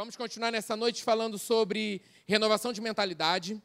Vamos 0.00 0.16
continuar 0.16 0.50
nessa 0.50 0.74
noite 0.74 1.04
falando 1.04 1.38
sobre 1.38 2.00
renovação 2.26 2.72
de 2.72 2.80
mentalidade, 2.80 3.62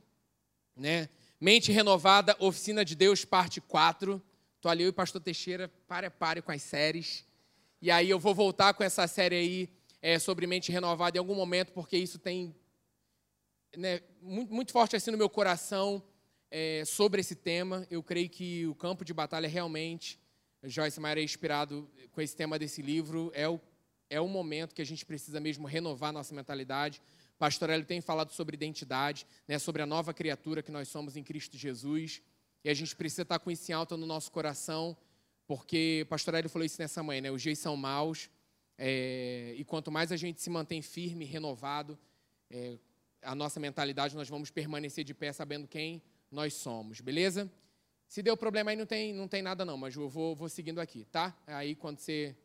né? 0.75 1.07
Mente 1.39 1.71
renovada, 1.71 2.35
oficina 2.39 2.83
de 2.83 2.93
Deus, 2.93 3.23
parte 3.23 3.61
4. 3.61 4.21
Tô 4.59 4.67
ali 4.67 4.83
eu 4.83 4.89
e 4.89 4.91
pastor 4.91 5.21
Teixeira, 5.21 5.69
pare 5.87 6.09
pare 6.09 6.41
com 6.41 6.51
as 6.51 6.61
séries. 6.61 7.25
E 7.81 7.89
aí 7.89 8.09
eu 8.09 8.19
vou 8.19 8.35
voltar 8.35 8.73
com 8.73 8.83
essa 8.83 9.07
série 9.07 9.33
aí 9.33 9.69
é, 10.01 10.19
sobre 10.19 10.45
mente 10.45 10.73
renovada 10.73 11.17
em 11.17 11.19
algum 11.19 11.35
momento, 11.35 11.71
porque 11.71 11.95
isso 11.95 12.19
tem 12.19 12.53
né, 13.77 14.01
muito, 14.21 14.53
muito, 14.53 14.73
forte 14.73 14.93
assim 14.97 15.11
no 15.11 15.17
meu 15.17 15.29
coração 15.29 16.03
é, 16.51 16.83
sobre 16.85 17.21
esse 17.21 17.35
tema. 17.35 17.87
Eu 17.89 18.03
creio 18.03 18.29
que 18.29 18.67
o 18.67 18.75
campo 18.75 19.05
de 19.05 19.13
batalha 19.13 19.47
realmente, 19.47 20.19
Joyce 20.61 20.99
Meyer 20.99 21.19
é 21.19 21.23
inspirado 21.23 21.89
com 22.11 22.19
esse 22.19 22.35
tema 22.35 22.59
desse 22.59 22.81
livro, 22.81 23.31
é 23.33 23.47
o 23.47 23.57
é 24.09 24.19
o 24.21 24.27
momento 24.27 24.75
que 24.75 24.81
a 24.81 24.85
gente 24.85 25.05
precisa 25.05 25.39
mesmo 25.39 25.67
renovar 25.67 26.13
nossa 26.13 26.33
mentalidade. 26.33 27.01
Pastor 27.37 27.69
Hélio 27.69 27.85
tem 27.85 28.01
falado 28.01 28.31
sobre 28.31 28.55
identidade, 28.55 29.25
né, 29.47 29.59
sobre 29.59 29.81
a 29.81 29.85
nova 29.85 30.13
criatura 30.13 30.63
que 30.63 30.71
nós 30.71 30.87
somos 30.87 31.17
em 31.17 31.23
Cristo 31.23 31.57
Jesus. 31.57 32.21
E 32.63 32.69
a 32.69 32.73
gente 32.73 32.95
precisa 32.95 33.23
estar 33.23 33.39
com 33.39 33.51
isso 33.51 33.69
em 33.71 33.73
alta 33.73 33.97
no 33.97 34.05
nosso 34.05 34.31
coração, 34.31 34.97
porque 35.45 36.05
pastor 36.09 36.33
Hélio 36.33 36.49
falou 36.49 36.65
isso 36.65 36.81
nessa 36.81 37.03
manhã, 37.03 37.21
né? 37.21 37.31
Os 37.31 37.41
dias 37.41 37.59
são 37.59 37.75
maus, 37.77 38.29
é, 38.77 39.53
e 39.57 39.63
quanto 39.63 39.91
mais 39.91 40.11
a 40.11 40.17
gente 40.17 40.41
se 40.41 40.49
mantém 40.49 40.81
firme, 40.81 41.25
renovado, 41.25 41.97
é, 42.49 42.77
a 43.21 43.35
nossa 43.35 43.59
mentalidade, 43.59 44.15
nós 44.15 44.29
vamos 44.29 44.49
permanecer 44.49 45.03
de 45.03 45.13
pé 45.13 45.31
sabendo 45.31 45.67
quem 45.67 46.01
nós 46.31 46.53
somos, 46.55 47.01
beleza? 47.01 47.51
Se 48.07 48.21
deu 48.21 48.37
problema 48.37 48.71
aí, 48.71 48.77
não 48.77 48.85
tem, 48.85 49.13
não 49.13 49.27
tem 49.27 49.41
nada 49.41 49.65
não, 49.65 49.77
mas 49.77 49.95
eu 49.95 50.07
vou, 50.07 50.35
vou 50.35 50.49
seguindo 50.49 50.79
aqui, 50.79 51.05
tá? 51.05 51.35
Aí 51.47 51.75
quando 51.75 51.99
você 51.99 52.35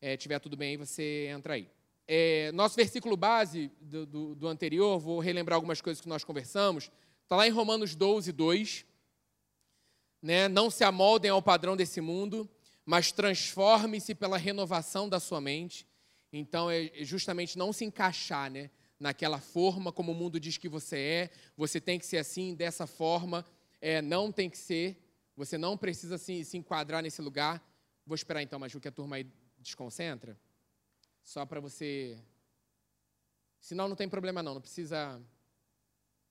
é, 0.00 0.16
tiver 0.16 0.38
tudo 0.38 0.56
bem, 0.56 0.76
você 0.76 1.28
entra 1.28 1.54
aí. 1.54 1.68
É, 2.08 2.50
nosso 2.52 2.74
versículo 2.74 3.16
base 3.16 3.70
do, 3.80 4.04
do, 4.04 4.34
do, 4.34 4.48
anterior, 4.48 4.98
vou 4.98 5.20
relembrar 5.20 5.54
algumas 5.54 5.80
coisas 5.80 6.00
que 6.00 6.08
nós 6.08 6.24
conversamos, 6.24 6.90
está 7.22 7.36
lá 7.36 7.46
em 7.46 7.50
Romanos 7.50 7.94
12, 7.94 8.32
2. 8.32 8.84
Né? 10.20 10.48
Não 10.48 10.70
se 10.70 10.82
amoldem 10.82 11.30
ao 11.30 11.40
padrão 11.40 11.76
desse 11.76 12.00
mundo, 12.00 12.50
mas 12.84 13.12
transforme-se 13.12 14.14
pela 14.14 14.36
renovação 14.36 15.08
da 15.08 15.20
sua 15.20 15.40
mente. 15.40 15.86
Então, 16.32 16.70
é 16.70 16.90
justamente 17.00 17.56
não 17.56 17.72
se 17.72 17.84
encaixar 17.84 18.50
né, 18.50 18.70
naquela 18.98 19.38
forma 19.38 19.92
como 19.92 20.12
o 20.12 20.14
mundo 20.14 20.40
diz 20.40 20.56
que 20.56 20.68
você 20.68 20.98
é. 20.98 21.30
Você 21.56 21.80
tem 21.80 21.98
que 21.98 22.06
ser 22.06 22.18
assim, 22.18 22.54
dessa 22.54 22.86
forma. 22.86 23.44
É, 23.80 24.02
não 24.02 24.32
tem 24.32 24.50
que 24.50 24.58
ser. 24.58 24.96
Você 25.36 25.56
não 25.56 25.76
precisa 25.76 26.18
se, 26.18 26.44
se 26.44 26.56
enquadrar 26.56 27.02
nesse 27.02 27.22
lugar. 27.22 27.64
Vou 28.04 28.14
esperar 28.14 28.42
então, 28.42 28.58
Maju, 28.58 28.80
que 28.80 28.88
a 28.88 28.92
turma 28.92 29.16
aí 29.16 29.26
desconcentra? 29.60 30.38
Só 31.22 31.44
para 31.46 31.60
você. 31.60 32.18
Senão 33.60 33.88
não 33.88 33.96
tem 33.96 34.08
problema 34.08 34.42
não, 34.42 34.54
não 34.54 34.60
precisa. 34.60 35.20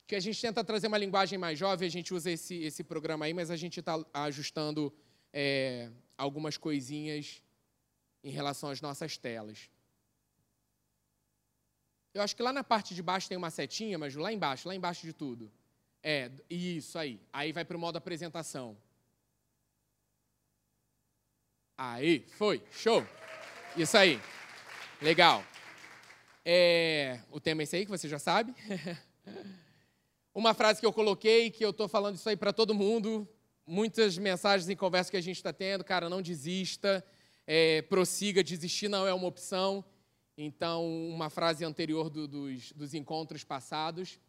Que 0.08 0.16
a 0.16 0.19
gente 0.19 0.41
tenta 0.41 0.63
trazer 0.63 0.88
uma 0.88 0.97
linguagem 0.97 1.38
mais 1.38 1.57
jovem, 1.57 1.88
a 1.88 1.91
gente 1.91 2.13
usa 2.13 2.31
esse, 2.31 2.55
esse 2.63 2.83
programa 2.83 3.25
aí, 3.25 3.33
mas 3.33 3.52
a 3.52 3.55
gente 3.55 3.80
está 3.80 4.03
ajustando 4.11 4.91
é, 5.31 5.91
algumas 6.17 6.57
coisinhas 6.57 7.44
em 8.23 8.31
relação 8.31 8.72
às 8.72 8.81
nossas 8.81 9.17
telas. 9.17 9.69
Eu 12.11 12.23
acho 12.23 12.35
que 12.35 12.41
lá 12.41 12.52
na 12.52 12.63
parte 12.63 12.95
de 12.95 13.03
baixo 13.03 13.30
tem 13.30 13.38
uma 13.38 13.52
setinha, 13.52 14.00
mas 14.00 14.16
lá 14.16 14.33
embaixo, 14.33 14.67
lá 14.67 14.73
embaixo 14.73 15.05
de 15.05 15.13
tudo. 15.13 15.52
É, 16.02 16.31
isso 16.50 16.97
aí. 16.97 17.22
Aí 17.31 17.52
vai 17.52 17.63
para 17.63 17.77
o 17.77 17.80
modo 17.80 17.97
apresentação. 17.97 18.75
Aí, 21.81 22.25
foi, 22.31 22.61
show. 22.73 23.05
Isso 23.77 23.97
aí. 23.97 24.19
Legal. 25.02 25.41
É, 26.44 27.22
o 27.31 27.39
tema 27.39 27.61
é 27.61 27.63
esse 27.63 27.77
aí, 27.77 27.85
que 27.85 27.89
você 27.89 28.05
já 28.05 28.19
sabe. 28.19 28.53
Uma 30.35 30.53
frase 30.53 30.81
que 30.81 30.85
eu 30.85 30.91
coloquei, 30.91 31.50
que 31.50 31.63
eu 31.63 31.69
estou 31.69 31.88
falando 31.88 32.16
isso 32.16 32.27
aí 32.27 32.35
para 32.35 32.52
todo 32.52 32.75
mundo, 32.75 33.25
muitas 33.66 34.17
mensagens 34.17 34.68
em 34.68 34.75
conversa 34.75 35.09
que 35.09 35.16
a 35.16 35.22
gente 35.22 35.38
está 35.38 35.53
tendo, 35.53 35.85
cara, 35.85 36.09
não 36.09 36.22
desista, 36.22 37.01
é, 37.47 37.81
prossiga, 37.84 38.44
desistir 38.44 38.89
não 38.89 39.07
é 39.07 39.13
uma 39.13 39.28
opção. 39.28 39.81
Então, 40.38 40.85
uma 40.85 41.29
frase 41.29 41.63
anterior 41.63 42.09
do, 42.09 42.28
dos, 42.28 42.73
dos 42.73 42.94
encontros 42.94 43.45
passados. 43.45 44.19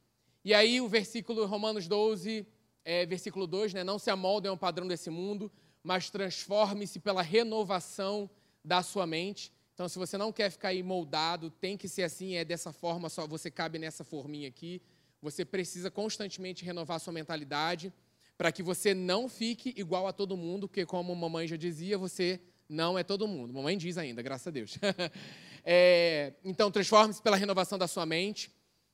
E 0.44 0.55
aí, 0.55 0.81
o 0.81 0.87
versículo 0.89 1.44
Romanos 1.47 1.89
12, 1.89 2.47
é, 2.84 3.05
versículo 3.06 3.49
2, 3.49 3.75
né? 3.75 3.83
Não 3.83 3.99
se 3.99 4.09
amoldem 4.09 4.49
ao 4.49 4.56
padrão 4.56 4.87
desse 4.87 5.10
mundo, 5.10 5.50
mas 5.83 6.11
transforme-se 6.11 6.99
pela 6.99 7.23
renovação 7.23 8.29
da 8.65 8.83
sua 8.83 9.07
mente. 9.07 9.53
Então, 9.75 9.89
se 9.89 9.99
você 9.99 10.19
não 10.19 10.33
quer 10.33 10.51
ficar 10.51 10.69
aí 10.69 10.83
moldado, 10.83 11.51
tem 11.51 11.77
que 11.77 11.89
ser 11.89 12.03
assim, 12.03 12.35
é 12.35 12.45
dessa 12.45 12.73
forma, 12.73 13.09
só 13.09 13.27
você 13.27 13.51
cabe 13.51 13.79
nessa 13.79 14.05
forminha 14.05 14.49
aqui. 14.49 14.83
Você 15.23 15.45
precisa 15.45 15.91
constantemente 15.91 16.65
renovar 16.65 17.01
sua 17.01 17.13
mentalidade 17.13 17.93
para 18.37 18.51
que 18.51 18.63
você 18.63 18.95
não 18.95 19.29
fique 19.29 19.75
igual 19.77 20.07
a 20.07 20.13
todo 20.13 20.37
mundo, 20.37 20.67
porque 20.67 20.87
como 20.87 21.13
a 21.13 21.17
mamãe 21.17 21.47
já 21.47 21.57
dizia, 21.57 21.99
você 21.99 22.41
não 22.69 22.99
é 22.99 23.03
todo 23.03 23.29
mundo. 23.29 23.53
Mamãe 23.53 23.77
diz 23.77 23.99
ainda, 23.99 24.23
graças 24.23 24.47
a 24.47 24.51
Deus. 24.51 24.79
é, 25.65 26.33
então, 26.45 26.71
transforme-se 26.71 27.21
pela 27.21 27.37
renovação 27.37 27.77
da 27.79 27.89
sua 27.89 28.07
mente, 28.07 28.51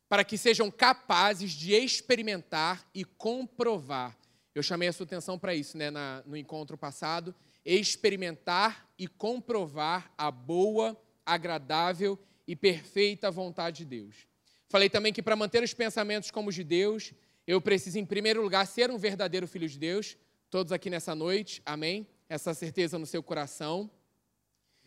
para 0.08 0.24
que 0.24 0.38
sejam 0.38 0.70
capazes 0.70 1.52
de 1.52 1.74
experimentar 1.74 2.88
e 2.94 3.04
comprovar 3.04 4.16
eu 4.56 4.62
chamei 4.62 4.88
a 4.88 4.92
sua 4.92 5.04
atenção 5.04 5.38
para 5.38 5.54
isso 5.54 5.76
né, 5.76 5.90
na, 5.90 6.22
no 6.24 6.34
encontro 6.34 6.78
passado. 6.78 7.34
Experimentar 7.62 8.88
e 8.98 9.06
comprovar 9.06 10.10
a 10.16 10.30
boa, 10.30 10.98
agradável 11.26 12.18
e 12.48 12.56
perfeita 12.56 13.30
vontade 13.30 13.78
de 13.78 13.84
Deus. 13.84 14.26
Falei 14.66 14.88
também 14.88 15.12
que 15.12 15.22
para 15.22 15.36
manter 15.36 15.62
os 15.62 15.74
pensamentos 15.74 16.30
como 16.30 16.48
os 16.48 16.54
de 16.54 16.64
Deus, 16.64 17.12
eu 17.46 17.60
preciso, 17.60 17.98
em 17.98 18.06
primeiro 18.06 18.40
lugar, 18.40 18.66
ser 18.66 18.90
um 18.90 18.96
verdadeiro 18.96 19.46
filho 19.46 19.68
de 19.68 19.78
Deus. 19.78 20.16
Todos 20.48 20.72
aqui 20.72 20.88
nessa 20.88 21.14
noite, 21.14 21.60
amém? 21.66 22.06
Essa 22.26 22.54
certeza 22.54 22.98
no 22.98 23.04
seu 23.04 23.22
coração. 23.22 23.90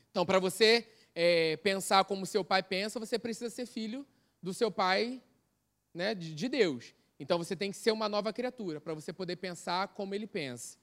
Então, 0.09 0.25
para 0.25 0.39
você 0.39 0.87
é, 1.13 1.57
pensar 1.57 2.05
como 2.05 2.25
seu 2.25 2.43
pai 2.43 2.63
pensa, 2.63 2.99
você 2.99 3.19
precisa 3.19 3.51
ser 3.51 3.67
filho 3.67 4.03
do 4.41 4.51
seu 4.51 4.71
pai, 4.71 5.21
né, 5.93 6.15
de, 6.15 6.33
de 6.33 6.49
Deus. 6.49 6.95
Então 7.19 7.37
você 7.37 7.55
tem 7.55 7.69
que 7.69 7.77
ser 7.77 7.91
uma 7.91 8.07
nova 8.07 8.31
criatura 8.31 8.79
para 8.79 8.93
você 8.93 9.11
poder 9.11 9.35
pensar 9.35 9.89
como 9.89 10.15
ele 10.15 10.25
pensa. 10.25 10.77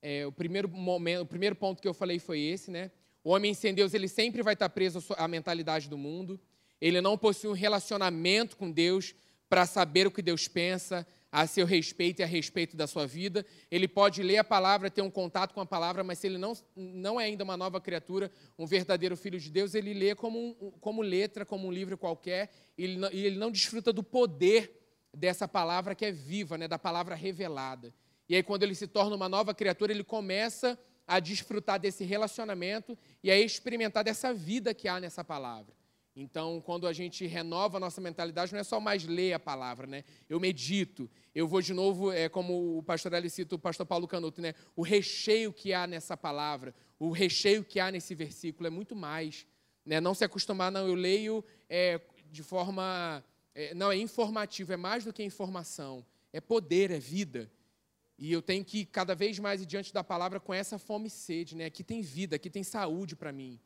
É, 0.00 0.26
o 0.26 0.32
primeiro 0.32 0.68
momento, 0.68 1.22
o 1.22 1.26
primeiro 1.26 1.54
ponto 1.54 1.82
que 1.82 1.88
eu 1.88 1.94
falei 1.94 2.18
foi 2.18 2.40
esse, 2.40 2.70
né? 2.70 2.90
O 3.22 3.30
homem 3.30 3.54
sem 3.54 3.74
Deus 3.74 3.94
ele 3.94 4.08
sempre 4.08 4.42
vai 4.42 4.54
estar 4.54 4.68
preso 4.68 5.02
à 5.16 5.28
mentalidade 5.28 5.88
do 5.88 5.98
mundo. 5.98 6.40
Ele 6.80 7.00
não 7.00 7.16
possui 7.16 7.50
um 7.50 7.54
relacionamento 7.54 8.56
com 8.56 8.70
Deus 8.70 9.14
para 9.48 9.66
saber 9.66 10.06
o 10.06 10.10
que 10.10 10.20
Deus 10.22 10.48
pensa 10.48 11.06
a 11.30 11.46
seu 11.46 11.66
respeito 11.66 12.20
e 12.20 12.22
a 12.22 12.26
respeito 12.26 12.76
da 12.76 12.86
sua 12.86 13.06
vida. 13.06 13.44
Ele 13.70 13.88
pode 13.88 14.22
ler 14.22 14.38
a 14.38 14.44
palavra, 14.44 14.90
ter 14.90 15.02
um 15.02 15.10
contato 15.10 15.52
com 15.52 15.60
a 15.60 15.66
palavra, 15.66 16.04
mas 16.04 16.18
se 16.18 16.28
ele 16.28 16.38
não, 16.38 16.52
não 16.76 17.20
é 17.20 17.24
ainda 17.24 17.42
uma 17.42 17.56
nova 17.56 17.80
criatura, 17.80 18.30
um 18.58 18.66
verdadeiro 18.66 19.16
filho 19.16 19.40
de 19.40 19.50
Deus, 19.50 19.74
ele 19.74 19.92
lê 19.92 20.14
como, 20.14 20.38
um, 20.38 20.70
como 20.80 21.02
letra, 21.02 21.44
como 21.44 21.66
um 21.66 21.72
livro 21.72 21.98
qualquer, 21.98 22.50
e 22.78 22.84
ele 22.84 22.98
não, 22.98 23.10
e 23.10 23.26
ele 23.26 23.36
não 23.36 23.50
desfruta 23.50 23.92
do 23.92 24.02
poder 24.02 24.83
dessa 25.14 25.46
palavra 25.46 25.94
que 25.94 26.04
é 26.04 26.12
viva, 26.12 26.58
né, 26.58 26.68
da 26.68 26.78
palavra 26.78 27.14
revelada. 27.14 27.92
E 28.28 28.34
aí, 28.34 28.42
quando 28.42 28.62
ele 28.62 28.74
se 28.74 28.86
torna 28.86 29.14
uma 29.14 29.28
nova 29.28 29.54
criatura, 29.54 29.92
ele 29.92 30.04
começa 30.04 30.78
a 31.06 31.20
desfrutar 31.20 31.78
desse 31.78 32.04
relacionamento 32.04 32.96
e 33.22 33.30
a 33.30 33.38
experimentar 33.38 34.02
dessa 34.02 34.32
vida 34.32 34.72
que 34.72 34.88
há 34.88 34.98
nessa 34.98 35.22
palavra. 35.22 35.74
Então, 36.16 36.60
quando 36.60 36.86
a 36.86 36.92
gente 36.92 37.26
renova 37.26 37.76
a 37.76 37.80
nossa 37.80 38.00
mentalidade, 38.00 38.52
não 38.52 38.60
é 38.60 38.64
só 38.64 38.78
mais 38.78 39.04
ler 39.04 39.32
a 39.32 39.38
palavra, 39.38 39.84
né? 39.84 40.04
Eu 40.28 40.38
medito, 40.38 41.10
eu 41.34 41.48
vou 41.48 41.60
de 41.60 41.74
novo, 41.74 42.12
é, 42.12 42.28
como 42.28 42.78
o 42.78 42.82
pastor 42.84 43.14
Ali 43.14 43.28
cita, 43.28 43.56
o 43.56 43.58
pastor 43.58 43.84
Paulo 43.84 44.06
Canuto, 44.06 44.40
né? 44.40 44.54
O 44.76 44.82
recheio 44.82 45.52
que 45.52 45.72
há 45.72 45.88
nessa 45.88 46.16
palavra, 46.16 46.72
o 47.00 47.10
recheio 47.10 47.64
que 47.64 47.80
há 47.80 47.90
nesse 47.90 48.14
versículo 48.14 48.68
é 48.68 48.70
muito 48.70 48.94
mais. 48.94 49.44
Né? 49.84 50.00
Não 50.00 50.14
se 50.14 50.24
acostumar, 50.24 50.70
não, 50.70 50.86
eu 50.86 50.94
leio 50.94 51.44
é, 51.68 52.00
de 52.30 52.44
forma 52.44 53.22
é, 53.54 53.74
não 53.74 53.90
é 53.92 53.96
informativo, 53.96 54.72
é 54.72 54.76
mais 54.76 55.04
do 55.04 55.12
que 55.12 55.22
informação, 55.22 56.04
é 56.32 56.40
poder, 56.40 56.90
é 56.90 56.98
vida. 56.98 57.50
E 58.18 58.32
eu 58.32 58.42
tenho 58.42 58.64
que 58.64 58.84
cada 58.84 59.14
vez 59.14 59.38
mais 59.38 59.62
ir 59.62 59.66
diante 59.66 59.92
da 59.92 60.04
palavra 60.04 60.38
com 60.38 60.52
essa 60.52 60.78
fome 60.78 61.08
e 61.08 61.10
sede, 61.10 61.56
né? 61.56 61.66
Aqui 61.66 61.82
tem 61.82 62.00
vida, 62.00 62.36
aqui 62.36 62.48
tem 62.48 62.62
saúde 62.62 63.16
para 63.16 63.32
mim. 63.32 63.60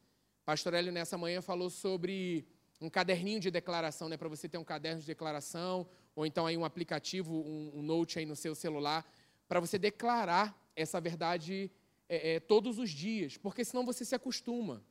Pastor 0.45 0.75
Hélio 0.75 0.93
nessa 0.93 1.19
manhã 1.19 1.43
falou 1.43 1.69
sobre 1.69 2.47
um 2.81 2.89
caderninho 2.89 3.41
de 3.41 3.51
declaração, 3.51 4.09
né? 4.09 4.17
Para 4.17 4.29
você 4.29 4.49
ter 4.49 4.57
um 4.57 4.65
caderno 4.65 5.01
de 5.01 5.07
declaração, 5.07 5.87
ou 6.15 6.25
então 6.25 6.47
aí 6.47 6.57
um 6.57 6.65
aplicativo, 6.65 7.35
um, 7.35 7.79
um 7.79 7.83
note 7.83 8.19
aí 8.19 8.27
no 8.27 8.37
seu 8.37 8.55
celular, 8.55 9.07
para 9.47 9.61
você 9.61 9.79
declarar 9.79 10.59
essa 10.75 11.01
verdade 11.01 11.71
é, 12.09 12.35
é, 12.35 12.41
todos 12.41 12.79
os 12.79 12.91
dias, 12.91 13.37
porque 13.37 13.65
senão 13.65 13.85
você 13.85 14.05
se 14.05 14.15
acostuma. 14.15 14.83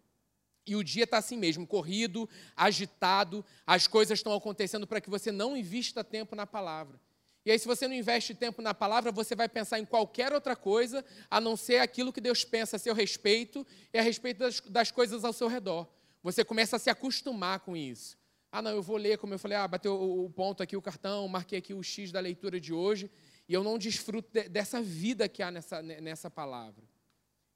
E 0.68 0.76
o 0.76 0.84
dia 0.84 1.06
está 1.06 1.18
assim 1.18 1.38
mesmo, 1.38 1.66
corrido, 1.66 2.30
agitado, 2.56 3.44
as 3.66 3.88
coisas 3.88 4.20
estão 4.20 4.34
acontecendo 4.34 4.86
para 4.86 5.00
que 5.00 5.10
você 5.10 5.32
não 5.32 5.56
invista 5.56 6.04
tempo 6.04 6.36
na 6.36 6.46
palavra. 6.46 7.00
E 7.48 7.52
aí, 7.52 7.58
se 7.58 7.66
você 7.66 7.88
não 7.88 7.96
investe 7.96 8.36
tempo 8.36 8.62
na 8.62 8.74
palavra, 8.74 9.10
você 9.10 9.34
vai 9.34 9.48
pensar 9.48 9.80
em 9.80 9.86
qualquer 9.86 10.34
outra 10.34 10.54
coisa, 10.54 11.06
a 11.32 11.40
não 11.40 11.56
ser 11.56 11.78
aquilo 11.78 12.12
que 12.12 12.20
Deus 12.20 12.44
pensa 12.44 12.76
a 12.76 12.80
seu 12.80 12.94
respeito 12.94 13.66
e 13.94 13.98
a 13.98 14.02
respeito 14.02 14.40
das, 14.40 14.60
das 14.60 14.92
coisas 14.92 15.24
ao 15.24 15.32
seu 15.32 15.48
redor. 15.48 15.88
Você 16.22 16.44
começa 16.44 16.76
a 16.76 16.80
se 16.80 16.90
acostumar 16.90 17.62
com 17.62 17.78
isso. 17.78 18.18
ah, 18.52 18.62
não, 18.62 18.72
eu 18.72 18.84
vou 18.84 18.98
ler, 18.98 19.18
como 19.18 19.34
eu 19.34 19.40
falei, 19.40 19.58
ah, 19.58 19.66
bateu 19.66 19.94
o 19.96 20.30
ponto 20.30 20.62
aqui, 20.62 20.76
o 20.76 20.82
cartão, 20.82 21.26
marquei 21.30 21.60
aqui 21.60 21.74
o 21.74 21.82
X 21.82 22.12
da 22.12 22.20
leitura 22.20 22.60
de 22.60 22.74
hoje, 22.74 23.10
e 23.48 23.54
eu 23.54 23.64
não 23.64 23.78
desfruto 23.78 24.30
de, 24.34 24.50
dessa 24.50 24.82
vida 24.82 25.30
que 25.30 25.42
há 25.42 25.50
nessa, 25.50 25.82
nessa 25.82 26.30
palavra. 26.30 26.84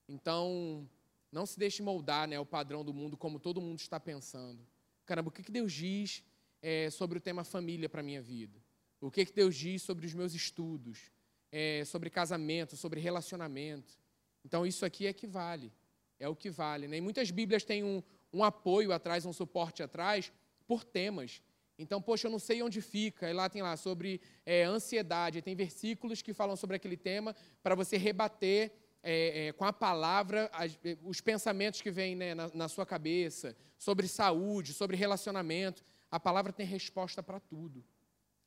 Então, 0.08 0.88
não 1.32 1.46
se 1.46 1.58
deixe 1.58 1.82
moldar 1.82 2.28
né, 2.28 2.40
o 2.40 2.46
padrão 2.46 2.84
do 2.84 2.94
mundo 2.94 3.16
como 3.16 3.40
todo 3.40 3.62
mundo 3.62 3.80
está 3.80 4.00
pensando. 4.00 4.66
Caramba, 5.06 5.30
o 5.30 5.32
que, 5.32 5.44
que 5.44 5.52
Deus 5.52 5.72
diz 5.72 6.24
é, 6.62 6.90
sobre 6.90 7.18
o 7.18 7.22
tema 7.22 7.44
família 7.44 7.88
para 7.88 8.02
a 8.02 8.04
minha 8.04 8.22
vida? 8.22 8.60
O 9.00 9.10
que, 9.10 9.26
que 9.26 9.34
Deus 9.34 9.56
diz 9.56 9.82
sobre 9.82 10.06
os 10.06 10.14
meus 10.14 10.36
estudos? 10.36 11.12
É, 11.52 11.84
sobre 11.86 12.10
casamento, 12.10 12.78
sobre 12.78 13.00
relacionamento? 13.00 13.98
Então, 14.46 14.66
isso 14.66 14.86
aqui 14.86 15.08
é 15.08 15.14
que 15.14 15.26
vale. 15.26 15.72
É 16.20 16.28
o 16.28 16.36
que 16.36 16.50
vale. 16.50 16.88
Né? 16.88 16.98
E 16.98 17.02
muitas 17.02 17.32
Bíblias 17.32 17.64
têm 17.64 17.84
um, 17.84 18.04
um 18.32 18.44
apoio 18.44 18.92
atrás, 18.92 19.26
um 19.26 19.34
suporte 19.34 19.82
atrás, 19.82 20.32
por 20.68 20.84
temas. 20.84 21.42
Então, 21.80 22.02
poxa, 22.02 22.28
eu 22.28 22.32
não 22.32 22.40
sei 22.40 22.62
onde 22.62 22.80
fica. 22.80 23.30
E 23.30 23.34
lá 23.34 23.50
tem 23.50 23.62
lá 23.62 23.76
sobre 23.76 24.22
é, 24.46 24.64
ansiedade. 24.64 25.42
Tem 25.42 25.56
versículos 25.56 26.22
que 26.22 26.34
falam 26.34 26.56
sobre 26.56 26.76
aquele 26.76 26.96
tema 26.96 27.36
para 27.64 27.74
você 27.74 27.98
rebater 27.98 28.72
é, 29.04 29.48
é, 29.48 29.52
com 29.52 29.66
a 29.66 29.74
palavra 29.74 30.50
as, 30.54 30.78
é, 30.84 30.98
os 31.04 31.22
pensamentos 31.22 31.82
que 31.82 31.90
vêm 31.90 32.16
né, 32.16 32.36
na, 32.36 32.50
na, 32.54 32.68
sua 32.68 32.86
cabeça, 32.86 33.56
sobre 33.78 34.08
saúde, 34.08 34.74
sobre 34.74 34.96
relacionamento. 34.96 35.84
A 36.10 36.20
palavra 36.20 36.54
tem 36.54 36.66
resposta 36.66 37.24
para 37.24 37.40
tudo. 37.40 37.84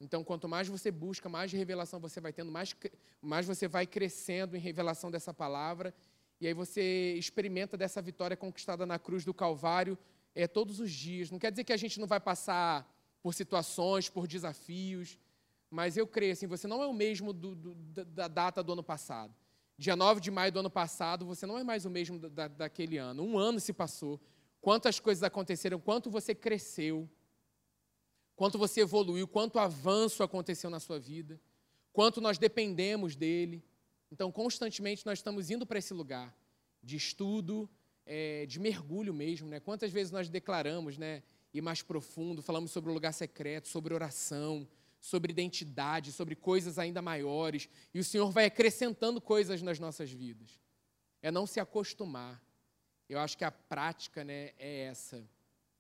Então, 0.01 0.23
quanto 0.23 0.49
mais 0.49 0.69
você 0.69 0.91
busca, 0.91 1.29
mais 1.29 1.53
revelação 1.53 1.99
você 1.99 2.21
vai 2.21 2.33
tendo, 2.33 2.53
mais, 2.53 2.77
mais 3.23 3.47
você 3.47 3.67
vai 3.67 3.87
crescendo 3.87 4.57
em 4.57 4.61
revelação 4.61 5.11
dessa 5.11 5.33
palavra. 5.33 5.95
E 6.41 6.47
aí 6.47 6.55
você 6.55 7.15
experimenta 7.15 7.77
dessa 7.77 8.03
vitória 8.03 8.37
conquistada 8.37 8.85
na 8.85 8.99
cruz 8.99 9.25
do 9.25 9.33
Calvário 9.33 9.97
é, 10.35 10.47
todos 10.47 10.79
os 10.79 10.91
dias. 10.91 11.31
Não 11.31 11.39
quer 11.39 11.51
dizer 11.51 11.65
que 11.65 11.73
a 11.73 11.77
gente 11.77 11.99
não 11.99 12.07
vai 12.07 12.21
passar 12.21 12.89
por 13.23 13.33
situações, 13.33 14.11
por 14.11 14.27
desafios, 14.27 15.19
mas 15.71 15.97
eu 15.97 16.07
creio 16.07 16.33
assim, 16.33 16.47
você 16.47 16.69
não 16.69 16.83
é 16.83 16.87
o 16.87 16.93
mesmo 16.93 17.33
do, 17.33 17.55
do, 17.55 17.75
da 18.05 18.29
data 18.29 18.63
do 18.63 18.73
ano 18.75 18.83
passado. 18.83 19.35
Dia 19.77 19.97
9 19.97 20.21
de 20.21 20.31
maio 20.31 20.53
do 20.53 20.61
ano 20.61 20.71
passado, 20.71 21.27
você 21.27 21.47
não 21.47 21.59
é 21.59 21.65
mais 21.65 21.85
o 21.85 21.91
mesmo 21.91 22.19
da, 22.19 22.47
daquele 22.47 22.97
ano. 22.97 23.23
Um 23.23 23.37
ano 23.37 23.59
se 23.59 23.73
passou. 23.73 24.21
Quantas 24.61 25.01
coisas 25.01 25.23
aconteceram, 25.23 25.81
quanto 25.81 26.11
você 26.11 26.35
cresceu, 26.35 27.09
quanto 28.37 28.57
você 28.57 28.83
evoluiu, 28.83 29.27
quanto 29.27 29.59
avanço 29.59 30.23
aconteceu 30.23 30.71
na 30.71 30.81
sua 30.81 30.99
vida, 30.99 31.41
quanto 31.93 32.21
nós 32.21 32.39
dependemos 32.39 33.17
dele. 33.17 33.65
Então, 34.11 34.31
constantemente 34.31 35.05
nós 35.05 35.19
estamos 35.19 35.51
indo 35.51 35.67
para 35.67 35.79
esse 35.79 35.93
lugar 35.93 36.35
de 36.83 36.97
estudo, 36.97 37.69
é, 38.07 38.47
de 38.47 38.61
mergulho 38.61 39.13
mesmo. 39.13 39.49
Né? 39.49 39.59
Quantas 39.59 39.91
vezes 39.91 40.13
nós 40.13 40.29
declaramos, 40.29 40.97
né, 40.97 41.23
ir 41.53 41.61
mais 41.61 41.83
profundo, 41.83 42.43
falamos 42.43 42.71
sobre 42.71 42.91
o 42.91 42.95
lugar 42.95 43.13
secreto, 43.13 43.69
sobre 43.69 43.93
oração, 43.93 44.67
sobre 45.05 45.33
identidade, 45.33 46.13
sobre 46.13 46.35
coisas 46.35 46.79
ainda 46.79 47.03
maiores, 47.03 47.69
e 47.93 47.99
o 47.99 48.05
Senhor 48.05 48.31
vai 48.31 48.47
acrescentando 48.47 49.21
coisas 49.21 49.61
nas 49.61 49.79
nossas 49.79 50.11
vidas. 50.11 50.59
É 51.21 51.31
não 51.31 51.47
se 51.47 51.61
acostumar. 51.61 52.43
Eu 53.07 53.19
acho 53.19 53.37
que 53.37 53.45
a 53.45 53.51
prática 53.51 54.25
né, 54.25 54.53
é 54.59 54.87
essa. 54.87 55.23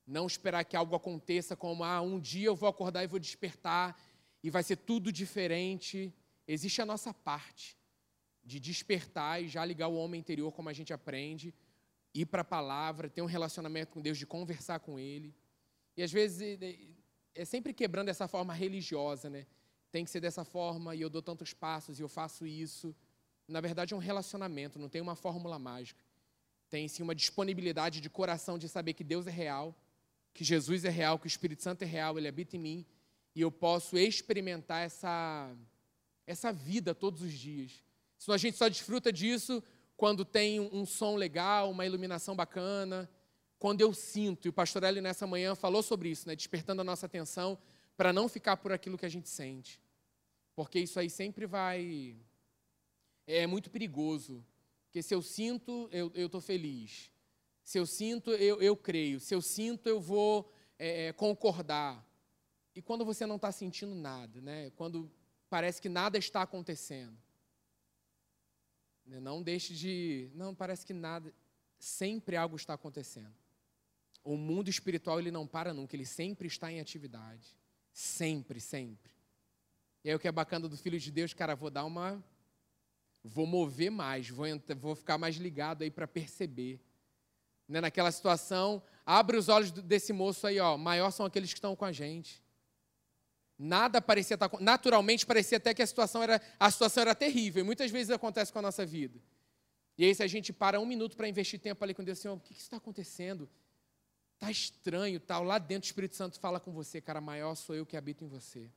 Não 0.06 0.26
esperar 0.26 0.62
que 0.64 0.76
algo 0.76 0.94
aconteça 0.94 1.56
como, 1.56 1.82
ah, 1.82 2.02
um 2.02 2.20
dia 2.20 2.48
eu 2.48 2.54
vou 2.54 2.68
acordar 2.68 3.02
e 3.02 3.06
vou 3.06 3.18
despertar 3.18 3.98
e 4.42 4.50
vai 4.50 4.62
ser 4.62 4.76
tudo 4.76 5.10
diferente. 5.10 6.12
Existe 6.46 6.82
a 6.82 6.86
nossa 6.86 7.14
parte 7.14 7.78
de 8.44 8.60
despertar 8.60 9.42
e 9.42 9.48
já 9.48 9.64
ligar 9.64 9.88
o 9.88 9.96
homem 9.96 10.20
interior, 10.20 10.52
como 10.52 10.68
a 10.68 10.74
gente 10.74 10.92
aprende, 10.92 11.54
ir 12.12 12.26
para 12.26 12.42
a 12.42 12.44
palavra, 12.44 13.08
ter 13.08 13.22
um 13.22 13.26
relacionamento 13.26 13.90
com 13.90 14.02
Deus, 14.02 14.18
de 14.18 14.26
conversar 14.26 14.80
com 14.80 14.98
Ele. 14.98 15.34
E 15.96 16.02
às 16.02 16.12
vezes 16.12 16.58
é 17.34 17.44
sempre 17.44 17.72
quebrando 17.72 18.08
essa 18.08 18.28
forma 18.28 18.52
religiosa, 18.54 19.28
né? 19.28 19.46
Tem 19.90 20.04
que 20.04 20.10
ser 20.10 20.20
dessa 20.20 20.44
forma 20.44 20.94
e 20.94 21.00
eu 21.00 21.10
dou 21.10 21.22
tantos 21.22 21.52
passos 21.52 21.98
e 21.98 22.02
eu 22.02 22.08
faço 22.08 22.46
isso. 22.46 22.94
Na 23.46 23.60
verdade, 23.60 23.94
é 23.94 23.96
um 23.96 24.00
relacionamento, 24.00 24.78
não 24.78 24.88
tem 24.88 25.00
uma 25.00 25.14
fórmula 25.14 25.58
mágica. 25.58 26.02
Tem 26.70 26.88
sim 26.88 27.02
uma 27.02 27.14
disponibilidade 27.14 28.00
de 28.00 28.10
coração 28.10 28.58
de 28.58 28.68
saber 28.68 28.94
que 28.94 29.04
Deus 29.04 29.26
é 29.26 29.30
real, 29.30 29.74
que 30.32 30.42
Jesus 30.42 30.84
é 30.84 30.90
real, 30.90 31.18
que 31.18 31.26
o 31.26 31.28
Espírito 31.28 31.62
Santo 31.62 31.82
é 31.82 31.86
real, 31.86 32.18
ele 32.18 32.28
habita 32.28 32.56
em 32.56 32.60
mim 32.60 32.86
e 33.34 33.40
eu 33.40 33.50
posso 33.50 33.98
experimentar 33.98 34.82
essa 34.84 35.54
essa 36.26 36.52
vida 36.52 36.94
todos 36.94 37.20
os 37.20 37.32
dias. 37.32 37.82
Senão 38.18 38.34
a 38.34 38.38
gente 38.38 38.56
só 38.56 38.68
desfruta 38.68 39.12
disso 39.12 39.62
quando 39.96 40.24
tem 40.24 40.58
um 40.58 40.86
som 40.86 41.16
legal, 41.16 41.70
uma 41.70 41.84
iluminação 41.84 42.34
bacana, 42.34 43.08
quando 43.64 43.80
eu 43.80 43.94
sinto, 43.94 44.44
e 44.44 44.50
o 44.50 44.52
pastor 44.52 44.82
Eli 44.82 45.00
nessa 45.00 45.26
manhã 45.26 45.54
falou 45.54 45.82
sobre 45.82 46.10
isso, 46.10 46.28
né, 46.28 46.36
despertando 46.36 46.82
a 46.82 46.84
nossa 46.84 47.06
atenção 47.06 47.56
para 47.96 48.12
não 48.12 48.28
ficar 48.28 48.58
por 48.58 48.70
aquilo 48.72 48.98
que 48.98 49.06
a 49.06 49.08
gente 49.08 49.26
sente. 49.26 49.80
Porque 50.54 50.80
isso 50.80 51.00
aí 51.00 51.08
sempre 51.08 51.46
vai. 51.46 52.14
É 53.26 53.46
muito 53.46 53.70
perigoso. 53.70 54.44
Porque 54.84 55.02
se 55.02 55.14
eu 55.14 55.22
sinto, 55.22 55.88
eu 55.90 56.12
estou 56.14 56.42
feliz. 56.42 57.10
Se 57.62 57.78
eu 57.78 57.86
sinto, 57.86 58.32
eu, 58.32 58.60
eu 58.60 58.76
creio. 58.76 59.18
Se 59.18 59.34
eu 59.34 59.40
sinto, 59.40 59.88
eu 59.88 59.98
vou 59.98 60.52
é, 60.78 61.06
é 61.06 61.12
concordar. 61.14 62.06
E 62.74 62.82
quando 62.82 63.02
você 63.02 63.24
não 63.24 63.36
está 63.36 63.50
sentindo 63.50 63.94
nada, 63.94 64.42
né? 64.42 64.72
quando 64.76 65.10
parece 65.48 65.80
que 65.80 65.88
nada 65.88 66.18
está 66.18 66.42
acontecendo, 66.42 67.16
né, 69.06 69.20
não 69.20 69.42
deixe 69.42 69.72
de. 69.72 70.30
Não, 70.34 70.54
parece 70.54 70.84
que 70.84 70.92
nada. 70.92 71.32
Sempre 71.78 72.36
algo 72.36 72.56
está 72.56 72.74
acontecendo. 72.74 73.43
O 74.24 74.36
mundo 74.36 74.70
espiritual 74.70 75.20
ele 75.20 75.30
não 75.30 75.46
para 75.46 75.74
nunca, 75.74 75.94
ele 75.94 76.06
sempre 76.06 76.48
está 76.48 76.72
em 76.72 76.80
atividade. 76.80 77.54
Sempre, 77.92 78.58
sempre. 78.60 79.12
E 80.02 80.08
aí 80.08 80.14
o 80.14 80.18
que 80.18 80.26
é 80.26 80.32
bacana 80.32 80.68
do 80.68 80.76
Filho 80.76 80.98
de 80.98 81.12
Deus, 81.12 81.32
cara, 81.32 81.54
vou 81.54 81.70
dar 81.70 81.84
uma. 81.84 82.22
Vou 83.22 83.46
mover 83.46 83.90
mais, 83.90 84.28
vou, 84.28 84.46
vou 84.76 84.94
ficar 84.94 85.16
mais 85.16 85.36
ligado 85.36 85.82
aí 85.82 85.90
para 85.90 86.08
perceber. 86.08 86.80
Né, 87.66 87.80
naquela 87.80 88.12
situação, 88.12 88.82
abre 89.06 89.38
os 89.38 89.48
olhos 89.48 89.70
desse 89.70 90.12
moço 90.12 90.46
aí, 90.46 90.58
ó. 90.58 90.76
Maior 90.76 91.10
são 91.10 91.24
aqueles 91.24 91.50
que 91.52 91.58
estão 91.58 91.76
com 91.76 91.84
a 91.84 91.92
gente. 91.92 92.42
Nada 93.58 94.02
parecia 94.02 94.34
estar. 94.34 94.50
Naturalmente 94.60 95.24
parecia 95.24 95.58
até 95.58 95.72
que 95.72 95.80
a 95.80 95.86
situação 95.86 96.22
era, 96.22 96.42
a 96.58 96.70
situação 96.70 97.02
era 97.02 97.14
terrível. 97.14 97.62
E 97.62 97.64
muitas 97.64 97.90
vezes 97.90 98.10
acontece 98.10 98.52
com 98.52 98.58
a 98.58 98.62
nossa 98.62 98.84
vida. 98.84 99.18
E 99.96 100.04
aí, 100.04 100.14
se 100.14 100.22
a 100.22 100.26
gente 100.26 100.52
para 100.52 100.80
um 100.80 100.84
minuto 100.84 101.16
para 101.16 101.28
investir 101.28 101.60
tempo 101.60 101.82
ali 101.84 101.94
com 101.94 102.02
Deus, 102.02 102.18
Senhor, 102.18 102.34
o 102.34 102.40
que, 102.40 102.52
que 102.52 102.60
está 102.60 102.76
acontecendo? 102.76 103.48
Está 104.44 104.50
estranho, 104.50 105.18
tal. 105.18 105.42
Lá 105.42 105.58
dentro 105.58 105.86
o 105.86 105.88
Espírito 105.88 106.16
Santo 106.16 106.38
fala 106.38 106.60
com 106.60 106.70
você, 106.70 107.00
cara, 107.00 107.20
maior 107.20 107.54
sou 107.54 107.74
eu 107.74 107.86
que 107.86 107.96
habito 107.96 108.24
em 108.24 108.28
você. 108.28 108.70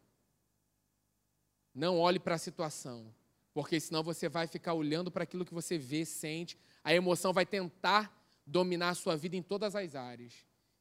Não 1.75 1.99
olhe 1.99 2.19
para 2.19 2.35
a 2.35 2.37
situação, 2.37 3.13
porque 3.53 3.77
senão 3.79 4.01
você 4.01 4.29
vai 4.29 4.47
ficar 4.47 4.73
olhando 4.73 5.11
para 5.11 5.23
aquilo 5.23 5.43
que 5.43 5.53
você 5.53 5.77
vê, 5.77 6.05
sente. 6.05 6.57
A 6.83 6.93
emoção 6.93 7.33
vai 7.33 7.45
tentar 7.45 8.15
dominar 8.45 8.89
a 8.89 8.95
sua 8.95 9.17
vida 9.17 9.35
em 9.35 9.41
todas 9.41 9.75
as 9.75 9.93
áreas. 9.93 10.33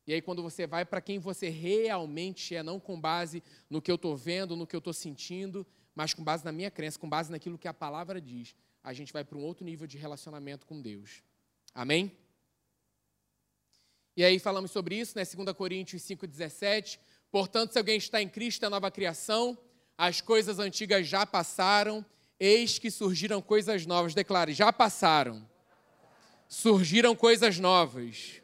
E 0.06 0.12
aí, 0.12 0.22
quando 0.22 0.40
você 0.40 0.68
vai 0.68 0.84
para 0.84 1.00
quem 1.00 1.18
você 1.18 1.48
realmente 1.48 2.54
é, 2.54 2.62
não 2.62 2.78
com 2.78 2.98
base 3.00 3.42
no 3.68 3.82
que 3.82 3.90
eu 3.90 3.96
estou 3.96 4.16
vendo, 4.16 4.54
no 4.54 4.68
que 4.68 4.76
eu 4.76 4.78
estou 4.78 4.92
sentindo, 4.92 5.66
mas 5.96 6.14
com 6.14 6.22
base 6.22 6.44
na 6.44 6.52
minha 6.52 6.70
crença, 6.70 6.96
com 6.96 7.08
base 7.08 7.28
naquilo 7.30 7.58
que 7.58 7.66
a 7.66 7.74
palavra 7.74 8.20
diz, 8.20 8.54
a 8.84 8.92
gente 8.92 9.12
vai 9.12 9.24
para 9.24 9.36
um 9.36 9.42
outro 9.42 9.64
nível 9.64 9.84
de 9.84 9.98
relacionamento 9.98 10.64
com 10.64 10.80
Deus. 10.80 11.24
Amém? 11.74 12.16
E 14.16 14.24
aí 14.24 14.38
falamos 14.38 14.70
sobre 14.70 14.94
isso, 14.94 15.16
né? 15.16 15.24
2 15.24 15.54
Coríntios 15.54 16.02
5,17. 16.02 16.98
Portanto, 17.30 17.72
se 17.72 17.78
alguém 17.78 17.98
está 17.98 18.22
em 18.22 18.28
Cristo, 18.28 18.64
é 18.64 18.68
nova 18.68 18.90
criação, 18.90 19.58
as 19.98 20.22
coisas 20.22 20.58
antigas 20.58 21.06
já 21.06 21.26
passaram, 21.26 22.04
eis 22.40 22.78
que 22.78 22.90
surgiram 22.90 23.42
coisas 23.42 23.84
novas. 23.84 24.14
Declare, 24.14 24.54
já 24.54 24.72
passaram. 24.72 25.46
Surgiram 26.48 27.14
coisas 27.14 27.58
novas. 27.58 28.40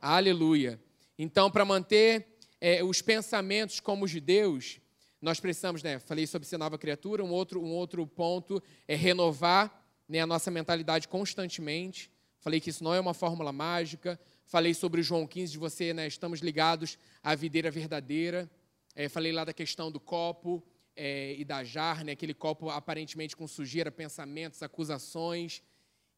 Aleluia. 0.00 0.80
Então, 1.18 1.50
para 1.50 1.64
manter 1.64 2.26
é, 2.58 2.82
os 2.82 3.02
pensamentos 3.02 3.80
como 3.80 4.06
os 4.06 4.10
de 4.10 4.20
Deus, 4.20 4.80
nós 5.20 5.38
precisamos, 5.38 5.82
né? 5.82 5.98
Falei 5.98 6.26
sobre 6.26 6.48
ser 6.48 6.56
nova 6.56 6.78
criatura. 6.78 7.22
Um 7.22 7.30
outro, 7.30 7.62
um 7.62 7.72
outro 7.72 8.06
ponto 8.06 8.62
é 8.88 8.94
renovar 8.94 9.84
né, 10.08 10.20
a 10.20 10.26
nossa 10.26 10.50
mentalidade 10.50 11.06
constantemente. 11.06 12.10
Falei 12.40 12.60
que 12.60 12.70
isso 12.70 12.82
não 12.82 12.94
é 12.94 12.98
uma 12.98 13.14
fórmula 13.14 13.52
mágica. 13.52 14.18
Falei 14.52 14.74
sobre 14.74 15.02
João 15.02 15.26
15, 15.26 15.52
de 15.52 15.58
você, 15.58 15.94
né, 15.94 16.06
estamos 16.06 16.40
ligados 16.40 16.98
à 17.22 17.34
videira 17.34 17.70
verdadeira. 17.70 18.50
É, 18.94 19.08
falei 19.08 19.32
lá 19.32 19.46
da 19.46 19.52
questão 19.54 19.90
do 19.90 19.98
copo 19.98 20.62
é, 20.94 21.34
e 21.38 21.42
da 21.42 21.64
jarra, 21.64 22.04
né, 22.04 22.12
aquele 22.12 22.34
copo 22.34 22.68
aparentemente 22.68 23.34
com 23.34 23.48
sujeira, 23.48 23.90
pensamentos, 23.90 24.62
acusações. 24.62 25.62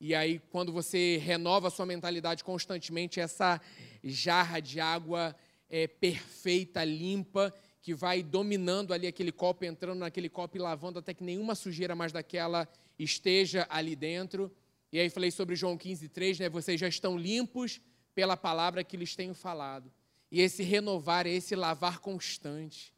E 0.01 0.17
aí, 0.17 0.41
quando 0.51 0.73
você 0.73 1.17
renova 1.19 1.69
a 1.69 1.71
sua 1.71 1.87
mentalidade 1.87 2.43
constantemente, 2.43 3.21
essa 3.21 3.61
jarra 4.03 4.59
de 4.59 4.81
água 4.81 5.33
é, 5.71 5.87
perfeita, 5.87 6.83
limpa, 6.83 7.55
que 7.81 7.95
vai 7.95 8.21
dominando 8.21 8.93
ali 8.93 9.07
aquele 9.07 9.31
copo, 9.31 9.65
entrando 9.65 10.01
naquele 10.01 10.29
copo 10.29 10.57
e 10.57 10.61
lavando 10.61 10.99
até 10.99 11.15
que 11.15 11.23
nenhuma 11.23 11.55
sujeira 11.55 11.95
mais 11.95 12.11
daquela 12.11 12.67
esteja 12.99 13.65
ali 13.71 13.95
dentro. 13.95 14.51
E 14.91 14.99
aí 14.99 15.09
falei 15.09 15.31
sobre 15.31 15.55
João 15.55 15.79
15, 15.79 16.09
3, 16.09 16.41
né? 16.41 16.49
Vocês 16.49 16.81
já 16.81 16.89
estão 16.89 17.17
limpos 17.17 17.81
pela 18.15 18.37
palavra 18.37 18.85
que 18.85 18.97
lhes 18.97 19.17
tenho 19.17 19.35
falado. 19.35 19.93
E 20.31 20.41
esse 20.41 20.63
renovar, 20.63 21.27
esse 21.27 21.55
lavar 21.55 21.99
constante. 21.99 22.95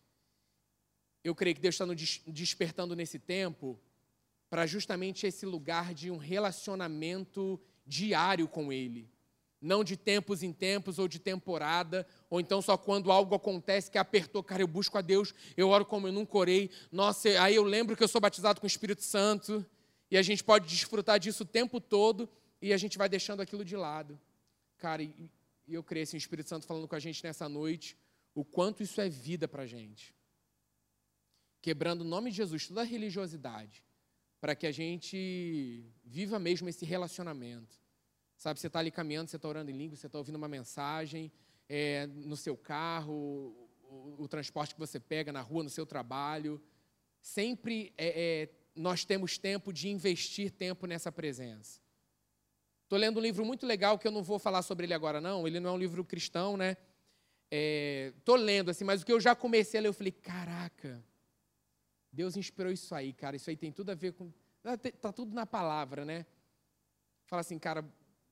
Eu 1.23 1.35
creio 1.35 1.57
que 1.57 1.61
Deus 1.61 1.75
está 1.75 1.87
nos 1.87 2.23
despertando 2.27 2.95
nesse 2.95 3.19
tempo 3.19 3.79
para 4.49 4.67
justamente 4.67 5.27
esse 5.27 5.45
lugar 5.45 5.93
de 5.93 6.11
um 6.11 6.17
relacionamento 6.17 7.61
diário 7.85 8.47
com 8.47 8.73
Ele. 8.73 9.09
Não 9.61 9.83
de 9.83 9.97
tempos 9.97 10.43
em 10.43 10.53
tempos 10.53 10.99
ou 10.99 11.09
de 11.09 11.19
temporada, 11.19 12.07
ou 12.31 12.41
então 12.41 12.63
só 12.63 12.77
quando 12.77 13.11
algo 13.11 13.35
acontece 13.35 13.91
que 13.91 13.99
apertou, 13.99 14.43
cara, 14.43 14.63
eu 14.63 14.69
busco 14.69 14.97
a 14.97 15.01
Deus, 15.01 15.35
eu 15.57 15.69
oro 15.69 15.85
como 15.85 16.07
eu 16.07 16.13
nunca 16.13 16.37
orei. 16.37 16.71
Nossa, 16.93 17.29
aí 17.43 17.57
eu 17.57 17.65
lembro 17.65 17.97
que 17.97 18.05
eu 18.05 18.09
sou 18.09 18.21
batizado 18.21 18.61
com 18.61 18.67
o 18.67 18.69
Espírito 18.69 19.03
Santo, 19.03 19.67
e 20.11 20.17
a 20.17 20.23
gente 20.23 20.45
pode 20.45 20.69
desfrutar 20.69 21.19
disso 21.19 21.43
o 21.43 21.47
tempo 21.47 21.81
todo, 21.81 22.29
e 22.63 22.73
a 22.73 22.77
gente 22.77 22.97
vai 22.97 23.09
deixando 23.09 23.41
aquilo 23.41 23.65
de 23.65 23.77
lado. 23.77 24.19
Cara, 24.79 25.03
e, 25.03 25.31
eu 25.67 25.83
creio 25.83 26.05
assim, 26.05 26.17
o 26.17 26.19
Espírito 26.19 26.49
Santo 26.49 26.67
falando 26.67 26.87
com 26.87 26.95
a 26.95 27.01
gente 27.01 27.23
nessa 27.25 27.49
noite, 27.49 27.97
o 28.35 28.45
quanto 28.45 28.83
isso 28.83 29.01
é 29.01 29.09
vida 29.09 29.49
para 29.49 29.63
a 29.63 29.67
gente. 29.67 30.15
Quebrando 31.61 32.03
o 32.03 32.05
nome 32.05 32.31
de 32.31 32.37
Jesus, 32.37 32.69
toda 32.69 32.83
a 32.83 32.85
religiosidade, 32.85 33.83
para 34.41 34.55
que 34.55 34.67
a 34.67 34.73
gente 34.73 35.85
viva 36.05 36.39
mesmo 36.39 36.69
esse 36.69 36.85
relacionamento. 36.85 37.81
Sabe, 38.37 38.61
você 38.61 38.67
está 38.67 38.79
ali 38.79 38.91
caminhando, 38.91 39.31
você 39.31 39.37
está 39.37 39.49
orando 39.49 39.71
em 39.71 39.77
língua, 39.77 39.97
você 39.97 40.07
está 40.07 40.19
ouvindo 40.19 40.37
uma 40.37 40.49
mensagem, 40.49 41.33
é, 41.69 42.07
no 42.07 42.37
seu 42.37 42.57
carro, 42.57 43.69
o, 43.89 44.17
o, 44.19 44.29
transporte 44.29 44.75
que 44.75 44.81
você 44.81 45.01
pega 45.01 45.33
na 45.33 45.41
rua, 45.41 45.65
no 45.65 45.71
seu 45.71 45.87
trabalho. 45.87 46.63
Sempre 47.21 47.93
é, 47.97 48.43
é, 48.43 48.51
nós 48.75 49.05
temos 49.05 49.39
tempo 49.39 49.73
de 49.73 49.89
investir 49.89 50.51
tempo 50.51 50.87
nessa 50.87 51.11
presença. 51.11 51.81
Estou 52.87 53.01
lendo 53.01 53.19
um 53.19 53.21
livro 53.21 53.45
muito 53.45 53.67
legal 53.67 53.99
que 53.99 54.07
eu 54.07 54.13
não 54.13 54.23
vou 54.23 54.39
falar 54.39 54.63
sobre 54.63 54.87
ele 54.87 54.95
agora, 54.95 55.21
não. 55.21 55.45
Ele 55.45 55.59
não 55.59 55.71
é 55.71 55.73
um 55.73 55.79
livro 55.79 56.05
cristão, 56.05 56.57
né? 56.57 56.77
Estou 57.51 58.37
é, 58.37 58.41
lendo, 58.41 58.71
assim, 58.71 58.85
mas 58.85 59.03
o 59.03 59.05
que 59.05 59.13
eu 59.13 59.19
já 59.21 59.35
comecei 59.35 59.81
a 59.81 59.83
ler, 59.83 59.89
eu 59.89 59.93
falei, 59.93 60.13
caraca, 60.13 61.05
Deus 62.13 62.37
inspirou 62.37 62.71
isso 62.71 62.95
aí, 62.95 63.13
cara. 63.13 63.35
Isso 63.35 63.51
aí 63.51 63.57
tem 63.57 63.73
tudo 63.73 63.91
a 63.91 63.95
ver 63.97 64.13
com. 64.13 64.33
Está 64.65 64.91
tá 64.93 65.13
tudo 65.13 65.35
na 65.35 65.45
palavra, 65.45 66.05
né? 66.05 66.27
Fala 67.25 67.41
assim, 67.41 67.59
cara, 67.59 67.85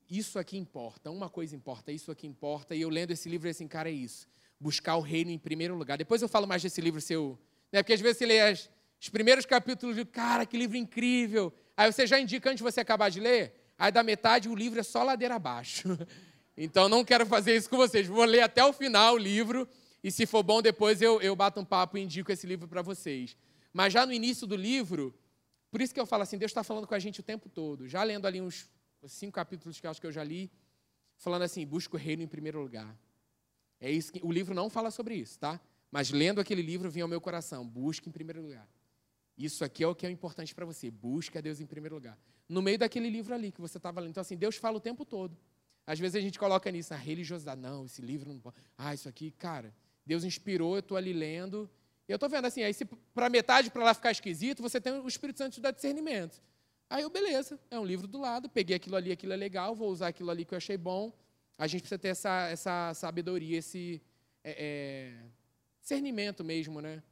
isso 0.09 0.39
aqui 0.39 0.57
importa, 0.57 1.11
uma 1.11 1.29
coisa 1.29 1.57
importa, 1.57 1.91
isso 1.91 2.13
aqui 2.13 2.25
importa. 2.25 2.77
E 2.77 2.83
eu 2.83 2.89
lendo 2.89 3.11
esse 3.11 3.29
livro, 3.29 3.49
assim, 3.49 3.67
cara, 3.67 3.89
é 3.89 3.93
isso. 3.93 4.29
Buscar 4.61 4.95
o 4.95 5.01
reino 5.01 5.33
em 5.33 5.39
primeiro 5.39 5.75
lugar. 5.75 5.99
Depois 5.99 6.23
eu 6.23 6.29
falo 6.29 6.47
mais 6.47 6.63
desse 6.63 6.81
livro 6.81 7.01
seu. 7.01 7.37
Né? 7.73 7.83
Porque 7.83 7.93
às 7.93 8.01
vezes 8.01 8.19
você 8.19 8.27
lê 8.27 8.41
as, 8.41 8.71
os 9.01 9.09
primeiros 9.09 9.45
capítulos 9.45 9.99
e 9.99 10.05
cara, 10.05 10.47
que 10.47 10.57
livro 10.57 10.77
incrível. 10.77 11.53
Aí 11.77 11.93
você 11.93 12.07
já 12.07 12.21
indica 12.21 12.49
antes 12.51 12.59
de 12.59 12.63
você 12.63 12.81
acabar 12.81 13.11
de 13.11 13.19
ler, 13.19 13.64
aí 13.85 13.93
da 13.93 14.03
metade 14.03 14.49
o 14.49 14.55
livro 14.55 14.81
é 14.81 14.83
só 14.83 15.03
ladeira 15.03 15.35
abaixo. 15.37 15.89
Então 16.57 16.89
não 16.89 17.05
quero 17.05 17.27
fazer 17.27 17.57
isso 17.57 17.69
com 17.69 17.77
vocês. 17.77 18.07
Vou 18.07 18.25
ler 18.25 18.43
até 18.43 18.65
o 18.65 18.73
final 18.73 19.15
o 19.15 19.19
livro. 19.19 19.69
E 20.05 20.11
se 20.13 20.25
for 20.25 20.41
bom, 20.45 20.63
depois 20.63 21.03
eu, 21.03 21.21
eu 21.21 21.35
bato 21.35 21.59
um 21.59 21.65
papo 21.65 21.99
e 21.99 22.01
indico 22.01 22.31
esse 22.31 22.47
livro 22.47 22.69
para 22.69 22.81
vocês. 22.81 23.37
Mas 23.73 23.93
já 23.93 24.07
no 24.07 24.13
início 24.13 24.47
do 24.47 24.55
livro, 24.55 25.13
por 25.69 25.81
isso 25.81 25.93
que 25.93 25.99
eu 25.99 26.07
falo 26.07 26.23
assim, 26.23 26.39
Deus 26.39 26.51
está 26.51 26.63
falando 26.63 26.87
com 26.87 26.95
a 26.95 26.99
gente 27.01 27.19
o 27.19 27.25
tempo 27.25 27.49
todo. 27.49 27.89
Já 27.89 28.05
lendo 28.05 28.25
ali 28.27 28.41
uns 28.41 28.71
cinco 29.09 29.33
capítulos 29.33 29.81
que 29.81 29.87
eu 29.89 29.91
acho 29.91 30.01
que 30.01 30.07
eu 30.07 30.13
já 30.13 30.23
li, 30.23 30.49
falando 31.17 31.43
assim: 31.43 31.67
busca 31.67 31.97
o 31.97 31.99
reino 31.99 32.23
em 32.23 32.29
primeiro 32.29 32.61
lugar. 32.61 32.97
É 33.81 33.91
isso 33.91 34.13
que 34.13 34.21
o 34.23 34.31
livro 34.31 34.55
não 34.55 34.71
fala 34.71 34.93
sobre 34.93 35.17
isso, 35.17 35.37
tá? 35.41 35.61
Mas 35.91 36.13
lendo 36.13 36.41
aquele 36.41 36.63
livro 36.63 36.89
vinha 36.89 37.05
ao 37.05 37.09
meu 37.09 37.21
coração: 37.21 37.67
busque 37.67 38.09
em 38.09 38.13
primeiro 38.13 38.41
lugar. 38.41 38.69
Isso 39.37 39.65
aqui 39.65 39.83
é 39.83 39.89
o 39.89 39.95
que 39.95 40.07
é 40.07 40.11
importante 40.11 40.55
para 40.55 40.65
você. 40.65 40.89
Busque 40.89 41.37
a 41.37 41.41
Deus 41.41 41.59
em 41.59 41.67
primeiro 41.67 41.97
lugar. 41.97 42.17
No 42.49 42.61
meio 42.61 42.79
daquele 42.79 43.09
livro 43.09 43.35
ali 43.35 43.51
que 43.51 43.61
você 43.61 43.79
estava 43.79 44.01
lendo. 44.01 44.11
Então, 44.11 44.21
assim, 44.21 44.37
Deus 44.37 44.57
fala 44.57 44.77
o 44.77 44.81
tempo 44.81 45.05
todo. 45.05 45.37
Às 45.87 45.99
vezes 45.99 46.17
a 46.17 46.21
gente 46.21 46.39
coloca 46.39 46.71
nisso, 46.71 46.95
a 46.95 46.97
religiosidade. 46.97 47.61
Não, 47.61 47.85
esse 47.85 48.01
livro 48.01 48.33
não 48.33 48.41
pode. 48.41 48.57
Ah, 48.77 48.95
isso 48.95 49.09
aqui, 49.09 49.31
cara, 49.31 49.75
Deus 50.05 50.25
inspirou, 50.25 50.75
eu 50.75 50.81
estou 50.81 50.97
ali 50.97 51.13
lendo. 51.13 51.69
Eu 52.09 52.17
estou 52.17 52.29
vendo 52.29 52.47
assim, 52.47 52.63
aí 52.63 52.75
se 52.75 52.85
para 53.15 53.31
metade 53.31 53.71
para 53.71 53.85
lá 53.85 53.95
ficar 53.95 54.11
esquisito, 54.11 54.63
você 54.63 54.81
tem 54.81 54.93
o 54.93 55.09
Espírito 55.09 55.39
Santo 55.39 55.61
dá 55.61 55.71
discernimento. 55.71 56.41
Aí 56.89 57.03
eu, 57.03 57.11
beleza, 57.11 57.59
é 57.71 57.79
um 57.79 57.85
livro 57.85 58.07
do 58.07 58.19
lado, 58.19 58.49
peguei 58.49 58.77
aquilo 58.77 58.97
ali, 58.97 59.11
aquilo 59.11 59.33
é 59.33 59.37
legal, 59.37 59.75
vou 59.75 59.91
usar 59.91 60.09
aquilo 60.09 60.31
ali 60.31 60.45
que 60.45 60.53
eu 60.53 60.59
achei 60.59 60.77
bom. 60.77 61.13
A 61.57 61.67
gente 61.67 61.81
precisa 61.81 61.99
ter 61.99 62.09
essa, 62.09 62.49
essa 62.49 62.93
sabedoria, 62.95 63.59
esse 63.59 64.03
é, 64.43 64.51
é, 64.59 65.25
discernimento 65.81 66.45
mesmo, 66.45 66.81
né? 66.81 67.03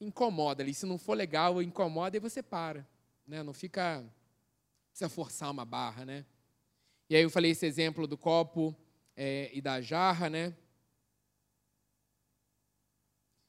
Incomoda 0.00 0.62
ali. 0.62 0.74
Se 0.74 0.84
não 0.84 0.98
for 0.98 1.14
legal, 1.14 1.62
incomoda 1.62 2.16
e 2.16 2.20
você 2.20 2.42
para. 2.42 2.86
Né? 3.26 3.42
Não 3.42 3.52
fica. 3.52 4.04
Precisa 4.90 5.08
forçar 5.08 5.50
uma 5.50 5.64
barra, 5.64 6.04
né? 6.04 6.24
E 7.10 7.16
aí 7.16 7.22
eu 7.22 7.30
falei 7.30 7.50
esse 7.50 7.66
exemplo 7.66 8.06
do 8.06 8.16
copo 8.16 8.76
é, 9.16 9.50
e 9.52 9.60
da 9.60 9.80
jarra, 9.80 10.30
né? 10.30 10.54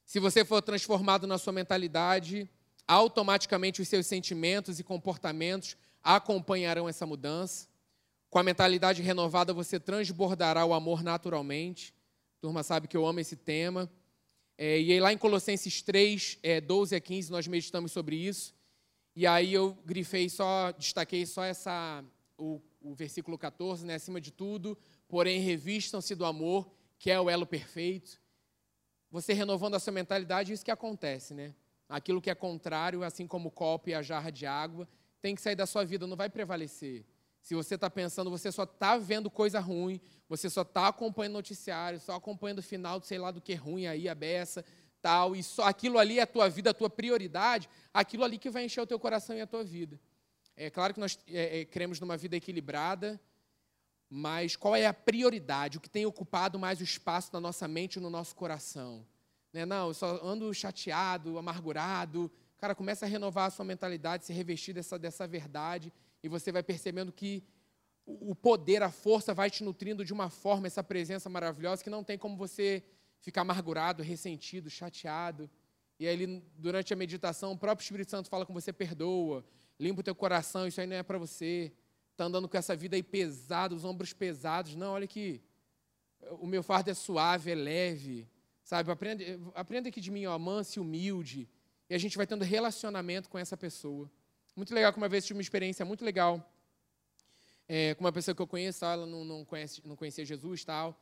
Se 0.04 0.20
você 0.20 0.44
for 0.44 0.62
transformado 0.62 1.26
na 1.26 1.38
sua 1.38 1.52
mentalidade, 1.52 2.48
automaticamente 2.86 3.82
os 3.82 3.88
seus 3.88 4.06
sentimentos 4.06 4.78
e 4.78 4.84
comportamentos 4.84 5.76
acompanharão 6.02 6.88
essa 6.88 7.04
mudança. 7.04 7.68
Com 8.30 8.38
a 8.38 8.42
mentalidade 8.42 9.02
renovada, 9.02 9.52
você 9.52 9.80
transbordará 9.80 10.64
o 10.64 10.72
amor 10.72 11.02
naturalmente. 11.02 11.92
A 12.38 12.40
turma 12.40 12.62
sabe 12.62 12.86
que 12.86 12.96
eu 12.96 13.06
amo 13.06 13.18
esse 13.18 13.34
tema. 13.34 13.90
É, 14.56 14.80
e 14.80 14.92
aí, 14.92 15.00
lá 15.00 15.12
em 15.12 15.18
Colossenses 15.18 15.82
3, 15.82 16.38
é, 16.42 16.60
12 16.60 16.94
a 16.94 17.00
15, 17.00 17.30
nós 17.30 17.46
meditamos 17.46 17.92
sobre 17.92 18.16
isso. 18.16 18.54
E 19.16 19.26
aí 19.26 19.54
eu 19.54 19.72
grifei 19.86 20.28
só, 20.28 20.72
destaquei 20.72 21.24
só 21.24 21.42
essa, 21.42 22.04
o, 22.36 22.60
o 22.82 22.94
versículo 22.94 23.38
14, 23.38 23.86
né? 23.86 23.94
acima 23.94 24.20
de 24.20 24.30
tudo, 24.30 24.76
porém 25.08 25.40
revistam-se 25.40 26.14
do 26.14 26.26
amor, 26.26 26.70
que 26.98 27.10
é 27.10 27.18
o 27.18 27.30
elo 27.30 27.46
perfeito. 27.46 28.20
Você 29.10 29.32
renovando 29.32 29.74
a 29.74 29.80
sua 29.80 29.94
mentalidade, 29.94 30.52
isso 30.52 30.62
que 30.62 30.70
acontece, 30.70 31.32
né? 31.32 31.54
Aquilo 31.88 32.20
que 32.20 32.28
é 32.28 32.34
contrário, 32.34 33.02
assim 33.02 33.26
como 33.26 33.48
o 33.48 33.50
copo 33.50 33.88
e 33.88 33.94
a 33.94 34.02
jarra 34.02 34.30
de 34.30 34.44
água, 34.44 34.86
tem 35.22 35.34
que 35.34 35.40
sair 35.40 35.56
da 35.56 35.64
sua 35.64 35.82
vida, 35.82 36.06
não 36.06 36.16
vai 36.16 36.28
prevalecer. 36.28 37.06
Se 37.40 37.54
você 37.54 37.76
está 37.76 37.88
pensando, 37.88 38.28
você 38.28 38.52
só 38.52 38.64
está 38.64 38.98
vendo 38.98 39.30
coisa 39.30 39.60
ruim, 39.60 39.98
você 40.28 40.50
só 40.50 40.60
está 40.60 40.88
acompanhando 40.88 41.34
noticiário, 41.34 41.98
só 42.00 42.16
acompanhando 42.16 42.58
o 42.58 42.62
final 42.62 43.00
sei 43.00 43.18
lá 43.18 43.30
do 43.30 43.40
que 43.40 43.54
ruim 43.54 43.86
aí, 43.86 44.10
a 44.10 44.14
beça, 44.14 44.62
tal, 45.06 45.36
e 45.36 45.42
só 45.42 45.62
aquilo 45.62 46.00
ali 46.00 46.18
é 46.18 46.22
a 46.22 46.26
tua 46.26 46.48
vida, 46.48 46.70
a 46.70 46.74
tua 46.74 46.90
prioridade, 46.90 47.70
aquilo 47.94 48.24
ali 48.24 48.38
que 48.38 48.50
vai 48.50 48.64
encher 48.64 48.80
o 48.80 48.86
teu 48.86 48.98
coração 48.98 49.36
e 49.36 49.40
a 49.40 49.46
tua 49.46 49.62
vida. 49.62 50.00
É 50.56 50.68
claro 50.68 50.92
que 50.92 50.98
nós 50.98 51.16
é, 51.28 51.60
é, 51.60 51.64
queremos 51.64 52.00
numa 52.00 52.16
vida 52.16 52.34
equilibrada, 52.34 53.20
mas 54.10 54.56
qual 54.56 54.74
é 54.74 54.84
a 54.84 54.92
prioridade? 54.92 55.78
O 55.78 55.80
que 55.80 55.88
tem 55.88 56.04
ocupado 56.04 56.58
mais 56.58 56.80
o 56.80 56.82
espaço 56.82 57.30
na 57.32 57.38
nossa 57.38 57.68
mente 57.68 57.96
e 57.96 58.00
no 58.00 58.10
nosso 58.10 58.34
coração? 58.34 59.06
Né? 59.52 59.64
Não, 59.64 59.86
eu 59.86 59.94
só 59.94 60.20
ando 60.24 60.52
chateado, 60.52 61.38
amargurado. 61.38 62.28
Cara, 62.58 62.74
começa 62.74 63.06
a 63.06 63.08
renovar 63.08 63.46
a 63.46 63.50
sua 63.50 63.64
mentalidade, 63.64 64.24
se 64.24 64.32
revestir 64.32 64.72
dessa, 64.72 64.98
dessa 64.98 65.24
verdade, 65.24 65.92
e 66.20 66.28
você 66.28 66.50
vai 66.50 66.64
percebendo 66.64 67.12
que 67.12 67.44
o 68.04 68.34
poder, 68.34 68.82
a 68.82 68.90
força 68.90 69.32
vai 69.32 69.50
te 69.50 69.62
nutrindo 69.62 70.04
de 70.04 70.12
uma 70.12 70.30
forma, 70.30 70.66
essa 70.66 70.82
presença 70.82 71.30
maravilhosa, 71.30 71.84
que 71.84 71.90
não 71.90 72.02
tem 72.02 72.18
como 72.18 72.36
você 72.36 72.82
ficar 73.20 73.42
amargurado, 73.42 74.02
ressentido, 74.02 74.70
chateado. 74.70 75.50
E 75.98 76.06
aí, 76.06 76.42
durante 76.58 76.92
a 76.92 76.96
meditação, 76.96 77.52
o 77.52 77.58
próprio 77.58 77.84
Espírito 77.84 78.10
Santo 78.10 78.28
fala 78.28 78.44
com 78.44 78.52
você, 78.52 78.72
perdoa, 78.72 79.44
limpa 79.78 80.00
o 80.00 80.04
teu 80.04 80.14
coração, 80.14 80.66
isso 80.66 80.80
aí 80.80 80.86
não 80.86 80.96
é 80.96 81.02
para 81.02 81.18
você. 81.18 81.72
Está 82.12 82.24
andando 82.24 82.48
com 82.48 82.56
essa 82.56 82.74
vida 82.74 82.96
aí 82.96 83.02
pesada, 83.02 83.74
os 83.74 83.84
ombros 83.84 84.12
pesados. 84.12 84.74
Não, 84.74 84.92
olha 84.92 85.06
que 85.06 85.42
o 86.40 86.46
meu 86.46 86.62
fardo 86.62 86.90
é 86.90 86.94
suave, 86.94 87.50
é 87.50 87.54
leve. 87.54 88.28
Sabe, 88.62 88.90
aprenda, 88.90 89.24
aprenda 89.54 89.88
aqui 89.88 90.00
de 90.00 90.10
mim, 90.10 90.26
ó, 90.26 90.38
manso 90.38 90.78
e 90.78 90.80
humilde. 90.80 91.48
E 91.88 91.94
a 91.94 91.98
gente 91.98 92.16
vai 92.16 92.26
tendo 92.26 92.42
relacionamento 92.44 93.28
com 93.28 93.38
essa 93.38 93.56
pessoa. 93.56 94.10
Muito 94.56 94.74
legal 94.74 94.92
que 94.92 94.98
uma 94.98 95.08
vez 95.08 95.24
tive 95.24 95.36
uma 95.36 95.42
experiência 95.42 95.84
muito 95.84 96.04
legal 96.04 96.44
é, 97.68 97.94
com 97.94 98.04
uma 98.04 98.12
pessoa 98.12 98.34
que 98.34 98.40
eu 98.40 98.46
conheço, 98.46 98.84
ela 98.84 99.06
não, 99.06 99.24
não, 99.24 99.44
conhece, 99.44 99.82
não 99.84 99.96
conhecia 99.96 100.24
Jesus 100.24 100.64
tal. 100.64 100.98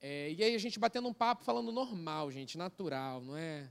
É, 0.00 0.32
e 0.32 0.42
aí 0.42 0.54
a 0.54 0.58
gente 0.58 0.78
batendo 0.78 1.08
um 1.08 1.14
papo, 1.14 1.44
falando 1.44 1.72
normal, 1.72 2.30
gente, 2.30 2.56
natural, 2.58 3.20
não 3.20 3.36
é? 3.36 3.70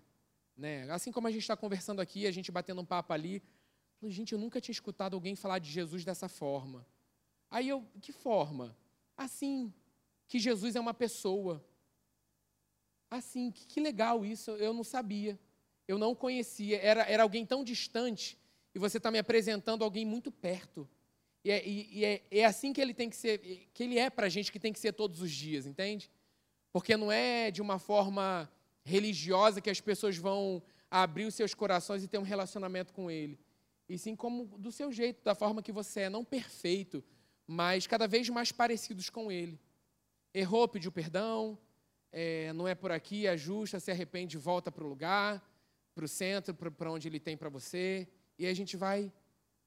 Né? 0.55 0.89
Assim 0.91 1.11
como 1.11 1.27
a 1.27 1.31
gente 1.31 1.41
está 1.41 1.55
conversando 1.55 2.01
aqui, 2.01 2.25
a 2.25 2.31
gente 2.31 2.51
batendo 2.51 2.81
um 2.81 2.85
papo 2.85 3.13
ali. 3.13 3.43
Gente, 4.03 4.33
eu 4.33 4.39
nunca 4.39 4.61
tinha 4.61 4.73
escutado 4.73 5.15
alguém 5.15 5.35
falar 5.35 5.59
de 5.59 5.69
Jesus 5.69 6.03
dessa 6.03 6.27
forma. 6.27 6.85
Aí 7.49 7.69
eu, 7.69 7.83
que 8.01 8.11
forma? 8.11 8.77
Assim, 9.17 9.73
que 10.27 10.39
Jesus 10.39 10.75
é 10.75 10.79
uma 10.79 10.93
pessoa 10.93 11.63
assim, 13.09 13.51
que, 13.51 13.65
que 13.67 13.79
legal 13.79 14.25
isso, 14.25 14.51
eu 14.51 14.73
não 14.73 14.83
sabia, 14.83 15.39
eu 15.87 15.97
não 15.97 16.15
conhecia, 16.15 16.79
era, 16.81 17.03
era 17.03 17.23
alguém 17.23 17.45
tão 17.45 17.63
distante 17.63 18.37
e 18.73 18.79
você 18.79 18.97
está 18.97 19.09
me 19.11 19.19
apresentando 19.19 19.83
alguém 19.83 20.05
muito 20.05 20.31
perto. 20.31 20.87
E, 21.43 21.51
é, 21.51 21.67
e, 21.67 21.99
e 21.99 22.05
é, 22.05 22.23
é, 22.31 22.45
assim 22.45 22.73
que 22.73 22.81
ele 22.81 22.93
tem 22.93 23.09
que 23.09 23.15
ser, 23.15 23.69
que 23.73 23.83
ele 23.83 23.97
é 23.97 24.09
para 24.09 24.25
a 24.25 24.29
gente 24.29 24.51
que 24.51 24.59
tem 24.59 24.73
que 24.73 24.79
ser 24.79 24.93
todos 24.93 25.21
os 25.21 25.31
dias, 25.31 25.65
entende? 25.65 26.09
Porque 26.75 26.97
não 26.97 27.09
é 27.09 27.51
de 27.51 27.61
uma 27.61 27.79
forma 27.79 28.51
religiosa 28.83 29.61
que 29.61 29.69
as 29.69 29.79
pessoas 29.79 30.17
vão 30.17 30.61
abrir 30.91 31.23
os 31.23 31.33
seus 31.33 31.53
corações 31.53 32.03
e 32.03 32.07
ter 32.09 32.17
um 32.17 32.21
relacionamento 32.21 32.93
com 32.93 33.09
ele. 33.09 33.39
E 33.87 33.97
sim 33.97 34.13
como 34.13 34.43
do 34.57 34.73
seu 34.73 34.91
jeito, 34.91 35.23
da 35.23 35.33
forma 35.33 35.63
que 35.63 35.71
você 35.71 36.01
é, 36.01 36.09
não 36.09 36.25
perfeito, 36.25 37.01
mas 37.47 37.87
cada 37.87 38.09
vez 38.09 38.27
mais 38.27 38.51
parecidos 38.51 39.09
com 39.09 39.31
ele. 39.31 39.57
errou, 40.33 40.67
pediu 40.67 40.91
perdão, 40.91 41.57
é, 42.11 42.51
não 42.51 42.67
é 42.67 42.75
por 42.75 42.91
aqui, 42.91 43.25
ajusta, 43.25 43.79
se 43.79 43.89
arrepende, 43.89 44.37
volta 44.37 44.69
para 44.69 44.83
o 44.83 44.89
lugar, 44.89 45.41
para 45.95 46.03
o 46.03 46.09
centro, 46.09 46.53
para 46.53 46.91
onde 46.91 47.07
ele 47.07 47.21
tem 47.21 47.37
para 47.37 47.47
você, 47.47 48.05
e 48.37 48.45
a 48.45 48.53
gente 48.53 48.75
vai 48.75 49.13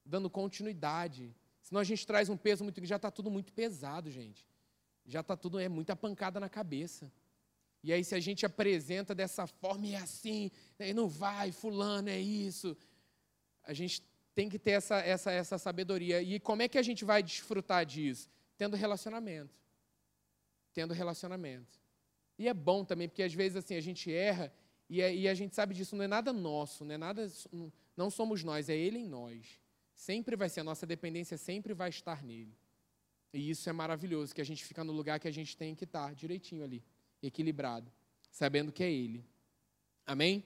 dando 0.05 0.29
continuidade. 0.29 1.35
Senão 1.63 1.81
a 1.81 1.83
gente 1.83 2.05
traz 2.05 2.29
um 2.29 2.37
peso 2.37 2.63
muito. 2.63 2.85
Já 2.85 2.97
está 2.97 3.09
tudo 3.09 3.31
muito 3.31 3.51
pesado, 3.51 4.11
gente. 4.11 4.47
Já 5.09 5.21
está 5.21 5.35
tudo, 5.35 5.59
é 5.59 5.67
muita 5.67 5.95
pancada 5.95 6.39
na 6.39 6.47
cabeça. 6.47 7.11
E 7.83 7.91
aí, 7.91 8.03
se 8.03 8.13
a 8.13 8.19
gente 8.19 8.45
apresenta 8.45 9.15
dessa 9.15 9.47
forma, 9.47 9.87
e 9.87 9.95
é 9.95 9.97
assim, 9.97 10.51
né, 10.77 10.93
não 10.93 11.07
vai, 11.07 11.51
fulano, 11.51 12.09
é 12.09 12.19
isso. 12.19 12.77
A 13.63 13.73
gente 13.73 14.03
tem 14.35 14.47
que 14.47 14.59
ter 14.59 14.71
essa, 14.71 14.99
essa, 14.99 15.31
essa 15.31 15.57
sabedoria. 15.57 16.21
E 16.21 16.39
como 16.39 16.61
é 16.61 16.67
que 16.67 16.77
a 16.77 16.81
gente 16.83 17.03
vai 17.03 17.23
desfrutar 17.23 17.85
disso? 17.85 18.29
Tendo 18.57 18.75
relacionamento. 18.75 19.53
Tendo 20.73 20.93
relacionamento. 20.93 21.79
E 22.37 22.47
é 22.47 22.53
bom 22.53 22.85
também, 22.85 23.09
porque 23.09 23.23
às 23.23 23.33
vezes 23.33 23.57
assim, 23.57 23.75
a 23.75 23.81
gente 23.81 24.13
erra 24.13 24.53
e, 24.89 25.01
é, 25.01 25.13
e 25.13 25.27
a 25.27 25.33
gente 25.33 25.55
sabe 25.55 25.73
disso, 25.73 25.95
não 25.95 26.03
é 26.03 26.07
nada 26.07 26.31
nosso, 26.31 26.85
não 26.85 26.95
é 26.95 26.97
nada, 26.97 27.27
não 27.97 28.09
somos 28.09 28.43
nós, 28.43 28.69
é 28.69 28.75
Ele 28.75 28.99
em 28.99 29.07
nós. 29.07 29.59
Sempre 29.93 30.35
vai 30.35 30.49
ser, 30.49 30.61
a 30.61 30.63
nossa 30.63 30.85
dependência 30.85 31.37
sempre 31.37 31.73
vai 31.73 31.89
estar 31.89 32.23
nele. 32.23 32.57
E 33.33 33.49
isso 33.49 33.69
é 33.69 33.73
maravilhoso, 33.73 34.33
que 34.33 34.41
a 34.41 34.45
gente 34.45 34.65
fica 34.65 34.83
no 34.83 34.91
lugar 34.91 35.19
que 35.19 35.27
a 35.27 35.31
gente 35.31 35.55
tem 35.55 35.75
que 35.75 35.83
estar, 35.83 36.13
direitinho 36.15 36.63
ali, 36.63 36.83
equilibrado, 37.21 37.91
sabendo 38.31 38.71
que 38.71 38.83
é 38.83 38.91
Ele. 38.91 39.23
Amém? 40.05 40.43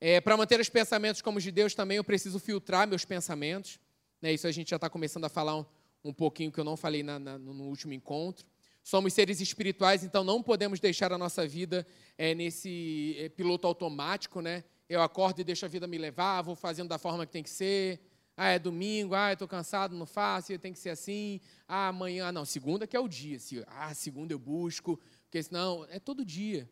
É, 0.00 0.20
Para 0.20 0.36
manter 0.36 0.58
os 0.60 0.68
pensamentos 0.68 1.20
como 1.20 1.38
os 1.38 1.44
de 1.44 1.50
Deus 1.50 1.74
também, 1.74 1.98
eu 1.98 2.04
preciso 2.04 2.38
filtrar 2.38 2.86
meus 2.86 3.04
pensamentos. 3.04 3.78
Né? 4.20 4.32
Isso 4.32 4.46
a 4.46 4.52
gente 4.52 4.70
já 4.70 4.76
está 4.76 4.88
começando 4.88 5.24
a 5.24 5.28
falar 5.28 5.56
um, 5.56 5.64
um 6.04 6.12
pouquinho 6.12 6.50
que 6.50 6.58
eu 6.58 6.64
não 6.64 6.76
falei 6.76 7.02
na, 7.02 7.18
na, 7.18 7.38
no 7.38 7.64
último 7.64 7.92
encontro. 7.92 8.46
Somos 8.82 9.12
seres 9.12 9.40
espirituais, 9.40 10.04
então 10.04 10.22
não 10.22 10.42
podemos 10.42 10.78
deixar 10.78 11.12
a 11.12 11.18
nossa 11.18 11.46
vida 11.46 11.86
é, 12.16 12.34
nesse 12.34 13.16
é, 13.18 13.28
piloto 13.28 13.66
automático, 13.66 14.40
né? 14.40 14.62
Eu 14.88 15.02
acordo 15.02 15.40
e 15.40 15.44
deixo 15.44 15.64
a 15.64 15.68
vida 15.68 15.88
me 15.88 15.98
levar, 15.98 16.42
vou 16.42 16.54
fazendo 16.54 16.88
da 16.88 16.96
forma 16.96 17.26
que 17.26 17.32
tem 17.32 17.42
que 17.42 17.50
ser. 17.50 18.00
Ah, 18.36 18.50
é 18.50 18.58
domingo, 18.58 19.14
ah, 19.14 19.32
estou 19.32 19.48
cansado, 19.48 19.96
não 19.96 20.04
faço, 20.04 20.58
tem 20.58 20.72
que 20.72 20.78
ser 20.78 20.90
assim. 20.90 21.40
Ah, 21.66 21.88
amanhã, 21.88 22.30
não, 22.30 22.44
segunda 22.44 22.86
que 22.86 22.96
é 22.96 23.00
o 23.00 23.08
dia. 23.08 23.38
Ah, 23.66 23.94
segunda 23.94 24.34
eu 24.34 24.38
busco, 24.38 25.00
porque 25.24 25.42
senão 25.42 25.86
é 25.88 25.98
todo 25.98 26.24
dia. 26.24 26.68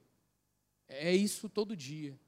É 0.86 1.14
isso 1.14 1.48
todo 1.48 1.76
dia. 1.76 2.18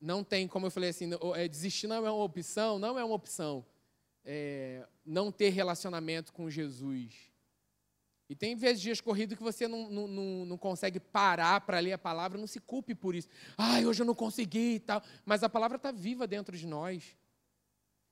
Não 0.00 0.22
tem, 0.22 0.46
como 0.46 0.66
eu 0.66 0.70
falei 0.70 0.90
assim, 0.90 1.10
é, 1.34 1.48
desistir 1.48 1.86
não 1.86 1.96
é 1.96 2.10
uma 2.10 2.24
opção, 2.24 2.78
não 2.78 2.98
é 2.98 3.04
uma 3.04 3.14
opção. 3.14 3.66
É, 4.24 4.86
não 5.04 5.32
ter 5.32 5.48
relacionamento 5.50 6.32
com 6.32 6.48
Jesus 6.48 7.30
e 8.30 8.34
tem 8.36 8.54
vezes 8.54 8.80
dias 8.80 9.00
corridos 9.00 9.36
que 9.36 9.42
você 9.42 9.66
não, 9.66 9.90
não, 9.90 10.06
não, 10.06 10.46
não 10.46 10.56
consegue 10.56 11.00
parar 11.00 11.60
para 11.62 11.80
ler 11.80 11.94
a 11.94 11.98
palavra, 11.98 12.38
não 12.38 12.46
se 12.46 12.60
culpe 12.60 12.94
por 12.94 13.12
isso. 13.12 13.26
Ai, 13.58 13.84
hoje 13.84 14.02
eu 14.02 14.06
não 14.06 14.14
consegui 14.14 14.74
e 14.76 14.78
tal. 14.78 15.02
Mas 15.26 15.42
a 15.42 15.48
palavra 15.48 15.76
está 15.76 15.90
viva 15.90 16.28
dentro 16.28 16.56
de 16.56 16.64
nós. 16.64 17.16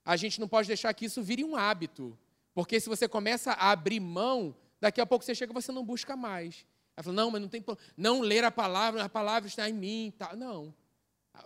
A 0.09 0.17
gente 0.17 0.41
não 0.41 0.49
pode 0.49 0.67
deixar 0.67 0.95
que 0.95 1.05
isso 1.05 1.23
vire 1.23 1.45
um 1.45 1.55
hábito. 1.55 2.19
Porque 2.55 2.81
se 2.81 2.89
você 2.89 3.07
começa 3.07 3.53
a 3.53 3.71
abrir 3.71 4.01
mão, 4.01 4.57
daqui 4.81 5.03
a 5.03 5.07
pouco 5.07 5.23
você 5.23 5.35
chega 5.35 5.53
e 5.53 5.55
você 5.55 5.71
não 5.71 5.85
busca 5.85 6.17
mais. 6.17 6.65
Ela 6.97 7.05
fala, 7.05 7.17
não, 7.17 7.31
mas 7.31 7.43
não 7.43 7.49
tem 7.49 7.63
não 7.95 8.21
ler 8.21 8.43
a 8.43 8.51
palavra, 8.51 9.05
a 9.05 9.09
palavra 9.09 9.47
está 9.47 9.69
em 9.69 9.75
mim. 9.75 10.15
Tá. 10.17 10.35
Não. 10.35 10.75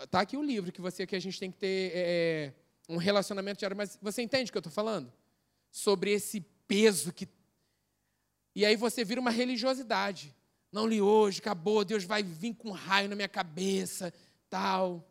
Está 0.00 0.20
aqui 0.20 0.36
o 0.36 0.42
livro 0.42 0.70
que 0.70 0.80
você 0.80 1.04
que 1.06 1.16
a 1.16 1.20
gente 1.20 1.40
tem 1.40 1.50
que 1.50 1.58
ter 1.58 1.92
é, 1.92 2.52
um 2.88 2.98
relacionamento 2.98 3.58
diário. 3.58 3.76
Mas 3.76 3.98
você 4.00 4.22
entende 4.22 4.50
o 4.50 4.52
que 4.52 4.58
eu 4.58 4.60
estou 4.60 4.72
falando? 4.72 5.12
Sobre 5.70 6.12
esse 6.12 6.40
peso 6.68 7.12
que 7.12 7.26
e 8.54 8.64
aí 8.64 8.76
você 8.76 9.04
vira 9.04 9.20
uma 9.20 9.30
religiosidade. 9.30 10.32
Não 10.70 10.86
li 10.86 11.00
hoje, 11.00 11.40
acabou, 11.40 11.84
Deus 11.84 12.04
vai 12.04 12.22
vir 12.22 12.54
com 12.54 12.68
um 12.68 12.72
raio 12.72 13.08
na 13.08 13.16
minha 13.16 13.28
cabeça, 13.28 14.12
tal. 14.48 15.06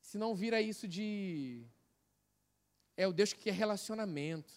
Se 0.00 0.18
não 0.18 0.34
vira 0.34 0.60
isso 0.60 0.86
de. 0.86 1.64
É 3.02 3.06
o 3.06 3.12
Deus 3.12 3.32
que 3.32 3.40
quer 3.40 3.54
relacionamento, 3.54 4.52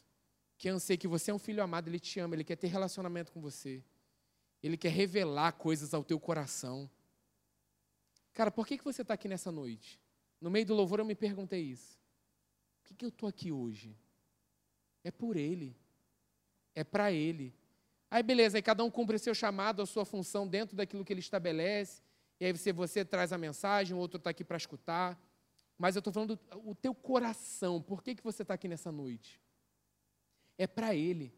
que 0.58 0.70
anseia 0.70 0.98
que 0.98 1.08
você 1.08 1.32
é 1.32 1.34
um 1.34 1.40
filho 1.40 1.64
amado, 1.64 1.88
Ele 1.88 2.00
te 2.00 2.20
ama, 2.20 2.36
Ele 2.36 2.44
quer 2.44 2.56
ter 2.56 2.68
relacionamento 2.68 3.32
com 3.32 3.42
você. 3.42 3.84
Ele 4.62 4.78
quer 4.78 4.90
revelar 4.90 5.54
coisas 5.54 5.94
ao 5.94 6.04
teu 6.04 6.20
coração. 6.20 6.90
Cara, 8.34 8.52
por 8.52 8.66
que, 8.66 8.78
que 8.78 8.84
você 8.84 9.02
está 9.02 9.14
aqui 9.14 9.28
nessa 9.28 9.52
noite? 9.52 10.00
No 10.42 10.50
meio 10.50 10.66
do 10.66 10.74
louvor 10.74 11.00
eu 11.00 11.06
me 11.06 11.16
perguntei 11.16 11.62
isso. 11.62 12.00
Por 12.82 12.90
que, 12.90 12.96
que 12.96 13.06
eu 13.06 13.10
estou 13.10 13.30
aqui 13.30 13.52
hoje? 13.52 13.96
É 15.04 15.12
por 15.12 15.38
Ele 15.38 15.76
é 16.76 16.84
para 16.84 17.12
Ele. 17.12 17.56
Aí 18.12 18.22
beleza, 18.22 18.58
aí 18.58 18.62
cada 18.62 18.84
um 18.84 18.92
cumpre 18.92 19.18
seu 19.18 19.34
chamado, 19.34 19.82
a 19.82 19.86
sua 19.86 20.06
função 20.06 20.46
dentro 20.48 20.76
daquilo 20.76 21.04
que 21.04 21.14
Ele 21.14 21.22
estabelece. 21.22 22.02
E 22.40 22.46
aí 22.46 22.52
você, 22.52 22.74
você 22.74 23.04
traz 23.06 23.32
a 23.32 23.38
mensagem, 23.38 23.96
o 23.96 24.00
outro 24.00 24.18
está 24.18 24.30
aqui 24.30 24.44
para 24.44 24.58
escutar. 24.58 25.18
Mas 25.78 25.96
eu 25.96 26.00
estou 26.00 26.14
falando 26.14 26.40
o 26.64 26.74
teu 26.74 26.94
coração. 26.94 27.82
Por 27.82 28.02
que, 28.02 28.16
que 28.16 28.24
você 28.24 28.42
está 28.42 28.54
aqui 28.54 28.68
nessa 28.68 28.92
noite? 28.92 29.40
É 30.58 30.66
para 30.66 30.96
Ele. 30.96 31.34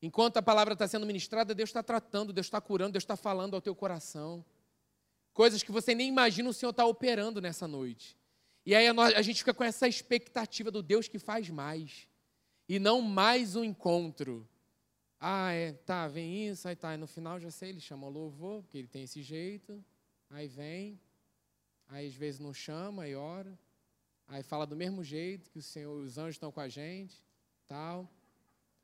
Enquanto 0.00 0.36
a 0.36 0.42
palavra 0.42 0.74
está 0.74 0.86
sendo 0.86 1.06
ministrada, 1.06 1.54
Deus 1.54 1.70
está 1.70 1.82
tratando, 1.82 2.32
Deus 2.32 2.46
está 2.46 2.60
curando, 2.60 2.92
Deus 2.92 3.04
está 3.04 3.16
falando 3.16 3.54
ao 3.54 3.62
teu 3.62 3.74
coração. 3.74 4.44
Coisas 5.32 5.62
que 5.62 5.72
você 5.72 5.94
nem 5.94 6.08
imagina 6.08 6.48
o 6.48 6.52
Senhor 6.52 6.70
está 6.70 6.84
operando 6.84 7.40
nessa 7.40 7.66
noite. 7.66 8.16
E 8.64 8.74
aí 8.74 8.86
a 8.88 9.22
gente 9.22 9.38
fica 9.38 9.54
com 9.54 9.64
essa 9.64 9.86
expectativa 9.86 10.70
do 10.70 10.82
Deus 10.82 11.08
que 11.08 11.18
faz 11.18 11.48
mais 11.48 12.08
e 12.68 12.78
não 12.78 13.00
mais 13.00 13.54
um 13.54 13.64
encontro. 13.64 14.46
Ah, 15.18 15.52
é, 15.52 15.72
tá, 15.72 16.06
vem 16.08 16.48
isso, 16.48 16.68
aí 16.68 16.76
tá, 16.76 16.94
e 16.94 16.96
no 16.96 17.06
final 17.06 17.40
já 17.40 17.50
sei, 17.50 17.70
ele 17.70 17.80
chama 17.80 18.06
o 18.06 18.10
louvor, 18.10 18.62
porque 18.62 18.76
ele 18.76 18.88
tem 18.88 19.04
esse 19.04 19.22
jeito, 19.22 19.82
aí 20.28 20.46
vem, 20.46 21.00
aí 21.88 22.06
às 22.06 22.14
vezes 22.14 22.40
não 22.40 22.52
chama, 22.52 23.04
aí 23.04 23.14
ora, 23.14 23.58
aí 24.26 24.42
fala 24.42 24.66
do 24.66 24.76
mesmo 24.76 25.02
jeito 25.04 25.50
que 25.50 25.58
o 25.58 25.62
Senhor, 25.62 25.96
os 25.96 26.18
anjos 26.18 26.36
estão 26.36 26.50
com 26.50 26.60
a 26.60 26.68
gente, 26.68 27.22
tal. 27.66 28.10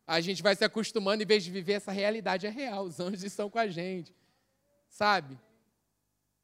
A 0.07 0.21
gente 0.21 0.43
vai 0.43 0.55
se 0.55 0.65
acostumando 0.65 1.23
em 1.23 1.27
vez 1.27 1.45
de 1.45 1.51
viver 1.51 1.75
essa 1.75 1.93
realidade, 1.93 2.47
é 2.47 2.51
real, 2.51 2.85
os 2.85 3.01
anjos 3.01 3.23
estão 3.23 3.49
com 3.49 3.59
a 3.59 3.69
gente, 3.69 4.15
sabe? 4.89 5.39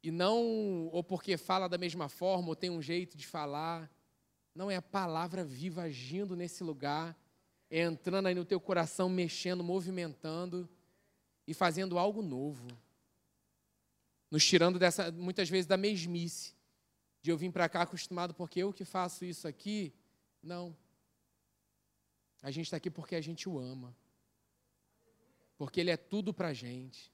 E 0.01 0.11
não, 0.11 0.87
ou 0.91 1.03
porque 1.03 1.37
fala 1.37 1.67
da 1.67 1.77
mesma 1.77 2.07
forma, 2.07 2.49
ou 2.49 2.55
tem 2.55 2.69
um 2.69 2.81
jeito 2.81 3.17
de 3.17 3.27
falar, 3.27 3.91
não 4.55 4.71
é 4.71 4.77
a 4.77 4.81
palavra 4.81 5.43
viva 5.43 5.83
agindo 5.83 6.35
nesse 6.35 6.63
lugar, 6.63 7.17
entrando 7.69 8.27
aí 8.27 8.35
no 8.35 8.45
teu 8.45 8.59
coração, 8.59 9.09
mexendo, 9.09 9.63
movimentando 9.63 10.67
e 11.45 11.53
fazendo 11.53 11.99
algo 11.99 12.21
novo. 12.21 12.67
Nos 14.29 14.45
tirando 14.45 14.77
dessa, 14.77 15.11
muitas 15.11 15.49
vezes, 15.49 15.65
da 15.65 15.77
mesmice. 15.77 16.53
De 17.21 17.31
eu 17.31 17.37
vim 17.37 17.51
para 17.51 17.67
cá 17.67 17.81
acostumado 17.81 18.33
porque 18.33 18.59
eu 18.59 18.71
que 18.71 18.85
faço 18.85 19.25
isso 19.25 19.47
aqui. 19.47 19.93
Não. 20.41 20.75
A 22.41 22.51
gente 22.51 22.65
está 22.65 22.77
aqui 22.77 22.89
porque 22.89 23.15
a 23.15 23.21
gente 23.21 23.49
o 23.49 23.59
ama. 23.59 23.95
Porque 25.57 25.79
Ele 25.79 25.91
é 25.91 25.97
tudo 25.97 26.33
para 26.33 26.49
a 26.49 26.53
gente. 26.53 27.11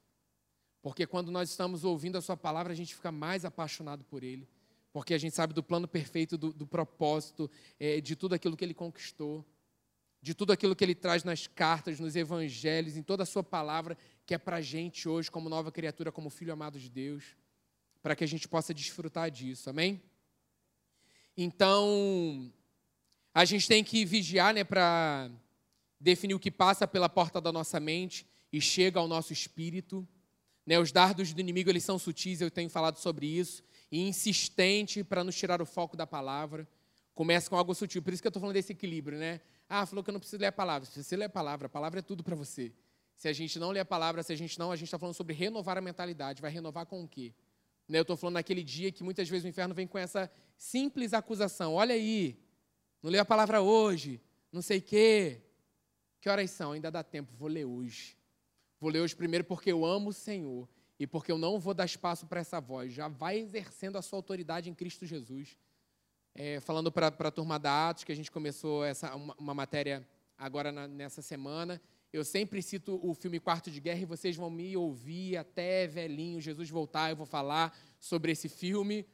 Porque 0.81 1.07
quando 1.07 1.31
nós 1.31 1.49
estamos 1.49 1.83
ouvindo 1.83 2.17
a 2.17 2.21
Sua 2.21 2.37
palavra, 2.37 2.73
a 2.73 2.75
gente 2.75 2.93
fica 2.93 3.11
mais 3.11 3.43
apaixonado 3.43 4.03
por 4.03 4.23
Ele. 4.23 4.47
Porque 4.93 5.13
a 5.13 5.17
gente 5.17 5.35
sabe 5.35 5.53
do 5.53 5.63
plano 5.63 5.87
perfeito, 5.87 6.37
do, 6.37 6.53
do 6.53 6.67
propósito, 6.67 7.49
é, 7.79 7.99
de 7.99 8.15
tudo 8.15 8.35
aquilo 8.35 8.55
que 8.55 8.63
Ele 8.63 8.73
conquistou 8.73 9.45
de 10.25 10.33
tudo 10.33 10.51
aquilo 10.51 10.75
que 10.75 10.83
ele 10.83 10.95
traz 10.95 11.23
nas 11.23 11.45
cartas, 11.45 11.99
nos 11.99 12.15
evangelhos, 12.15 12.97
em 12.97 13.03
toda 13.03 13.21
a 13.21 13.27
sua 13.27 13.43
palavra, 13.43 13.95
que 14.25 14.33
é 14.33 14.37
para 14.37 14.57
a 14.57 14.61
gente 14.61 15.07
hoje, 15.07 15.29
como 15.29 15.49
nova 15.49 15.71
criatura, 15.71 16.11
como 16.11 16.29
filho 16.29 16.51
amado 16.51 16.79
de 16.79 16.89
Deus, 16.89 17.35
para 18.01 18.15
que 18.15 18.23
a 18.23 18.27
gente 18.27 18.47
possa 18.47 18.73
desfrutar 18.73 19.29
disso, 19.29 19.69
amém? 19.69 20.01
Então, 21.37 22.51
a 23.33 23.45
gente 23.45 23.67
tem 23.67 23.83
que 23.83 24.03
vigiar 24.05 24.53
né, 24.53 24.63
para 24.63 25.29
definir 25.99 26.33
o 26.33 26.39
que 26.39 26.49
passa 26.49 26.87
pela 26.87 27.09
porta 27.09 27.39
da 27.39 27.51
nossa 27.51 27.79
mente 27.79 28.25
e 28.51 28.59
chega 28.59 28.99
ao 28.99 29.07
nosso 29.07 29.33
espírito. 29.33 30.07
Né, 30.65 30.79
os 30.79 30.91
dardos 30.91 31.33
do 31.33 31.39
inimigo 31.39 31.69
eles 31.69 31.83
são 31.83 31.99
sutis, 31.99 32.41
eu 32.41 32.49
tenho 32.49 32.69
falado 32.69 32.97
sobre 32.97 33.27
isso, 33.27 33.63
e 33.91 33.99
insistente 34.07 35.03
para 35.03 35.23
nos 35.23 35.35
tirar 35.35 35.61
o 35.61 35.65
foco 35.65 35.95
da 35.95 36.07
palavra. 36.07 36.67
Começa 37.13 37.49
com 37.49 37.55
algo 37.55 37.75
sutil, 37.75 38.01
por 38.01 38.13
isso 38.13 38.21
que 38.21 38.27
eu 38.27 38.29
estou 38.29 38.41
falando 38.41 38.55
desse 38.55 38.71
equilíbrio, 38.71 39.19
né? 39.19 39.41
Ah, 39.69 39.85
falou 39.85 40.03
que 40.03 40.09
eu 40.09 40.13
não 40.13 40.19
preciso 40.19 40.41
ler 40.41 40.47
a 40.47 40.51
palavra. 40.51 40.87
Se 40.87 41.03
você 41.03 41.15
ler 41.15 41.25
a 41.25 41.29
palavra, 41.29 41.67
a 41.67 41.69
palavra 41.69 41.99
é 41.99 42.01
tudo 42.01 42.23
para 42.23 42.35
você. 42.35 42.71
Se 43.15 43.27
a 43.27 43.33
gente 43.33 43.57
não 43.57 43.71
ler 43.71 43.81
a 43.81 43.85
palavra, 43.85 44.21
se 44.23 44.33
a 44.33 44.35
gente 44.35 44.59
não, 44.59 44.71
a 44.71 44.75
gente 44.75 44.87
está 44.87 44.99
falando 44.99 45.15
sobre 45.15 45.33
renovar 45.33 45.77
a 45.77 45.81
mentalidade. 45.81 46.41
Vai 46.41 46.51
renovar 46.51 46.85
com 46.85 47.03
o 47.03 47.07
quê? 47.07 47.33
Né, 47.87 47.99
eu 47.99 48.01
estou 48.01 48.17
falando 48.17 48.35
naquele 48.35 48.63
dia 48.63 48.91
que 48.91 49.03
muitas 49.03 49.29
vezes 49.29 49.45
o 49.45 49.47
inferno 49.47 49.73
vem 49.73 49.87
com 49.87 49.97
essa 49.97 50.31
simples 50.57 51.13
acusação. 51.13 51.75
Olha 51.75 51.93
aí, 51.93 52.37
não 53.01 53.11
leu 53.11 53.21
a 53.21 53.25
palavra 53.25 53.61
hoje, 53.61 54.21
não 54.51 54.61
sei 54.61 54.79
o 54.79 54.81
quê. 54.81 55.41
Que 56.19 56.29
horas 56.29 56.49
são? 56.51 56.71
Ainda 56.71 56.89
dá 56.89 57.03
tempo, 57.03 57.31
vou 57.35 57.47
ler 57.47 57.65
hoje. 57.65 58.17
Vou 58.79 58.89
ler 58.89 59.01
hoje 59.01 59.15
primeiro 59.15 59.43
porque 59.43 59.71
eu 59.71 59.85
amo 59.85 60.09
o 60.09 60.13
Senhor 60.13 60.67
e 60.99 61.05
porque 61.05 61.31
eu 61.31 61.37
não 61.37 61.59
vou 61.59 61.73
dar 61.73 61.85
espaço 61.85 62.25
para 62.25 62.39
essa 62.39 62.59
voz. 62.59 62.91
Já 62.91 63.07
vai 63.07 63.37
exercendo 63.37 63.97
a 63.97 64.01
sua 64.01 64.17
autoridade 64.17 64.69
em 64.69 64.73
Cristo 64.73 65.05
Jesus 65.05 65.57
é, 66.35 66.59
falando 66.59 66.91
para 66.91 67.07
a 67.07 67.31
turma 67.31 67.57
da 67.57 67.89
Atos, 67.89 68.03
que 68.03 68.11
a 68.11 68.15
gente 68.15 68.29
começou 68.29 68.83
essa, 68.83 69.15
uma, 69.15 69.33
uma 69.39 69.53
matéria 69.53 70.05
agora 70.37 70.71
na, 70.71 70.85
nessa 70.85 71.21
semana, 71.21 71.81
Eu 72.15 72.23
sempre 72.23 72.61
cito 72.61 72.97
o 73.03 73.13
filme 73.13 73.41
Quarto 73.41 73.69
de 73.69 73.81
Guerra 73.81 73.99
e 73.99 74.05
vocês 74.05 74.37
vão 74.37 74.49
me 74.49 74.77
ouvir 74.77 75.35
até 75.35 75.85
velhinho, 75.85 76.39
Jesus 76.39 76.69
voltar, 76.69 77.09
eu 77.09 77.15
vou 77.17 77.25
falar 77.25 77.77
sobre 77.99 78.31
esse 78.31 78.47
filme 78.47 79.05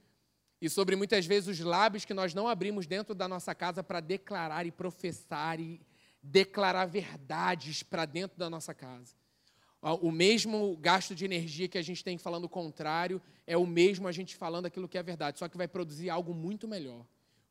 e 0.62 0.70
sobre 0.70 0.96
muitas 0.96 1.26
vezes 1.26 1.50
os 1.50 1.66
lábios 1.66 2.06
que 2.06 2.14
nós 2.14 2.36
não 2.36 2.48
abrimos 2.48 2.86
dentro 2.86 3.16
da 3.16 3.28
nossa 3.28 3.56
casa 3.56 3.84
para 3.84 4.02
declarar 4.02 4.68
e 4.68 4.72
professar 4.72 5.60
e 5.60 5.82
declarar 6.22 6.86
verdades 6.86 7.82
para 7.82 8.06
dentro 8.06 8.38
da 8.38 8.52
nossa 8.52 8.72
casa. 8.72 9.16
O 9.82 10.12
mesmo 10.12 10.78
gasto 10.78 11.16
de 11.16 11.26
energia 11.26 11.68
que 11.68 11.80
a 11.80 11.82
gente 11.82 12.04
tem 12.04 12.20
falando 12.20 12.44
o 12.44 12.50
contrário 12.50 13.20
é 13.48 13.58
o 13.58 13.66
mesmo 13.66 14.08
a 14.08 14.12
gente 14.12 14.36
falando 14.36 14.68
aquilo 14.68 14.88
que 14.88 15.00
é 15.00 15.02
verdade, 15.02 15.40
só 15.40 15.48
que 15.48 15.58
vai 15.58 15.68
produzir 15.68 16.12
algo 16.12 16.36
muito 16.36 16.68
melhor. 16.68 17.04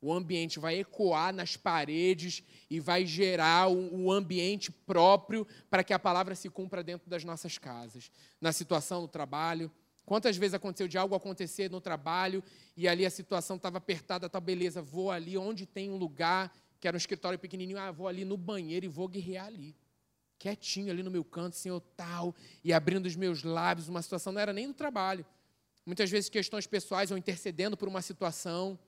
O 0.03 0.13
ambiente 0.13 0.59
vai 0.59 0.79
ecoar 0.79 1.33
nas 1.35 1.57
paredes 1.57 2.43
e 2.71 2.81
vai 2.81 3.05
gerar 3.05 3.69
um 3.69 4.11
ambiente 4.11 4.71
próprio 4.71 5.47
para 5.69 5.85
que 5.85 5.93
a 5.93 5.99
palavra 5.99 6.35
se 6.35 6.49
cumpra 6.49 6.83
dentro 6.83 7.11
das 7.11 7.23
nossas 7.23 7.59
casas. 7.59 8.11
Na 8.41 8.51
situação 8.51 9.03
no 9.03 9.09
trabalho. 9.09 9.71
Quantas 10.07 10.37
vezes 10.37 10.55
aconteceu 10.55 10.89
de 10.89 10.97
algo 10.97 11.15
acontecer 11.15 11.71
no 11.71 11.81
trabalho 11.81 12.43
e 12.77 12.89
ali 12.89 13.05
a 13.05 13.11
situação 13.11 13.57
estava 13.57 13.79
apertada, 13.79 14.29
tá 14.29 14.41
beleza, 14.41 14.81
vou 14.81 15.11
ali 15.11 15.37
onde 15.37 15.67
tem 15.67 15.91
um 15.91 15.97
lugar, 15.97 16.53
que 16.81 16.89
era 16.89 16.97
um 16.97 16.99
escritório 16.99 17.39
pequenininho, 17.39 17.79
ah, 17.79 17.93
vou 17.93 18.09
ali 18.09 18.25
no 18.25 18.37
banheiro 18.37 18.87
e 18.87 18.89
vou 18.89 19.07
guerrear 19.07 19.47
ali. 19.47 19.77
Quietinho 20.39 20.91
ali 20.91 21.03
no 21.03 21.11
meu 21.11 21.23
canto, 21.23 21.55
Senhor, 21.55 21.81
tal, 21.95 22.35
e 22.65 22.73
abrindo 22.73 23.05
os 23.05 23.15
meus 23.15 23.45
lábios, 23.45 23.89
uma 23.89 24.01
situação 24.01 24.33
não 24.33 24.41
era 24.41 24.53
nem 24.53 24.67
do 24.67 24.75
trabalho. 24.75 25.25
Muitas 25.85 26.11
vezes 26.11 26.31
questões 26.31 26.67
pessoais 26.67 27.11
ou 27.11 27.19
intercedendo 27.19 27.77
por 27.77 27.87
uma 27.87 28.01
situação 28.01 28.79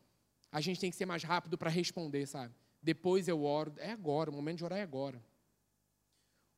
a 0.52 0.60
gente 0.60 0.78
tem 0.78 0.90
que 0.90 0.96
ser 0.96 1.06
mais 1.06 1.24
rápido 1.24 1.56
para 1.56 1.70
responder, 1.70 2.26
sabe? 2.26 2.54
Depois 2.82 3.26
eu 3.26 3.42
oro, 3.42 3.72
é 3.78 3.90
agora, 3.90 4.30
o 4.30 4.34
momento 4.34 4.58
de 4.58 4.64
orar 4.64 4.78
é 4.78 4.82
agora. 4.82 5.20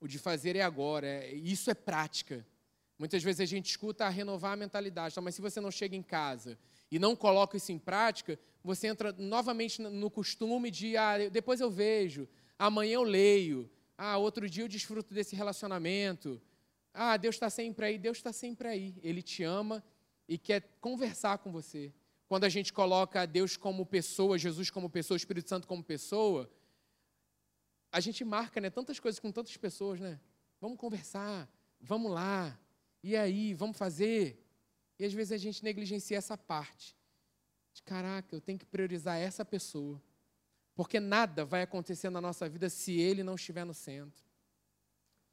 O 0.00 0.08
de 0.08 0.18
fazer 0.18 0.56
é 0.56 0.62
agora, 0.62 1.06
é, 1.06 1.32
isso 1.32 1.70
é 1.70 1.74
prática. 1.74 2.44
Muitas 2.98 3.22
vezes 3.22 3.40
a 3.40 3.44
gente 3.44 3.70
escuta 3.70 4.04
a 4.04 4.08
renovar 4.08 4.52
a 4.52 4.56
mentalidade, 4.56 5.14
tá? 5.14 5.20
mas 5.20 5.36
se 5.36 5.40
você 5.40 5.60
não 5.60 5.70
chega 5.70 5.94
em 5.94 6.02
casa 6.02 6.58
e 6.90 6.98
não 6.98 7.14
coloca 7.14 7.56
isso 7.56 7.70
em 7.70 7.78
prática, 7.78 8.38
você 8.62 8.88
entra 8.88 9.12
novamente 9.12 9.80
no 9.80 10.10
costume 10.10 10.70
de, 10.70 10.96
ah, 10.96 11.28
depois 11.30 11.60
eu 11.60 11.70
vejo, 11.70 12.28
amanhã 12.58 12.94
eu 12.94 13.02
leio, 13.02 13.70
ah, 13.96 14.16
outro 14.16 14.48
dia 14.50 14.64
eu 14.64 14.68
desfruto 14.68 15.14
desse 15.14 15.36
relacionamento, 15.36 16.40
ah, 16.92 17.16
Deus 17.16 17.36
está 17.36 17.48
sempre 17.48 17.86
aí, 17.86 17.98
Deus 17.98 18.16
está 18.16 18.32
sempre 18.32 18.66
aí, 18.66 18.94
Ele 19.02 19.22
te 19.22 19.42
ama 19.44 19.84
e 20.28 20.36
quer 20.36 20.62
conversar 20.80 21.38
com 21.38 21.52
você 21.52 21.92
quando 22.26 22.44
a 22.44 22.48
gente 22.48 22.72
coloca 22.72 23.26
Deus 23.26 23.56
como 23.56 23.84
pessoa, 23.84 24.38
Jesus 24.38 24.70
como 24.70 24.88
pessoa, 24.90 25.16
Espírito 25.16 25.48
Santo 25.48 25.66
como 25.66 25.82
pessoa, 25.82 26.50
a 27.92 28.00
gente 28.00 28.24
marca 28.24 28.60
né, 28.60 28.70
tantas 28.70 28.98
coisas 28.98 29.20
com 29.20 29.30
tantas 29.30 29.56
pessoas, 29.56 30.00
né? 30.00 30.20
Vamos 30.60 30.78
conversar, 30.78 31.48
vamos 31.80 32.10
lá, 32.10 32.58
e 33.04 33.14
aí, 33.16 33.52
vamos 33.52 33.76
fazer. 33.76 34.42
E 34.98 35.04
às 35.04 35.12
vezes 35.12 35.32
a 35.32 35.36
gente 35.36 35.62
negligencia 35.62 36.16
essa 36.16 36.38
parte. 36.38 36.96
De, 37.74 37.82
caraca, 37.82 38.34
eu 38.34 38.40
tenho 38.40 38.58
que 38.58 38.64
priorizar 38.64 39.18
essa 39.18 39.44
pessoa. 39.44 40.02
Porque 40.74 40.98
nada 40.98 41.44
vai 41.44 41.60
acontecer 41.60 42.08
na 42.08 42.18
nossa 42.18 42.48
vida 42.48 42.70
se 42.70 42.98
ele 42.98 43.22
não 43.22 43.34
estiver 43.34 43.62
no 43.66 43.74
centro. 43.74 44.24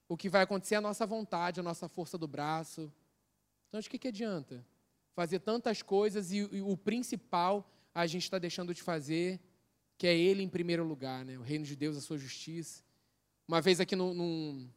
O 0.06 0.18
que 0.18 0.28
vai 0.28 0.42
acontecer 0.42 0.76
é 0.76 0.80
a 0.80 0.82
nossa 0.82 1.06
vontade, 1.06 1.62
a 1.62 1.64
nossa 1.64 1.88
força 1.88 2.18
do 2.18 2.28
braço. 2.28 2.92
Então, 3.70 3.80
de 3.80 3.90
que, 3.90 3.98
que 3.98 4.10
adianta? 4.10 4.66
Fazer 5.14 5.40
tantas 5.40 5.82
coisas 5.82 6.32
e, 6.32 6.38
e 6.38 6.62
o 6.62 6.78
principal 6.78 7.70
a 7.94 8.08
gente 8.08 8.24
está 8.24 8.40
deixando 8.40 8.74
de 8.74 8.82
fazer, 8.82 9.40
que 9.98 10.08
é 10.08 10.16
Ele 10.16 10.42
em 10.42 10.50
primeiro 10.50 10.84
lugar, 10.84 11.26
né? 11.26 11.38
o 11.38 11.42
reino 11.42 11.66
de 11.66 11.76
Deus, 11.76 11.98
a 11.98 12.02
sua 12.02 12.18
justiça. 12.18 12.84
Uma 13.48 13.62
vez 13.62 13.80
aqui 13.80 13.96
no, 13.96 14.70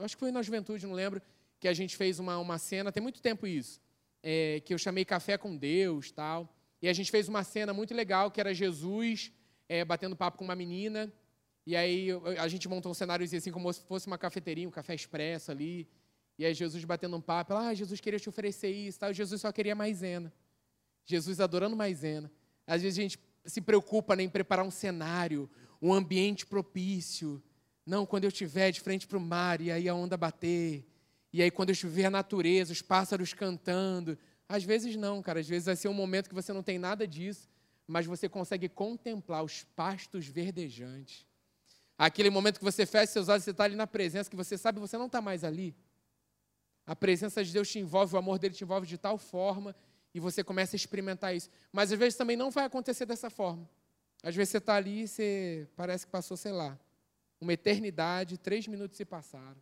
acho 0.00 0.16
que 0.16 0.20
foi 0.20 0.30
na 0.30 0.42
juventude, 0.42 0.86
não 0.86 0.94
lembro, 0.94 1.20
que 1.58 1.68
a 1.68 1.72
gente 1.72 1.96
fez 1.96 2.18
uma, 2.18 2.38
uma 2.38 2.58
cena, 2.58 2.92
tem 2.92 3.02
muito 3.02 3.20
tempo 3.20 3.46
isso, 3.46 3.80
é, 4.22 4.60
que 4.64 4.72
eu 4.72 4.78
chamei 4.78 5.04
Café 5.04 5.36
com 5.36 5.56
Deus 5.56 6.10
tal, 6.10 6.54
e 6.80 6.88
a 6.88 6.92
gente 6.92 7.10
fez 7.10 7.28
uma 7.28 7.42
cena 7.42 7.72
muito 7.72 7.94
legal, 7.94 8.30
que 8.30 8.40
era 8.40 8.54
Jesus 8.54 9.32
é, 9.68 9.84
batendo 9.84 10.14
papo 10.14 10.38
com 10.38 10.44
uma 10.44 10.54
menina, 10.54 11.12
e 11.66 11.74
aí 11.74 12.08
a 12.38 12.46
gente 12.46 12.68
montou 12.68 12.92
um 12.92 12.94
cenário 12.94 13.24
assim, 13.24 13.50
como 13.50 13.72
se 13.72 13.80
fosse 13.82 14.06
uma 14.06 14.16
cafeteria, 14.16 14.68
um 14.68 14.70
café 14.70 14.94
expresso 14.94 15.50
ali, 15.50 15.88
e 16.38 16.44
aí 16.44 16.52
Jesus 16.52 16.84
batendo 16.84 17.16
um 17.16 17.20
papo, 17.20 17.54
ah, 17.54 17.72
Jesus 17.72 18.00
queria 18.00 18.20
te 18.20 18.28
oferecer 18.28 18.70
isso, 18.70 18.98
tal. 18.98 19.12
Jesus 19.12 19.40
só 19.40 19.50
queria 19.50 19.74
maisena. 19.74 20.32
Jesus 21.04 21.40
adorando 21.40 21.74
maisena. 21.74 22.30
Às 22.66 22.82
vezes 22.82 22.98
a 22.98 23.02
gente 23.02 23.18
se 23.44 23.60
preocupa 23.60 24.14
né, 24.14 24.24
em 24.24 24.28
preparar 24.28 24.64
um 24.64 24.70
cenário, 24.70 25.48
um 25.80 25.94
ambiente 25.94 26.44
propício. 26.44 27.42
Não, 27.86 28.04
quando 28.04 28.24
eu 28.24 28.28
estiver 28.28 28.70
de 28.70 28.80
frente 28.80 29.06
para 29.06 29.16
o 29.16 29.20
mar 29.20 29.60
e 29.60 29.70
aí 29.70 29.88
a 29.88 29.94
onda 29.94 30.16
bater, 30.16 30.84
e 31.32 31.42
aí 31.42 31.50
quando 31.50 31.70
eu 31.70 31.74
estiver 31.74 32.06
a 32.06 32.10
natureza, 32.10 32.72
os 32.72 32.82
pássaros 32.82 33.32
cantando. 33.32 34.18
Às 34.48 34.64
vezes 34.64 34.94
não, 34.96 35.22
cara. 35.22 35.40
Às 35.40 35.48
vezes 35.48 35.66
vai 35.66 35.76
ser 35.76 35.88
um 35.88 35.94
momento 35.94 36.28
que 36.28 36.34
você 36.34 36.52
não 36.52 36.62
tem 36.62 36.78
nada 36.78 37.06
disso, 37.06 37.48
mas 37.86 38.04
você 38.04 38.28
consegue 38.28 38.68
contemplar 38.68 39.42
os 39.42 39.62
pastos 39.62 40.26
verdejantes. 40.26 41.24
Aquele 41.96 42.28
momento 42.28 42.58
que 42.58 42.64
você 42.64 42.84
fecha 42.84 43.12
seus 43.12 43.28
olhos, 43.28 43.44
você 43.44 43.52
está 43.52 43.64
ali 43.64 43.74
na 43.74 43.86
presença, 43.86 44.28
que 44.28 44.36
você 44.36 44.58
sabe 44.58 44.76
que 44.80 44.86
você 44.86 44.98
não 44.98 45.06
está 45.06 45.22
mais 45.22 45.44
ali. 45.44 45.74
A 46.86 46.94
presença 46.94 47.44
de 47.44 47.52
Deus 47.52 47.68
te 47.68 47.78
envolve, 47.78 48.14
o 48.14 48.18
amor 48.18 48.38
dele 48.38 48.54
te 48.54 48.62
envolve 48.62 48.86
de 48.86 48.96
tal 48.96 49.18
forma 49.18 49.74
e 50.14 50.20
você 50.20 50.44
começa 50.44 50.76
a 50.76 50.78
experimentar 50.78 51.34
isso. 51.34 51.50
Mas 51.72 51.92
às 51.92 51.98
vezes 51.98 52.16
também 52.16 52.36
não 52.36 52.50
vai 52.50 52.64
acontecer 52.64 53.04
dessa 53.04 53.28
forma. 53.28 53.68
Às 54.22 54.34
vezes 54.34 54.50
você 54.50 54.58
está 54.58 54.76
ali 54.76 55.02
e 55.02 55.08
você 55.08 55.68
parece 55.76 56.06
que 56.06 56.12
passou, 56.12 56.36
sei 56.36 56.52
lá, 56.52 56.78
uma 57.40 57.52
eternidade, 57.52 58.38
três 58.38 58.66
minutos 58.66 58.96
se 58.96 59.04
passaram. 59.04 59.60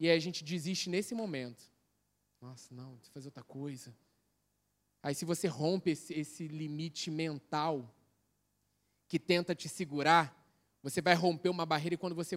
E 0.00 0.08
aí 0.08 0.16
a 0.16 0.20
gente 0.20 0.42
desiste 0.42 0.88
nesse 0.88 1.14
momento. 1.14 1.62
Nossa, 2.40 2.74
não, 2.74 2.92
tem 2.96 3.08
que 3.08 3.10
fazer 3.10 3.28
outra 3.28 3.42
coisa. 3.42 3.94
Aí 5.02 5.14
se 5.14 5.24
você 5.24 5.46
rompe 5.46 5.90
esse, 5.90 6.14
esse 6.14 6.48
limite 6.48 7.10
mental 7.10 7.94
que 9.06 9.18
tenta 9.18 9.54
te 9.54 9.68
segurar, 9.68 10.37
você 10.88 11.00
vai 11.00 11.14
romper 11.14 11.48
uma 11.48 11.66
barreira 11.66 11.94
e 11.94 11.98
quando 11.98 12.14
você, 12.14 12.36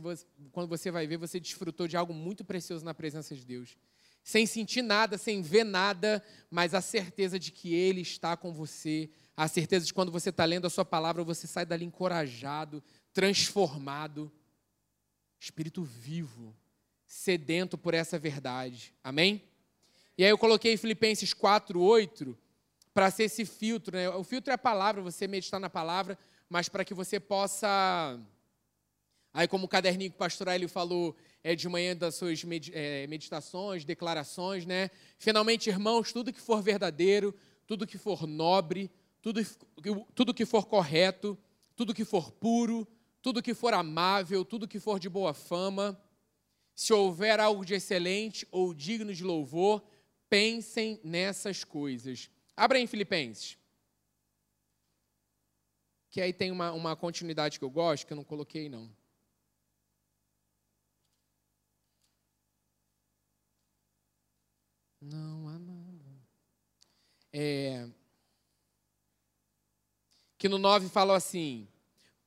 quando 0.52 0.68
você 0.68 0.92
vai 0.92 1.08
ver, 1.08 1.18
você 1.18 1.40
desfrutou 1.40 1.88
de 1.88 1.96
algo 1.96 2.14
muito 2.14 2.44
precioso 2.44 2.84
na 2.84 2.94
presença 2.94 3.36
de 3.36 3.46
Deus. 3.46 3.78
Sem 4.24 4.46
sentir 4.46 4.82
nada, 4.82 5.18
sem 5.18 5.42
ver 5.42 5.64
nada, 5.64 6.24
mas 6.50 6.74
a 6.74 6.82
certeza 6.82 7.40
de 7.40 7.52
que 7.52 7.74
Ele 7.74 8.02
está 8.02 8.38
com 8.38 8.54
você, 8.54 9.10
a 9.36 9.48
certeza 9.48 9.86
de 9.86 9.94
quando 9.94 10.12
você 10.12 10.30
está 10.30 10.46
lendo 10.46 10.68
a 10.68 10.70
Sua 10.70 10.86
palavra, 10.86 11.24
você 11.24 11.48
sai 11.48 11.66
dali 11.66 11.86
encorajado, 11.86 12.84
transformado, 13.14 14.32
espírito 15.40 15.82
vivo, 15.84 16.56
sedento 17.06 17.78
por 17.78 17.94
essa 17.94 18.20
verdade. 18.20 18.94
Amém? 19.04 19.44
E 20.18 20.24
aí 20.24 20.30
eu 20.30 20.38
coloquei 20.38 20.78
Filipenses 20.78 21.34
4, 21.34 21.82
8, 21.82 22.38
para 22.94 23.10
ser 23.10 23.24
esse 23.24 23.46
filtro. 23.46 23.96
Né? 23.96 24.10
O 24.10 24.24
filtro 24.24 24.52
é 24.52 24.56
a 24.56 24.58
palavra, 24.58 25.02
você 25.02 25.28
meditar 25.28 25.60
na 25.60 25.70
palavra, 25.70 26.18
mas 26.50 26.70
para 26.70 26.86
que 26.86 26.94
você 26.94 27.20
possa. 27.20 28.20
Aí, 29.34 29.48
como 29.48 29.66
o 29.66 29.68
caderninho 29.68 30.12
que 30.12 30.16
o 30.16 30.20
pastor 30.20 30.50
ele 30.50 30.68
falou 30.68 31.16
é, 31.44 31.56
de 31.56 31.68
manhã 31.70 31.96
das 31.96 32.16
suas 32.16 32.44
é, 32.74 33.08
meditações, 33.08 33.86
declarações, 33.86 34.66
né? 34.66 34.92
Finalmente, 35.18 35.70
irmãos, 35.70 36.12
tudo 36.12 36.34
que 36.34 36.42
for 36.42 36.62
verdadeiro, 36.62 37.34
tudo 37.66 37.88
que 37.88 37.98
for 37.98 38.28
nobre, 38.28 38.92
tudo, 39.22 39.42
tudo 40.14 40.34
que 40.34 40.46
for 40.46 40.66
correto, 40.66 41.38
tudo 41.76 41.94
que 41.94 42.04
for 42.04 42.32
puro, 42.32 42.88
tudo 43.22 43.42
que 43.42 43.54
for 43.54 43.74
amável, 43.74 44.44
tudo 44.44 44.68
que 44.68 44.80
for 44.80 45.00
de 45.00 45.08
boa 45.08 45.34
fama, 45.34 46.00
se 46.76 46.92
houver 46.92 47.40
algo 47.40 47.64
de 47.64 47.74
excelente 47.74 48.48
ou 48.52 48.74
digno 48.74 49.14
de 49.14 49.24
louvor, 49.24 49.82
pensem 50.30 51.00
nessas 51.04 51.64
coisas. 51.64 52.30
Abra 52.56 52.80
em 52.80 52.88
Filipenses 52.88 53.58
que 56.12 56.20
aí 56.20 56.34
tem 56.34 56.52
uma, 56.52 56.74
uma 56.74 56.94
continuidade 56.94 57.58
que 57.58 57.64
eu 57.64 57.70
gosto, 57.70 58.06
que 58.06 58.12
eu 58.12 58.18
não 58.18 58.24
coloquei, 58.24 58.68
não. 58.68 58.92
Não 65.02 65.50
nada. 65.60 66.22
É, 67.34 67.88
que 70.38 70.48
no 70.48 70.58
9 70.58 70.90
fala 70.90 71.16
assim: 71.16 71.68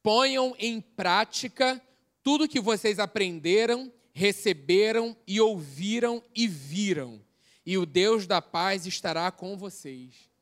ponham 0.03 0.55
em 0.59 0.81
prática 0.81 1.81
tudo 2.23 2.49
que 2.49 2.61
vocês 2.61 2.99
aprenderam, 2.99 3.93
receberam 4.13 5.17
e 5.27 5.41
ouviram 5.41 6.23
e 6.35 6.49
viram, 6.49 7.25
e 7.65 7.79
o 7.79 7.87
Deus 7.87 8.27
da 8.27 8.43
paz 8.43 8.87
estará 8.87 9.31
com 9.31 9.57
vocês. 9.57 10.34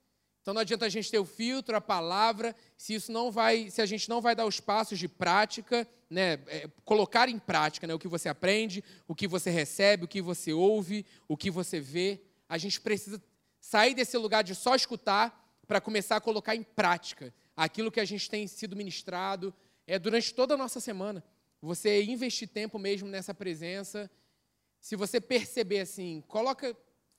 Então 0.42 0.52
não 0.52 0.60
adianta 0.60 0.84
a 0.84 0.88
gente 0.88 1.08
ter 1.08 1.20
o 1.20 1.24
filtro, 1.24 1.76
a 1.76 1.80
palavra, 1.80 2.54
se 2.76 2.94
isso 2.94 3.12
não 3.12 3.30
vai, 3.30 3.70
se 3.70 3.80
a 3.80 3.86
gente 3.86 4.08
não 4.08 4.20
vai 4.20 4.34
dar 4.34 4.44
os 4.44 4.58
passos 4.58 4.98
de 4.98 5.06
prática, 5.06 5.88
né, 6.10 6.32
é, 6.48 6.68
colocar 6.84 7.28
em 7.28 7.38
prática 7.38 7.86
né, 7.86 7.94
o 7.94 7.98
que 7.98 8.08
você 8.08 8.28
aprende, 8.28 8.82
o 9.06 9.14
que 9.14 9.28
você 9.28 9.50
recebe, 9.50 10.04
o 10.04 10.08
que 10.08 10.20
você 10.20 10.52
ouve, 10.52 11.06
o 11.28 11.36
que 11.36 11.48
você 11.48 11.80
vê. 11.80 12.20
A 12.48 12.58
gente 12.58 12.80
precisa 12.80 13.22
sair 13.60 13.94
desse 13.94 14.18
lugar 14.18 14.42
de 14.42 14.54
só 14.54 14.74
escutar 14.74 15.40
para 15.68 15.80
começar 15.80 16.16
a 16.16 16.20
colocar 16.20 16.56
em 16.56 16.64
prática 16.64 17.32
aquilo 17.56 17.92
que 17.92 18.00
a 18.00 18.04
gente 18.04 18.28
tem 18.28 18.46
sido 18.48 18.74
ministrado 18.74 19.54
é, 19.86 19.96
durante 19.96 20.34
toda 20.34 20.54
a 20.54 20.56
nossa 20.56 20.80
semana. 20.80 21.22
você 21.60 22.02
investir 22.02 22.48
tempo 22.48 22.80
mesmo 22.80 23.08
nessa 23.08 23.32
presença. 23.32 24.10
Se 24.80 24.96
você 24.96 25.20
perceber 25.20 25.80
assim, 25.80 26.20
coloca, 26.26 26.76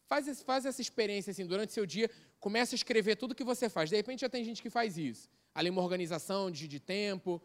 faz, 0.09 0.43
faz 0.43 0.65
essa 0.65 0.81
experiência 0.81 1.31
assim 1.31 1.45
durante 1.45 1.71
seu 1.71 1.85
dia, 1.85 2.11
começa 2.43 2.75
a 2.75 2.77
escrever 2.81 3.15
tudo 3.15 3.33
que 3.33 3.43
você 3.43 3.69
faz. 3.69 3.89
De 3.89 3.95
repente 3.95 4.19
já 4.19 4.27
tem 4.27 4.43
gente 4.43 4.61
que 4.61 4.69
faz 4.69 4.97
isso. 4.97 5.29
Ali 5.55 5.69
uma 5.69 5.81
organização 5.81 6.51
de, 6.51 6.67
de 6.67 6.77
tempo, 6.77 7.41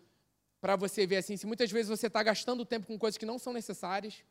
para 0.61 0.75
você 0.75 1.07
ver 1.07 1.19
assim, 1.19 1.37
se 1.37 1.47
muitas 1.47 1.71
vezes 1.71 1.89
você 1.89 2.09
está 2.09 2.21
gastando 2.21 2.65
tempo 2.65 2.89
com 2.89 2.99
coisas 2.99 3.17
que 3.17 3.25
não 3.25 3.39
são 3.39 3.53
necessárias, 3.53 4.25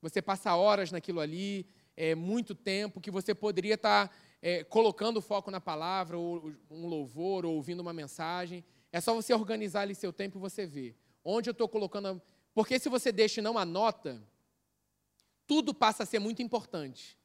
você 0.00 0.22
passa 0.22 0.56
horas 0.56 0.90
naquilo 0.90 1.20
ali, 1.20 1.66
é, 1.94 2.14
muito 2.14 2.54
tempo, 2.54 3.02
que 3.02 3.10
você 3.10 3.34
poderia 3.34 3.74
estar 3.74 4.08
tá, 4.08 4.14
é, 4.40 4.64
colocando 4.64 5.20
foco 5.20 5.50
na 5.50 5.60
palavra, 5.60 6.16
ou 6.16 6.54
um 6.70 6.86
louvor, 6.86 7.44
ou 7.44 7.56
ouvindo 7.56 7.80
uma 7.80 7.92
mensagem. 7.92 8.64
É 8.90 9.02
só 9.02 9.12
você 9.12 9.34
organizar 9.34 9.82
ali 9.82 9.94
seu 9.94 10.10
tempo 10.10 10.38
e 10.38 10.40
você 10.40 10.64
ver. 10.64 10.96
Onde 11.22 11.50
eu 11.50 11.52
estou 11.52 11.68
colocando. 11.68 12.08
A... 12.08 12.20
Porque 12.54 12.78
se 12.78 12.88
você 12.88 13.12
deixa 13.12 13.40
e 13.40 13.44
não 13.44 13.58
anota, 13.58 14.26
tudo 15.46 15.74
passa 15.74 16.04
a 16.04 16.06
ser 16.06 16.18
muito 16.18 16.40
importante. 16.40 17.18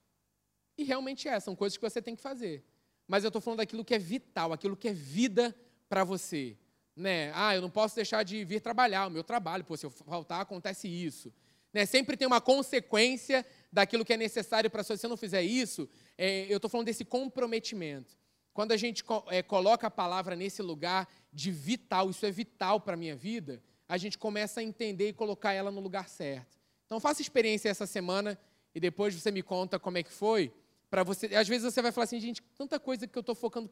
E 0.77 0.83
realmente 0.83 1.29
é, 1.29 1.39
são 1.39 1.55
coisas 1.55 1.77
que 1.77 1.89
você 1.89 2.01
tem 2.01 2.13
que 2.13 2.21
fazer. 2.21 2.65
Mas 3.09 3.23
eu 3.23 3.29
estou 3.29 3.41
falando 3.41 3.57
daquilo 3.57 3.83
que 3.83 3.95
é 3.95 3.97
vital, 3.97 4.53
aquilo 4.53 4.77
que 4.77 4.87
é 4.87 4.93
vida 4.93 5.55
para 5.89 6.03
você. 6.03 6.55
Né? 6.95 7.31
Ah, 7.33 7.55
eu 7.55 7.61
não 7.61 7.69
posso 7.69 7.95
deixar 7.95 8.21
de 8.21 8.45
vir 8.45 8.61
trabalhar, 8.61 9.07
o 9.07 9.09
meu 9.09 9.23
trabalho, 9.23 9.65
pô, 9.65 9.75
se 9.75 9.83
eu 9.83 9.89
faltar, 9.89 10.41
acontece 10.41 10.87
isso. 10.87 11.33
Né? 11.73 11.87
Sempre 11.87 12.15
tem 12.15 12.27
uma 12.27 12.39
consequência 12.39 13.43
daquilo 13.73 14.05
que 14.05 14.13
é 14.13 14.17
necessário 14.17 14.69
para 14.69 14.81
a 14.81 14.83
Se 14.83 15.03
eu 15.03 15.09
não 15.09 15.17
fizer 15.17 15.41
isso, 15.41 15.89
é, 16.15 16.45
eu 16.47 16.57
estou 16.57 16.69
falando 16.69 16.85
desse 16.85 17.03
comprometimento. 17.03 18.15
Quando 18.53 18.73
a 18.73 18.77
gente 18.77 19.03
é, 19.29 19.41
coloca 19.41 19.87
a 19.87 19.91
palavra 19.91 20.35
nesse 20.35 20.61
lugar 20.61 21.07
de 21.33 21.49
vital, 21.49 22.11
isso 22.11 22.27
é 22.27 22.31
vital 22.31 22.79
para 22.79 22.93
a 22.93 22.97
minha 22.97 23.15
vida, 23.15 23.59
a 23.87 23.97
gente 23.97 24.19
começa 24.19 24.59
a 24.59 24.63
entender 24.63 25.09
e 25.09 25.13
colocar 25.13 25.53
ela 25.53 25.71
no 25.71 25.81
lugar 25.81 26.07
certo. 26.07 26.59
Então 26.85 26.99
faça 26.99 27.23
experiência 27.23 27.69
essa 27.69 27.87
semana 27.87 28.37
e 28.75 28.79
depois 28.79 29.15
você 29.15 29.31
me 29.31 29.41
conta 29.41 29.79
como 29.79 29.97
é 29.97 30.03
que 30.03 30.11
foi. 30.11 30.53
Para 30.89 31.03
você, 31.03 31.27
às 31.35 31.47
vezes 31.47 31.71
você 31.71 31.81
vai 31.81 31.91
falar 31.91 32.05
assim, 32.05 32.19
gente, 32.19 32.41
tanta 32.57 32.79
coisa 32.79 33.07
que 33.07 33.17
eu 33.17 33.21
estou 33.21 33.35
focando 33.35 33.69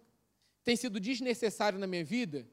tem 0.64 0.76
sido 0.76 1.00
desnecessário 1.00 1.80
na 1.80 1.88
minha 1.88 2.04
vida, 2.04 2.46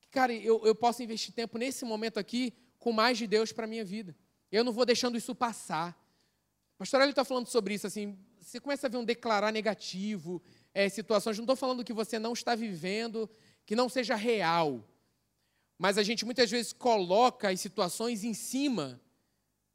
que, 0.00 0.08
cara, 0.08 0.32
eu, 0.32 0.60
eu 0.66 0.74
posso 0.74 1.02
investir 1.02 1.32
tempo 1.32 1.56
nesse 1.56 1.84
momento 1.84 2.18
aqui 2.18 2.52
com 2.78 2.92
mais 2.92 3.16
de 3.16 3.26
Deus 3.26 3.52
para 3.52 3.64
a 3.64 3.68
minha 3.68 3.84
vida. 3.84 4.16
Eu 4.50 4.64
não 4.64 4.72
vou 4.72 4.84
deixando 4.84 5.16
isso 5.16 5.34
passar. 5.34 5.96
O 6.74 6.78
pastor 6.78 7.00
ele 7.00 7.10
está 7.10 7.24
falando 7.24 7.46
sobre 7.46 7.74
isso, 7.74 7.86
assim, 7.86 8.18
você 8.40 8.58
começa 8.58 8.88
a 8.88 8.90
ver 8.90 8.96
um 8.96 9.04
declarar 9.04 9.52
negativo, 9.52 10.42
é, 10.74 10.88
situações, 10.88 11.38
não 11.38 11.44
estou 11.44 11.56
falando 11.56 11.84
que 11.84 11.92
você 11.92 12.18
não 12.18 12.32
está 12.32 12.54
vivendo, 12.54 13.30
que 13.64 13.76
não 13.76 13.88
seja 13.88 14.16
real, 14.16 14.84
mas 15.78 15.96
a 15.96 16.02
gente 16.02 16.24
muitas 16.24 16.50
vezes 16.50 16.72
coloca 16.72 17.48
as 17.48 17.60
situações 17.60 18.24
em 18.24 18.34
cima 18.34 19.00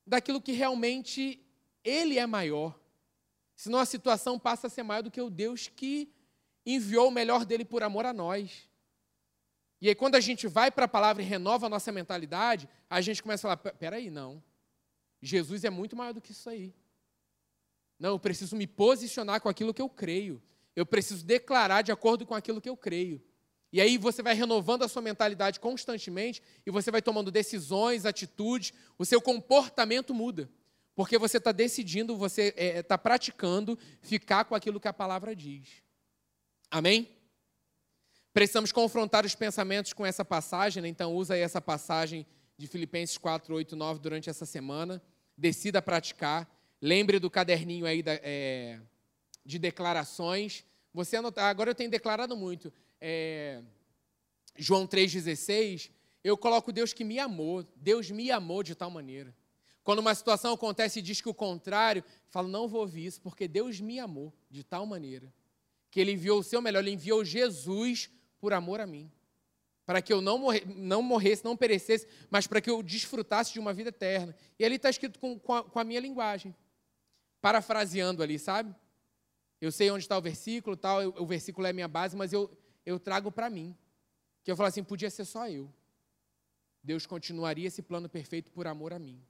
daquilo 0.06 0.41
que 0.41 0.52
realmente 0.52 1.45
ele 1.84 2.19
é 2.19 2.26
maior. 2.26 2.78
Senão 3.58 3.80
a 3.80 3.86
situação 3.86 4.38
passa 4.38 4.67
a 4.67 4.70
ser 4.70 4.84
maior 4.84 5.02
do 5.02 5.10
que 5.10 5.20
o 5.20 5.32
Deus 5.32 5.67
que 5.67 6.13
enviou 6.63 7.08
o 7.08 7.12
melhor 7.12 7.43
dele 7.43 7.65
por 7.65 7.82
amor 7.82 8.06
a 8.06 8.13
nós. 8.13 8.70
E 9.82 9.89
aí, 9.89 9.96
quando 9.96 10.13
a 10.15 10.20
gente 10.20 10.48
vai 10.48 10.70
para 10.70 10.86
a 10.86 10.88
palavra 10.88 11.24
e 11.24 11.26
renova 11.26 11.65
a 11.65 11.70
nossa 11.70 11.91
mentalidade, 11.91 12.70
a 12.88 13.02
gente 13.02 13.22
começa 13.22 13.52
a 13.52 13.58
falar: 13.58 13.74
peraí, 13.74 14.12
não. 14.12 14.43
Jesus 15.20 15.63
é 15.63 15.70
muito 15.72 15.96
maior 15.96 16.13
do 16.13 16.22
que 16.22 16.32
isso 16.32 16.48
aí. 16.48 16.72
Não, 18.00 18.12
eu 18.12 18.20
preciso 18.20 18.56
me 18.56 18.67
posicionar 18.67 19.41
com 19.41 19.50
aquilo 19.50 19.74
que 19.74 19.82
eu 19.82 19.89
creio. 19.89 20.41
Eu 20.76 20.86
preciso 20.86 21.26
declarar 21.26 21.82
de 21.82 21.91
acordo 21.91 22.28
com 22.28 22.36
aquilo 22.36 22.62
que 22.62 22.70
eu 22.70 22.78
creio. 22.78 23.20
E 23.74 23.82
aí 23.82 23.98
você 23.98 24.22
vai 24.22 24.36
renovando 24.36 24.84
a 24.84 24.88
sua 24.88 25.02
mentalidade 25.02 25.60
constantemente 25.60 26.43
e 26.63 26.70
você 26.70 26.91
vai 26.91 27.02
tomando 27.02 27.32
decisões, 27.32 28.06
atitudes, 28.06 28.72
o 29.00 29.06
seu 29.06 29.20
comportamento 29.20 30.13
muda. 30.13 30.48
Porque 30.98 31.20
você 31.20 31.38
está 31.38 31.52
decidindo, 31.52 32.18
você 32.18 32.48
está 32.48 32.60
é, 32.60 32.82
tá 32.82 32.98
praticando 32.98 33.78
ficar 34.02 34.46
com 34.46 34.56
aquilo 34.56 34.80
que 34.80 34.88
a 34.88 34.94
palavra 34.94 35.36
diz. 35.36 35.84
Amém? 36.72 37.08
Precisamos 38.34 38.72
confrontar 38.72 39.24
os 39.24 39.36
pensamentos 39.36 39.94
com 39.94 40.04
essa 40.04 40.26
passagem, 40.26 40.82
né? 40.82 40.90
então 40.90 41.14
usa 41.14 41.38
essa 41.38 41.62
passagem 41.62 42.26
de 42.58 42.66
Filipenses 42.66 43.16
4, 43.16 43.54
8, 43.54 43.76
9 43.76 44.00
durante 44.00 44.28
essa 44.28 44.44
semana. 44.44 45.00
Decida 45.38 45.84
praticar. 45.84 46.50
Lembre 46.82 47.20
do 47.20 47.30
caderninho 47.30 47.86
aí 47.86 48.02
da, 48.02 48.14
é, 48.24 48.80
de 49.46 49.60
declarações. 49.60 50.66
Você 50.96 51.16
anotar, 51.18 51.46
agora 51.46 51.70
eu 51.70 51.76
tenho 51.76 51.92
declarado 51.92 52.36
muito. 52.36 52.74
É, 53.00 53.62
João 54.56 54.88
3,16, 54.88 55.92
eu 56.24 56.36
coloco 56.36 56.72
Deus 56.72 56.92
que 56.92 57.04
me 57.04 57.20
amou. 57.20 57.64
Deus 57.76 58.10
me 58.10 58.32
amou 58.32 58.64
de 58.64 58.74
tal 58.74 58.90
maneira. 58.90 59.32
Quando 59.88 60.00
uma 60.00 60.13
situação 60.13 60.54
acontece 60.54 61.00
e 61.00 61.02
diz 61.02 61.21
que 61.21 61.30
o 61.30 61.34
contrário, 61.34 62.04
falo, 62.28 62.50
não 62.50 62.67
vou 62.67 62.82
ouvir 62.82 63.06
isso, 63.06 63.21
porque 63.21 63.47
Deus 63.47 63.80
me 63.80 64.02
amou 64.02 64.34
de 64.50 64.62
tal 64.62 64.86
maneira 64.86 65.34
que 65.89 66.02
Ele 66.02 66.12
enviou 66.12 66.41
o 66.41 66.43
seu 66.43 66.62
melhor, 66.62 66.80
Ele 66.80 66.91
enviou 66.91 67.23
Jesus 67.23 68.10
por 68.38 68.52
amor 68.52 68.82
a 68.82 68.86
mim. 68.86 69.10
Para 69.86 70.02
que 70.02 70.12
eu 70.12 70.19
não, 70.19 70.39
morre, 70.39 70.62
não 70.65 71.02
morresse, 71.02 71.45
não 71.45 71.56
perecesse, 71.56 72.06
mas 72.30 72.45
para 72.45 72.60
que 72.60 72.69
eu 72.69 72.84
desfrutasse 72.84 73.54
de 73.54 73.62
uma 73.62 73.73
vida 73.73 73.88
eterna. 73.88 74.36
E 74.60 74.65
ali 74.65 74.76
está 74.76 74.89
escrito 74.89 75.19
com, 75.19 75.39
com, 75.39 75.54
a, 75.54 75.63
com 75.63 75.80
a 75.80 75.86
minha 75.86 76.02
linguagem. 76.02 76.54
Parafraseando 77.39 78.21
ali, 78.21 78.38
sabe? 78.38 78.76
Eu 79.62 79.71
sei 79.71 79.89
onde 79.89 80.04
está 80.04 80.17
o 80.17 80.21
versículo, 80.21 80.76
tal, 80.76 81.00
o 81.17 81.26
versículo 81.26 81.65
é 81.65 81.71
minha 81.71 81.88
base, 81.88 82.13
mas 82.13 82.34
eu, 82.34 82.52
eu 82.86 83.00
trago 83.00 83.32
para 83.32 83.50
mim. 83.50 83.73
Que 84.43 84.52
eu 84.52 84.58
falo 84.58 84.67
assim, 84.67 84.84
podia 84.84 85.10
ser 85.10 85.23
só 85.23 85.47
eu. 85.47 85.73
Deus 86.84 87.06
continuaria 87.06 87.69
esse 87.69 87.82
plano 87.82 88.10
perfeito 88.10 88.52
por 88.52 88.67
amor 88.67 88.91
a 88.91 89.00
mim. 89.00 89.26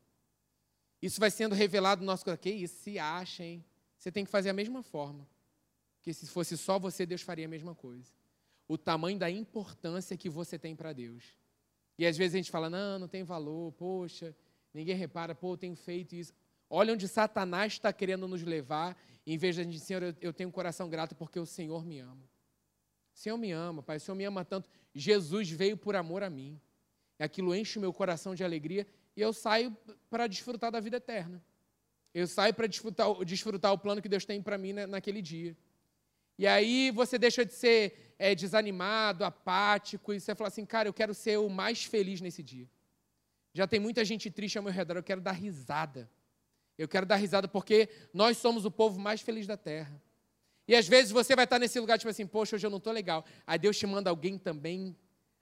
Isso 1.02 1.20
vai 1.20 1.30
sendo 1.30 1.54
revelado 1.54 2.02
no 2.02 2.08
nosso 2.08 2.24
coração. 2.24 2.42
Que 2.42 2.52
isso? 2.52 2.82
Se 2.82 2.98
acha, 2.98 3.44
hein? 3.44 3.64
Você 3.98 4.12
tem 4.12 4.26
que 4.26 4.32
fazer 4.32 4.50
a 4.50 4.54
mesma 4.54 4.82
forma. 4.84 5.28
Porque 5.98 6.14
se 6.14 6.28
fosse 6.28 6.58
só 6.58 6.80
você, 6.80 7.06
Deus 7.06 7.22
faria 7.22 7.46
a 7.46 7.50
mesma 7.50 7.76
coisa. 7.76 8.12
O 8.68 8.78
tamanho 8.78 9.18
da 9.18 9.30
importância 9.30 10.18
que 10.18 10.30
você 10.30 10.58
tem 10.58 10.76
para 10.76 10.94
Deus. 10.94 11.24
E 11.98 12.06
às 12.06 12.18
vezes 12.18 12.36
a 12.36 12.38
gente 12.38 12.52
fala, 12.52 12.70
não, 12.70 13.00
não 13.00 13.08
tem 13.08 13.24
valor, 13.24 13.72
poxa, 13.74 14.36
ninguém 14.74 14.96
repara, 14.96 15.34
pô, 15.34 15.54
eu 15.54 15.58
tenho 15.58 15.76
feito 15.76 16.16
isso. 16.16 16.34
Olha 16.70 16.94
onde 16.94 17.08
Satanás 17.08 17.74
está 17.74 17.92
querendo 17.92 18.28
nos 18.28 18.44
levar, 18.44 18.98
em 19.26 19.38
vez 19.38 19.56
de 19.56 19.62
a 19.62 19.64
gente 19.64 19.80
Senhor, 19.80 20.16
eu 20.22 20.34
tenho 20.34 20.50
um 20.50 20.52
coração 20.52 20.90
grato 20.90 21.16
porque 21.16 21.40
o 21.40 21.46
Senhor 21.46 21.86
me 21.86 22.00
ama. 22.00 22.24
O 23.14 23.18
Senhor 23.18 23.38
me 23.38 23.52
ama, 23.52 23.82
Pai, 23.82 23.98
o 23.98 24.00
Senhor 24.00 24.16
me 24.16 24.26
ama 24.26 24.46
tanto. 24.46 24.70
Jesus 24.94 25.50
veio 25.50 25.76
por 25.76 25.96
amor 25.96 26.22
a 26.24 26.30
mim. 26.30 26.60
Aquilo 27.18 27.56
enche 27.56 27.80
o 27.80 27.82
meu 27.82 27.92
coração 27.92 28.36
de 28.36 28.44
alegria 28.44 28.86
e 29.18 29.22
eu 29.22 29.34
saio 29.34 29.76
para 30.12 30.28
desfrutar 30.28 30.72
da 30.72 30.80
vida 30.80 30.98
eterna. 30.98 31.44
Eu 32.14 32.28
saio 32.28 32.54
para 32.54 32.68
desfrutar, 32.68 33.08
desfrutar 33.26 33.74
o 33.74 33.78
plano 33.78 34.00
que 34.00 34.08
Deus 34.08 34.24
tem 34.26 34.42
para 34.44 34.60
mim 34.60 34.74
naquele 34.74 35.24
dia. 35.24 35.58
E 36.38 36.46
aí 36.46 36.92
você 36.92 37.18
deixa 37.18 37.44
de 37.44 37.52
ser 37.52 38.14
é, 38.20 38.36
desanimado, 38.36 39.26
apático, 39.26 40.14
e 40.14 40.20
você 40.20 40.36
fala 40.36 40.50
assim, 40.50 40.64
cara, 40.66 40.88
eu 40.88 40.94
quero 40.94 41.16
ser 41.16 41.38
o 41.40 41.50
mais 41.50 41.84
feliz 41.84 42.22
nesse 42.22 42.44
dia. 42.44 42.70
Já 43.56 43.66
tem 43.66 43.80
muita 43.80 44.06
gente 44.06 44.30
triste 44.30 44.56
ao 44.56 44.64
meu 44.64 44.72
redor, 44.72 44.98
eu 44.98 45.04
quero 45.04 45.20
dar 45.20 45.32
risada. 45.32 46.08
Eu 46.78 46.88
quero 46.88 47.08
dar 47.08 47.16
risada 47.16 47.48
porque 47.48 47.90
nós 48.14 48.38
somos 48.38 48.66
o 48.66 48.72
povo 48.72 49.00
mais 49.00 49.20
feliz 49.22 49.48
da 49.48 49.58
terra. 49.58 50.00
E 50.68 50.76
às 50.76 50.88
vezes 50.88 51.12
você 51.12 51.36
vai 51.36 51.46
estar 51.46 51.58
nesse 51.58 51.80
lugar, 51.80 51.98
tipo 51.98 52.12
assim, 52.12 52.28
poxa, 52.28 52.56
hoje 52.56 52.68
eu 52.68 52.70
não 52.70 52.78
estou 52.78 52.94
legal. 52.94 53.26
Aí 53.48 53.58
Deus 53.58 53.76
te 53.76 53.88
manda 53.88 54.12
alguém 54.12 54.38
também 54.38 54.96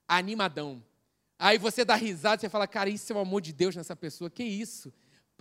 animadão. 0.08 0.82
Aí 1.38 1.58
você 1.58 1.84
dá 1.84 1.96
risada, 1.96 2.40
você 2.40 2.50
fala, 2.50 2.68
cara, 2.68 2.90
isso 2.90 3.12
é 3.12 3.16
o 3.16 3.20
amor 3.20 3.42
de 3.42 3.52
Deus 3.52 3.76
nessa 3.76 3.96
pessoa, 3.96 4.30
que 4.30 4.44
isso? 4.44 4.94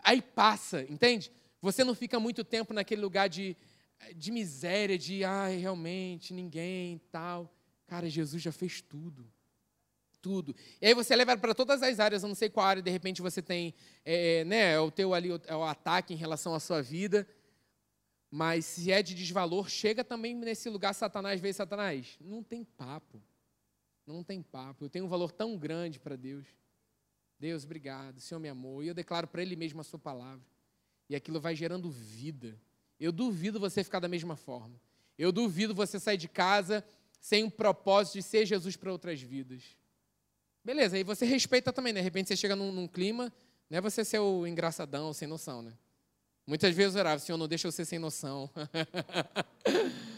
Aí 0.03 0.21
passa, 0.21 0.83
entende? 0.83 1.31
Você 1.61 1.85
não 1.85 1.95
fica 1.95 2.19
muito 2.19 2.45
tempo 2.45 2.75
naquele 2.75 3.01
lugar 3.01 3.29
de, 3.29 3.57
de 4.17 4.31
miséria, 4.31 4.99
de, 4.99 5.25
ai, 5.25 5.57
realmente, 5.57 6.35
ninguém, 6.35 7.01
tal. 7.11 7.51
Cara, 7.87 8.09
Jesus 8.11 8.43
já 8.43 8.53
fez 8.53 8.83
tudo. 8.83 9.25
Tudo. 10.21 10.55
E 10.81 10.87
aí 10.87 10.95
você 10.95 11.15
leva 11.15 11.37
para 11.37 11.55
todas 11.55 11.83
as 11.83 12.01
áreas, 12.01 12.23
eu 12.23 12.29
não 12.29 12.35
sei 12.35 12.49
qual 12.49 12.67
área, 12.67 12.83
de 12.83 12.91
repente 12.91 13.23
você 13.23 13.41
tem, 13.41 13.75
é, 14.05 14.43
né, 14.45 14.73
é 14.73 14.81
o 14.81 14.91
teu 14.91 15.15
ali, 15.15 15.29
é 15.47 15.55
o 15.55 15.63
ataque 15.63 16.13
em 16.15 16.17
relação 16.17 16.55
à 16.55 16.61
sua 16.61 16.83
vida, 16.83 17.29
mas 18.31 18.65
se 18.65 18.91
é 18.91 19.03
de 19.03 19.15
desvalor, 19.15 19.69
chega 19.69 20.03
também 20.03 20.35
nesse 20.35 20.69
lugar, 20.69 20.93
Satanás 20.93 21.41
vê 21.41 21.53
Satanás. 21.53 22.17
Não 22.21 22.43
tem 22.43 22.65
papo. 22.65 23.23
Não 24.07 24.23
tem 24.23 24.43
papo. 24.43 24.85
Eu 24.85 24.89
tenho 24.89 25.05
um 25.05 25.09
valor 25.09 25.33
tão 25.33 25.57
grande 25.57 25.99
para 25.99 26.17
Deus. 26.17 26.47
Deus, 27.39 27.65
obrigado. 27.65 28.19
O 28.19 28.21
Senhor 28.21 28.41
me 28.41 28.49
amou. 28.49 28.83
E 28.83 28.89
eu 28.89 28.95
declaro 28.95 29.27
para 29.27 29.43
Ele 29.43 29.57
mesmo 29.57 29.81
a 29.81 29.85
Sua 29.85 29.99
palavra. 29.99 30.45
E 31.09 31.17
aquilo 31.17 31.41
vai 31.41 31.55
gerando 31.55 31.91
vida. 31.91 32.59
Eu 32.99 33.13
duvido 33.13 33.59
você 33.59 33.83
ficar 33.83 34.01
da 34.01 34.09
mesma 34.09 34.37
forma. 34.37 34.81
Eu 35.19 35.33
duvido 35.33 35.75
você 35.75 35.99
sair 35.99 36.17
de 36.17 36.29
casa 36.29 36.85
sem 37.21 37.45
um 37.45 37.51
propósito 37.51 38.15
de 38.15 38.23
ser 38.23 38.47
Jesus 38.47 38.77
para 38.77 38.93
outras 38.93 39.21
vidas. 39.21 39.63
Beleza, 40.65 40.97
aí 40.97 41.05
você 41.05 41.25
respeita 41.25 41.73
também, 41.73 41.93
né? 41.93 42.01
De 42.01 42.05
repente 42.05 42.29
você 42.29 42.37
chega 42.37 42.57
num, 42.57 42.73
num 42.73 42.89
clima, 42.89 43.33
não 43.69 43.79
é 43.79 43.81
você 43.81 44.05
ser 44.05 44.19
o 44.19 44.47
engraçadão, 44.47 45.13
sem 45.13 45.29
noção, 45.29 45.63
né? 45.63 45.73
Muitas 46.47 46.75
vezes 46.75 46.95
eu 46.95 47.01
orava, 47.01 47.19
Senhor, 47.19 47.39
não 47.39 47.49
deixa 47.49 47.67
eu 47.67 47.73
ser 47.73 47.85
sem 47.85 47.99
noção. 47.99 48.51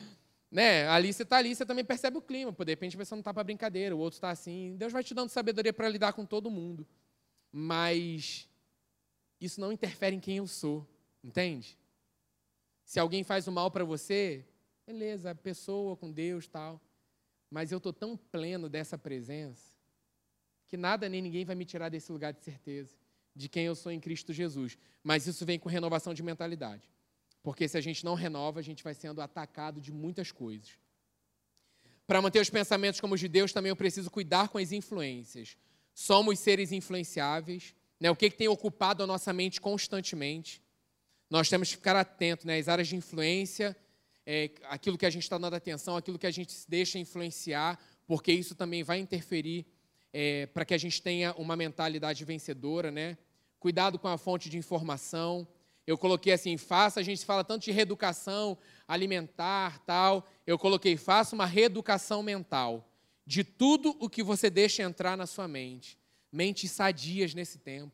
né? 0.50 0.88
Ali 0.88 1.12
você 1.12 1.22
está 1.22 1.38
ali, 1.38 1.54
você 1.54 1.66
também 1.66 1.84
percebe 1.84 2.18
o 2.18 2.22
clima. 2.22 2.52
De 2.52 2.64
repente 2.72 2.96
você 2.96 3.14
não 3.14 3.20
está 3.20 3.32
para 3.32 3.44
brincadeira, 3.44 3.94
o 3.94 3.98
outro 3.98 4.16
está 4.16 4.30
assim. 4.30 4.76
Deus 4.76 4.92
vai 4.92 5.02
te 5.02 5.14
dando 5.14 5.28
sabedoria 5.28 5.72
para 5.72 5.88
lidar 5.88 6.12
com 6.12 6.24
todo 6.24 6.50
mundo. 6.50 6.86
mas 7.52 8.48
isso 9.40 9.60
não 9.60 9.72
interfere 9.72 10.16
em 10.16 10.20
quem 10.20 10.38
eu 10.38 10.46
sou, 10.46 10.86
entende? 11.22 11.78
Se 12.84 12.98
alguém 12.98 13.24
faz 13.24 13.46
o 13.46 13.52
mal 13.52 13.70
para 13.70 13.84
você, 13.84 14.44
beleza, 14.86 15.34
pessoa 15.34 15.96
com 15.96 16.10
Deus 16.10 16.46
tal, 16.46 16.80
mas 17.50 17.72
eu 17.72 17.78
estou 17.78 17.92
tão 17.92 18.16
pleno 18.16 18.68
dessa 18.68 18.98
presença 18.98 19.76
que 20.66 20.76
nada 20.76 21.08
nem 21.08 21.22
ninguém 21.22 21.44
vai 21.44 21.54
me 21.54 21.64
tirar 21.64 21.88
desse 21.88 22.10
lugar 22.10 22.32
de 22.32 22.42
certeza 22.42 22.96
de 23.34 23.48
quem 23.48 23.66
eu 23.66 23.74
sou 23.74 23.92
em 23.92 24.00
Cristo 24.00 24.32
Jesus. 24.32 24.78
Mas 25.02 25.26
isso 25.26 25.44
vem 25.44 25.58
com 25.58 25.68
renovação 25.68 26.14
de 26.14 26.22
mentalidade. 26.22 26.90
Porque 27.46 27.68
se 27.68 27.78
a 27.78 27.80
gente 27.80 28.04
não 28.04 28.14
renova, 28.14 28.58
a 28.58 28.62
gente 28.62 28.82
vai 28.82 28.92
sendo 28.92 29.22
atacado 29.22 29.80
de 29.80 29.92
muitas 29.92 30.32
coisas. 30.32 30.70
Para 32.04 32.20
manter 32.20 32.40
os 32.40 32.50
pensamentos 32.50 33.00
como 33.00 33.14
os 33.14 33.20
de 33.20 33.28
Deus, 33.28 33.52
também 33.52 33.70
eu 33.70 33.76
preciso 33.76 34.10
cuidar 34.10 34.48
com 34.48 34.58
as 34.58 34.72
influências. 34.72 35.56
Somos 35.94 36.40
seres 36.40 36.72
influenciáveis. 36.72 37.72
Né? 38.00 38.10
O 38.10 38.16
que, 38.16 38.30
que 38.30 38.36
tem 38.36 38.48
ocupado 38.48 39.04
a 39.04 39.06
nossa 39.06 39.32
mente 39.32 39.60
constantemente? 39.60 40.60
Nós 41.30 41.48
temos 41.48 41.68
que 41.68 41.76
ficar 41.76 41.94
atentos 41.94 42.44
né? 42.44 42.58
às 42.58 42.66
áreas 42.66 42.88
de 42.88 42.96
influência, 42.96 43.76
é, 44.26 44.50
aquilo 44.64 44.98
que 44.98 45.06
a 45.06 45.10
gente 45.10 45.22
está 45.22 45.38
dando 45.38 45.54
atenção, 45.54 45.96
aquilo 45.96 46.18
que 46.18 46.26
a 46.26 46.32
gente 46.32 46.50
se 46.50 46.68
deixa 46.68 46.98
influenciar, 46.98 47.78
porque 48.08 48.32
isso 48.32 48.56
também 48.56 48.82
vai 48.82 48.98
interferir 48.98 49.64
é, 50.12 50.46
para 50.46 50.64
que 50.64 50.74
a 50.74 50.78
gente 50.78 51.00
tenha 51.00 51.32
uma 51.34 51.54
mentalidade 51.54 52.24
vencedora, 52.24 52.90
né? 52.90 53.16
Cuidado 53.60 54.00
com 54.00 54.08
a 54.08 54.18
fonte 54.18 54.50
de 54.50 54.58
informação. 54.58 55.46
Eu 55.86 55.96
coloquei 55.96 56.32
assim, 56.32 56.56
faça, 56.56 56.98
a 56.98 57.02
gente 57.02 57.24
fala 57.24 57.44
tanto 57.44 57.64
de 57.64 57.70
reeducação 57.70 58.58
alimentar, 58.88 59.78
tal. 59.80 60.26
Eu 60.46 60.58
coloquei, 60.58 60.96
faça 60.96 61.34
uma 61.34 61.46
reeducação 61.46 62.22
mental 62.22 62.90
de 63.24 63.44
tudo 63.44 63.96
o 64.00 64.08
que 64.08 64.22
você 64.22 64.50
deixa 64.50 64.82
entrar 64.82 65.16
na 65.16 65.26
sua 65.26 65.46
mente. 65.46 65.98
Mentes 66.32 66.70
sadias 66.72 67.34
nesse 67.34 67.58
tempo. 67.58 67.92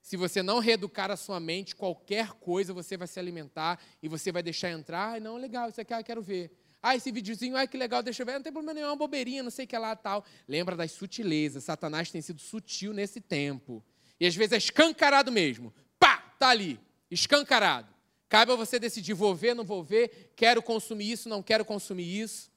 Se 0.00 0.16
você 0.16 0.42
não 0.42 0.58
reeducar 0.58 1.10
a 1.10 1.16
sua 1.16 1.38
mente, 1.38 1.76
qualquer 1.76 2.32
coisa 2.32 2.72
você 2.72 2.96
vai 2.96 3.06
se 3.06 3.18
alimentar 3.20 3.78
e 4.02 4.08
você 4.08 4.32
vai 4.32 4.42
deixar 4.42 4.70
entrar. 4.70 5.12
Ai, 5.12 5.20
não, 5.20 5.36
legal, 5.36 5.68
isso 5.68 5.80
aqui 5.80 5.92
eu 5.92 6.04
quero 6.04 6.22
ver. 6.22 6.50
Ah, 6.82 6.96
esse 6.96 7.10
videozinho, 7.12 7.56
ai 7.56 7.68
que 7.68 7.76
legal, 7.76 8.02
deixa 8.02 8.22
eu 8.22 8.26
ver. 8.26 8.34
Não 8.34 8.42
tem 8.42 8.52
problema 8.52 8.72
nenhum, 8.72 8.86
é 8.86 8.90
uma 8.90 8.96
bobeirinha, 8.96 9.42
não 9.42 9.50
sei 9.50 9.66
o 9.66 9.68
que 9.68 9.76
lá 9.76 9.94
tal. 9.94 10.24
Lembra 10.46 10.76
das 10.76 10.92
sutilezas. 10.92 11.64
Satanás 11.64 12.10
tem 12.10 12.22
sido 12.22 12.40
sutil 12.40 12.94
nesse 12.94 13.20
tempo. 13.20 13.84
E 14.18 14.26
às 14.26 14.34
vezes 14.34 14.52
é 14.52 14.56
escancarado 14.56 15.30
mesmo. 15.30 15.74
Pá, 15.98 16.16
tá 16.38 16.48
ali, 16.48 16.80
escancarado. 17.10 17.92
Cabe 18.28 18.52
a 18.52 18.56
você 18.56 18.78
decidir, 18.78 19.14
vou 19.14 19.34
ver, 19.34 19.54
não 19.54 19.64
vou 19.64 19.82
ver, 19.82 20.32
quero 20.36 20.62
consumir 20.62 21.12
isso, 21.12 21.28
não 21.28 21.42
quero 21.42 21.64
consumir 21.64 22.20
isso. 22.20 22.50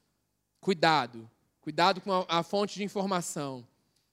Cuidado, 0.60 1.30
cuidado 1.62 2.02
com 2.02 2.12
a, 2.12 2.26
a 2.28 2.44
fonte 2.44 2.76
de 2.76 2.84
informação. 2.84 3.66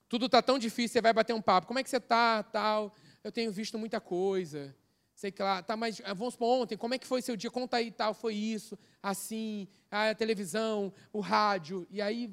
Tudo 0.08 0.26
está 0.26 0.40
tão 0.40 0.58
difícil, 0.58 0.94
você 0.94 1.00
vai 1.02 1.12
bater 1.12 1.34
um 1.34 1.42
papo. 1.42 1.66
Como 1.66 1.78
é 1.78 1.82
que 1.82 1.90
você 1.90 1.98
está, 1.98 2.42
tal? 2.42 2.94
Eu 3.22 3.32
tenho 3.32 3.52
visto 3.52 3.78
muita 3.78 4.00
coisa. 4.00 4.74
Sei 5.14 5.32
que 5.32 5.42
lá, 5.42 5.60
tá, 5.60 5.76
mas 5.76 6.00
ah, 6.04 6.14
vamos 6.14 6.34
supor 6.34 6.62
ontem, 6.62 6.76
como 6.76 6.94
é 6.94 6.98
que 6.98 7.06
foi 7.06 7.20
seu 7.20 7.36
dia? 7.36 7.50
Conta 7.50 7.78
aí, 7.78 7.90
tal, 7.90 8.14
foi 8.14 8.34
isso, 8.34 8.78
assim, 9.02 9.66
a 9.90 10.14
televisão, 10.14 10.92
o 11.12 11.18
rádio. 11.18 11.88
E 11.90 12.00
aí, 12.00 12.32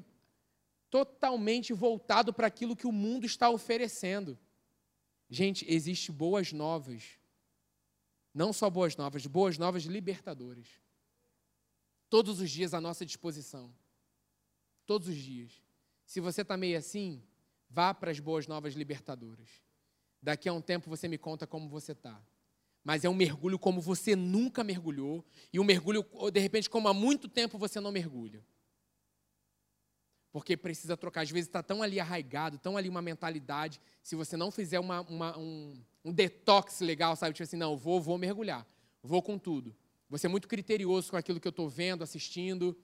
totalmente 0.88 1.72
voltado 1.72 2.32
para 2.32 2.46
aquilo 2.46 2.76
que 2.76 2.86
o 2.86 2.92
mundo 2.92 3.26
está 3.26 3.50
oferecendo. 3.50 4.38
Gente, 5.28 5.66
existe 5.68 6.12
boas 6.12 6.52
novas. 6.52 7.02
Não 8.36 8.52
só 8.52 8.68
boas 8.68 8.94
novas, 8.96 9.26
boas 9.26 9.56
novas 9.56 9.84
libertadoras. 9.84 10.68
Todos 12.10 12.38
os 12.38 12.50
dias 12.50 12.74
à 12.74 12.80
nossa 12.82 13.06
disposição. 13.06 13.74
Todos 14.84 15.08
os 15.08 15.16
dias. 15.16 15.62
Se 16.04 16.20
você 16.20 16.42
está 16.42 16.54
meio 16.54 16.76
assim, 16.76 17.22
vá 17.70 17.94
para 17.94 18.10
as 18.10 18.20
boas 18.20 18.46
novas 18.46 18.74
libertadoras. 18.74 19.48
Daqui 20.20 20.50
a 20.50 20.52
um 20.52 20.60
tempo 20.60 20.90
você 20.90 21.08
me 21.08 21.16
conta 21.16 21.46
como 21.46 21.66
você 21.66 21.92
está. 21.92 22.22
Mas 22.84 23.06
é 23.06 23.08
um 23.08 23.14
mergulho 23.14 23.58
como 23.58 23.80
você 23.80 24.14
nunca 24.14 24.62
mergulhou. 24.62 25.24
E 25.50 25.58
um 25.58 25.64
mergulho, 25.64 26.04
de 26.30 26.38
repente, 26.38 26.68
como 26.68 26.88
há 26.88 26.92
muito 26.92 27.30
tempo 27.30 27.56
você 27.56 27.80
não 27.80 27.90
mergulha 27.90 28.44
porque 30.36 30.54
precisa 30.54 30.98
trocar. 30.98 31.22
Às 31.22 31.30
vezes 31.30 31.48
está 31.48 31.62
tão 31.62 31.82
ali 31.82 31.98
arraigado, 31.98 32.58
tão 32.58 32.76
ali 32.76 32.90
uma 32.90 33.00
mentalidade. 33.00 33.80
Se 34.02 34.14
você 34.14 34.36
não 34.36 34.50
fizer 34.50 34.78
uma, 34.78 35.00
uma, 35.00 35.38
um, 35.38 35.82
um, 36.04 36.12
detox 36.12 36.80
legal, 36.80 37.16
sabe? 37.16 37.32
Tipo 37.32 37.44
assim, 37.44 37.56
não, 37.56 37.74
vou, 37.74 38.02
vou 38.02 38.18
mergulhar, 38.18 38.66
vou 39.02 39.22
com 39.22 39.38
tudo. 39.38 39.74
Você 40.10 40.26
é 40.26 40.28
muito 40.28 40.46
criterioso 40.46 41.10
com 41.10 41.16
aquilo 41.16 41.40
que 41.40 41.48
eu 41.48 41.50
estou 41.50 41.70
vendo, 41.70 42.04
assistindo, 42.04 42.76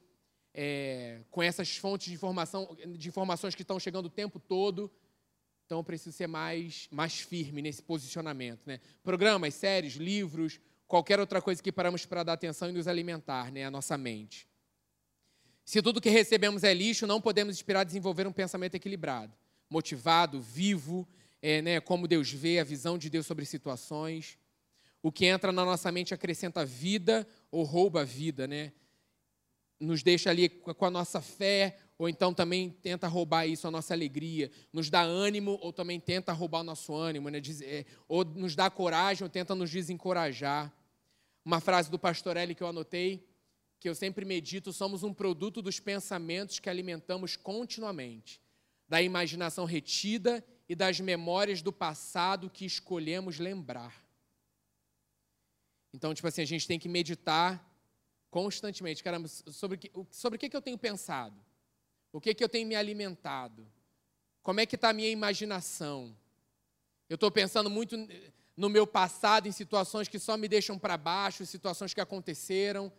é, 0.54 1.20
com 1.30 1.42
essas 1.42 1.76
fontes 1.76 2.06
de, 2.08 2.14
informação, 2.14 2.74
de 2.96 3.06
informações 3.06 3.54
que 3.54 3.60
estão 3.60 3.78
chegando 3.78 4.06
o 4.06 4.10
tempo 4.10 4.40
todo. 4.40 4.90
Então, 5.66 5.78
eu 5.78 5.84
preciso 5.84 6.16
ser 6.16 6.28
mais, 6.28 6.88
mais 6.90 7.20
firme 7.20 7.60
nesse 7.60 7.82
posicionamento. 7.82 8.62
Né? 8.64 8.80
Programas, 9.02 9.52
séries, 9.52 9.96
livros, 9.96 10.58
qualquer 10.88 11.20
outra 11.20 11.42
coisa 11.42 11.62
que 11.62 11.70
paramos 11.70 12.06
para 12.06 12.22
dar 12.22 12.32
atenção 12.32 12.70
e 12.70 12.72
nos 12.72 12.88
alimentar, 12.88 13.52
né? 13.52 13.66
a 13.66 13.70
nossa 13.70 13.98
mente. 13.98 14.50
Se 15.64 15.80
tudo 15.80 16.00
que 16.00 16.10
recebemos 16.10 16.64
é 16.64 16.74
lixo, 16.74 17.06
não 17.06 17.20
podemos 17.20 17.54
esperar 17.54 17.84
desenvolver 17.84 18.26
um 18.26 18.32
pensamento 18.32 18.74
equilibrado, 18.74 19.32
motivado, 19.70 20.40
vivo, 20.40 21.08
é, 21.40 21.62
né, 21.62 21.80
como 21.80 22.08
Deus 22.08 22.30
vê, 22.32 22.58
a 22.58 22.64
visão 22.64 22.98
de 22.98 23.08
Deus 23.08 23.26
sobre 23.26 23.44
situações. 23.44 24.38
O 25.02 25.10
que 25.10 25.26
entra 25.26 25.50
na 25.50 25.64
nossa 25.64 25.90
mente 25.90 26.14
acrescenta 26.14 26.64
vida 26.64 27.26
ou 27.50 27.64
rouba 27.64 28.02
a 28.02 28.04
vida, 28.04 28.46
né? 28.46 28.72
Nos 29.80 30.00
deixa 30.00 30.30
ali 30.30 30.48
com 30.48 30.84
a 30.84 30.90
nossa 30.90 31.20
fé, 31.20 31.76
ou 31.98 32.08
então 32.08 32.32
também 32.32 32.70
tenta 32.70 33.08
roubar 33.08 33.46
isso, 33.46 33.66
a 33.66 33.70
nossa 33.70 33.92
alegria. 33.92 34.48
Nos 34.72 34.88
dá 34.88 35.02
ânimo, 35.02 35.58
ou 35.60 35.72
também 35.72 35.98
tenta 35.98 36.32
roubar 36.32 36.60
o 36.60 36.64
nosso 36.64 36.94
ânimo, 36.94 37.28
né? 37.28 37.42
É, 37.62 37.84
ou 38.06 38.24
nos 38.24 38.54
dá 38.54 38.70
coragem, 38.70 39.24
ou 39.24 39.28
tenta 39.28 39.56
nos 39.56 39.70
desencorajar. 39.70 40.72
Uma 41.44 41.60
frase 41.60 41.90
do 41.90 41.98
pastor 41.98 42.36
Eli 42.36 42.54
que 42.54 42.62
eu 42.62 42.68
anotei, 42.68 43.26
que 43.82 43.88
eu 43.88 43.96
sempre 43.96 44.24
medito, 44.24 44.72
somos 44.72 45.02
um 45.02 45.12
produto 45.12 45.60
dos 45.60 45.80
pensamentos 45.80 46.60
que 46.60 46.70
alimentamos 46.70 47.34
continuamente, 47.34 48.40
da 48.88 49.02
imaginação 49.02 49.64
retida 49.64 50.44
e 50.68 50.76
das 50.76 51.00
memórias 51.00 51.62
do 51.62 51.72
passado 51.72 52.48
que 52.48 52.64
escolhemos 52.64 53.40
lembrar. 53.40 54.06
Então, 55.92 56.14
tipo 56.14 56.28
assim, 56.28 56.42
a 56.42 56.46
gente 56.46 56.68
tem 56.68 56.78
que 56.78 56.88
meditar 56.88 57.60
constantemente, 58.30 59.02
caramba, 59.02 59.26
sobre, 59.26 59.90
sobre 60.12 60.36
o 60.36 60.38
que, 60.38 60.48
que 60.48 60.56
eu 60.56 60.62
tenho 60.62 60.78
pensado, 60.78 61.34
o 62.12 62.20
que, 62.20 62.34
que 62.34 62.44
eu 62.44 62.48
tenho 62.48 62.68
me 62.68 62.76
alimentado, 62.76 63.66
como 64.44 64.60
é 64.60 64.64
que 64.64 64.76
está 64.76 64.90
a 64.90 64.92
minha 64.92 65.10
imaginação. 65.10 66.16
Eu 67.08 67.16
estou 67.16 67.32
pensando 67.32 67.68
muito 67.68 67.96
no 68.56 68.68
meu 68.68 68.86
passado, 68.86 69.48
em 69.48 69.52
situações 69.52 70.06
que 70.06 70.20
só 70.20 70.36
me 70.36 70.46
deixam 70.46 70.78
para 70.78 70.96
baixo, 70.96 71.44
situações 71.44 71.92
que 71.92 72.00
aconteceram, 72.00 72.92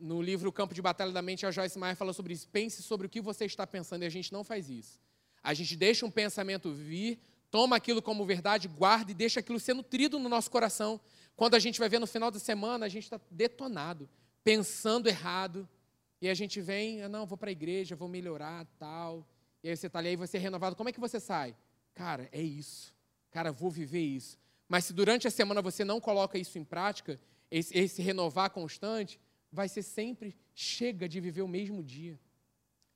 no 0.00 0.20
livro 0.20 0.52
Campo 0.52 0.74
de 0.74 0.82
Batalha 0.82 1.12
da 1.12 1.22
Mente, 1.22 1.46
a 1.46 1.50
Joyce 1.50 1.78
Meyer 1.78 1.96
fala 1.96 2.12
sobre 2.12 2.34
isso. 2.34 2.48
Pense 2.48 2.82
sobre 2.82 3.06
o 3.06 3.10
que 3.10 3.20
você 3.20 3.44
está 3.44 3.66
pensando 3.66 4.02
e 4.02 4.06
a 4.06 4.10
gente 4.10 4.32
não 4.32 4.44
faz 4.44 4.68
isso. 4.68 5.00
A 5.42 5.52
gente 5.52 5.76
deixa 5.76 6.06
um 6.06 6.10
pensamento 6.10 6.72
vir, 6.72 7.18
toma 7.50 7.76
aquilo 7.76 8.00
como 8.00 8.24
verdade, 8.24 8.66
guarda 8.68 9.10
e 9.10 9.14
deixa 9.14 9.40
aquilo 9.40 9.60
ser 9.60 9.74
nutrido 9.74 10.18
no 10.18 10.28
nosso 10.28 10.50
coração. 10.50 11.00
Quando 11.36 11.54
a 11.54 11.58
gente 11.58 11.78
vai 11.78 11.88
ver 11.88 11.98
no 11.98 12.06
final 12.06 12.30
da 12.30 12.38
semana, 12.38 12.86
a 12.86 12.88
gente 12.88 13.04
está 13.04 13.20
detonado, 13.30 14.08
pensando 14.42 15.08
errado. 15.08 15.68
E 16.20 16.28
a 16.28 16.34
gente 16.34 16.60
vem, 16.60 17.02
ah, 17.02 17.08
não, 17.08 17.26
vou 17.26 17.36
para 17.36 17.50
a 17.50 17.52
igreja, 17.52 17.94
vou 17.94 18.08
melhorar, 18.08 18.66
tal. 18.78 19.26
E 19.62 19.68
aí 19.68 19.76
você 19.76 19.86
está 19.86 19.98
ali, 19.98 20.08
aí 20.08 20.16
você 20.16 20.36
é 20.36 20.40
renovado. 20.40 20.76
Como 20.76 20.88
é 20.88 20.92
que 20.92 21.00
você 21.00 21.20
sai? 21.20 21.54
Cara, 21.94 22.28
é 22.32 22.40
isso. 22.40 22.94
Cara, 23.30 23.52
vou 23.52 23.70
viver 23.70 24.00
isso. 24.00 24.38
Mas 24.68 24.86
se 24.86 24.92
durante 24.92 25.28
a 25.28 25.30
semana 25.30 25.60
você 25.60 25.84
não 25.84 26.00
coloca 26.00 26.38
isso 26.38 26.58
em 26.58 26.64
prática, 26.64 27.20
esse, 27.50 27.76
esse 27.76 28.02
renovar 28.02 28.50
constante, 28.50 29.20
vai 29.54 29.68
ser 29.68 29.82
sempre 29.82 30.36
chega 30.52 31.08
de 31.08 31.20
viver 31.20 31.42
o 31.42 31.48
mesmo 31.48 31.82
dia. 31.82 32.18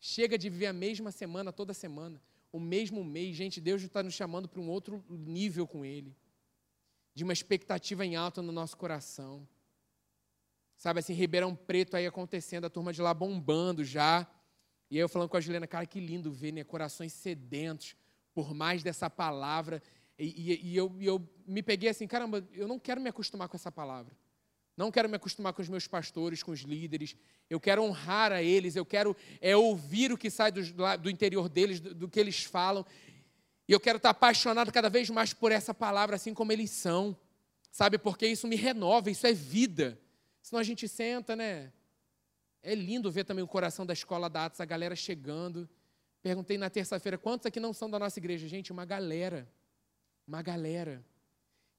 Chega 0.01 0.37
de 0.37 0.51
viver 0.51 0.67
a 0.67 0.73
mesma 0.73 1.11
semana 1.13 1.53
toda 1.53 1.73
semana, 1.73 2.21
o 2.53 2.59
mesmo 2.59 3.05
mês. 3.05 3.37
Gente, 3.37 3.61
Deus 3.61 3.83
está 3.83 4.03
nos 4.03 4.15
chamando 4.15 4.49
para 4.49 4.61
um 4.61 4.69
outro 4.69 5.05
nível 5.09 5.67
com 5.67 5.85
Ele, 5.85 6.15
de 7.15 7.23
uma 7.23 7.33
expectativa 7.33 8.05
em 8.05 8.17
alta 8.17 8.43
no 8.43 8.53
nosso 8.53 8.77
coração. 8.77 9.47
Sabe 10.77 11.01
assim, 11.01 11.13
Ribeirão 11.13 11.55
Preto 11.55 11.97
aí 11.97 12.07
acontecendo, 12.07 12.65
a 12.65 12.71
turma 12.71 12.93
de 12.93 13.01
lá 13.01 13.15
bombando 13.15 13.85
já. 13.85 14.27
E 14.91 14.97
aí 14.97 15.01
eu 15.01 15.09
falando 15.09 15.29
com 15.29 15.37
a 15.37 15.41
Juliana, 15.41 15.67
cara, 15.67 15.87
que 15.87 16.01
lindo 16.01 16.33
ver, 16.33 16.53
né? 16.53 16.65
Corações 16.65 17.13
sedentos 17.13 17.97
por 18.35 18.53
mais 18.55 18.83
dessa 18.83 19.09
palavra. 19.09 19.83
E, 20.19 20.53
e, 20.53 20.71
e 20.71 20.77
eu, 20.77 20.95
eu 21.01 21.29
me 21.47 21.63
peguei 21.63 21.89
assim, 21.89 22.07
caramba, 22.07 22.47
eu 22.53 22.67
não 22.67 22.79
quero 22.79 23.01
me 23.01 23.09
acostumar 23.09 23.49
com 23.49 23.57
essa 23.57 23.71
palavra. 23.71 24.17
Não 24.79 24.93
quero 24.93 25.09
me 25.09 25.17
acostumar 25.17 25.53
com 25.53 25.61
os 25.61 25.69
meus 25.69 25.89
pastores, 25.89 26.41
com 26.41 26.53
os 26.53 26.61
líderes. 26.61 27.17
Eu 27.51 27.59
quero 27.59 27.83
honrar 27.83 28.31
a 28.31 28.41
eles. 28.41 28.77
Eu 28.77 28.87
quero 28.87 29.17
é, 29.41 29.57
ouvir 29.57 30.13
o 30.13 30.17
que 30.17 30.31
sai 30.31 30.53
do, 30.53 30.63
do 30.99 31.11
interior 31.11 31.49
deles, 31.49 31.81
do, 31.81 31.93
do, 31.93 32.09
que 32.09 32.21
eles 32.21 32.45
falam. 32.45 32.87
E 33.67 33.73
eu 33.73 33.81
quero 33.81 33.97
estar 33.97 34.11
apaixonado 34.11 34.71
cada 34.71 34.89
vez 34.89 35.11
mais 35.11 35.35
por 35.35 35.51
essa 35.51 35.75
palavra, 35.75 36.15
assim 36.15 36.33
como 36.33 36.53
eles 36.53 36.71
são. 36.71 37.17
Sabe? 37.73 37.99
Porque 37.99 38.25
isso 38.29 38.47
me 38.47 38.55
renova, 38.55 39.11
isso 39.11 39.27
é 39.27 39.33
vida. 39.33 39.99
Senão 40.41 40.61
a 40.61 40.65
gente 40.65 40.87
senta, 40.87 41.35
né? 41.35 41.73
É 42.63 42.73
lindo 42.73 43.11
ver 43.11 43.25
também 43.25 43.43
o 43.43 43.49
coração 43.49 43.85
da 43.85 43.93
escola 43.93 44.31
da 44.31 44.45
Atos, 44.45 44.61
a 44.61 44.65
galera 44.65 44.95
chegando. 44.95 45.69
Perguntei 46.23 46.57
na 46.57 46.71
terça-feira, 46.71 47.19
quantos 47.19 47.47
aqui 47.47 47.59
não 47.59 47.73
são 47.73 47.91
da 47.91 47.99
nossa 47.99 48.21
igreja? 48.21 48.47
Gente, 48.47 48.71
uma 48.71 48.85
galera. 48.85 49.51
uma 50.25 50.41
galera 50.41 51.05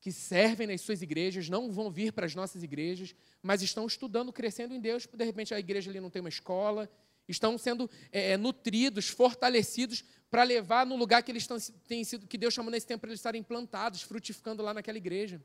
que 0.02 0.12
servem 0.12 0.68
nas 0.68 0.82
suas 0.82 1.02
igrejas, 1.02 1.50
não 1.50 1.72
vão 1.72 1.92
vir 1.92 2.14
para 2.14 2.26
as 2.26 2.34
nossas 2.34 2.64
igrejas, 2.64 3.14
mas 3.42 3.62
estão 3.62 3.86
estudando, 3.86 4.32
crescendo 4.32 4.74
em 4.74 4.80
Deus. 4.80 5.06
De 5.06 5.26
repente 5.26 5.54
a 5.54 5.60
igreja 5.60 5.90
ali 5.90 6.00
não 6.00 6.10
tem 6.10 6.22
uma 6.22 6.30
escola, 6.30 6.90
estão 7.28 7.58
sendo 7.58 7.90
é, 8.12 8.38
nutridos, 8.38 9.08
fortalecidos 9.10 10.04
para 10.30 10.44
levar 10.44 10.86
no 10.86 10.96
lugar 10.96 11.22
que 11.22 11.32
eles 11.32 11.44
estão, 11.44 11.58
têm 11.88 12.04
sido, 12.04 12.28
que 12.28 12.38
Deus 12.38 12.54
chamou 12.54 12.72
nesse 12.72 12.88
tempo 12.88 13.02
para 13.02 13.10
eles 13.10 13.20
estarem 13.20 13.44
plantados, 13.44 14.02
frutificando 14.02 14.64
lá 14.64 14.74
naquela 14.74 14.98
igreja. 14.98 15.42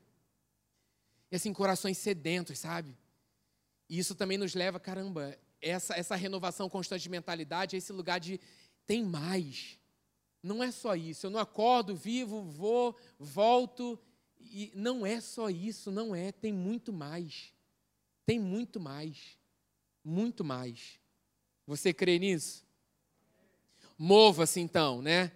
E 1.31 1.35
assim, 1.35 1.51
corações 1.51 1.97
sedentos, 1.97 2.59
sabe? 2.59 2.95
E 3.89 3.99
isso 3.99 4.15
também 4.15 4.37
nos 4.37 4.55
leva, 4.55 4.79
caramba, 4.79 5.37
essa, 5.61 5.95
essa 5.95 6.15
renovação 6.15 6.69
constante 6.69 7.03
de 7.03 7.09
mentalidade, 7.09 7.75
esse 7.75 7.91
lugar 7.91 8.19
de 8.19 8.39
tem 8.85 9.03
mais. 9.03 9.79
Não 10.41 10.63
é 10.63 10.71
só 10.71 10.95
isso. 10.95 11.25
Eu 11.25 11.31
não 11.31 11.39
acordo, 11.39 11.95
vivo, 11.95 12.43
vou, 12.43 12.95
volto. 13.17 13.99
E 14.51 14.71
não 14.75 15.05
é 15.05 15.19
só 15.19 15.49
isso, 15.49 15.91
não 15.91 16.15
é. 16.15 16.31
Tem 16.31 16.53
muito 16.53 16.93
mais. 16.93 17.53
Tem 18.25 18.39
muito 18.39 18.79
mais. 18.79 19.37
Muito 20.03 20.43
mais. 20.43 20.99
Você 21.67 21.93
crê 21.93 22.19
nisso? 22.19 22.63
Mova-se 23.97 24.59
então, 24.59 25.01
né? 25.01 25.31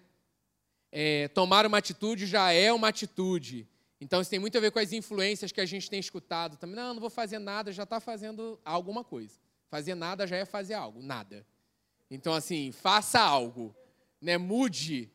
É, 0.92 1.28
tomar 1.30 1.66
uma 1.66 1.78
atitude 1.78 2.26
já 2.26 2.52
é 2.52 2.72
uma 2.72 2.88
atitude. 2.88 3.68
Então 4.02 4.22
isso 4.22 4.30
tem 4.30 4.40
muito 4.40 4.58
a 4.58 4.62
ver 4.62 4.72
com 4.72 4.80
as 4.80 4.94
influências 4.94 5.52
que 5.52 5.62
a 5.62 5.66
gente 5.66 5.90
tem 5.90 6.00
escutado 6.00 6.58
também. 6.58 6.76
Não, 6.76 6.94
não 6.94 7.02
vou 7.02 7.10
fazer 7.10 7.40
nada, 7.40 7.72
já 7.72 7.84
está 7.84 8.00
fazendo 8.00 8.60
alguma 8.64 9.04
coisa. 9.04 9.34
Fazer 9.70 9.96
nada 9.96 10.26
já 10.26 10.38
é 10.38 10.46
fazer 10.46 10.74
algo, 10.74 11.02
nada. 11.02 11.46
Então 12.10 12.34
assim, 12.34 12.72
faça 12.72 13.20
algo, 13.20 13.76
né? 14.22 14.38
Mude, 14.38 15.12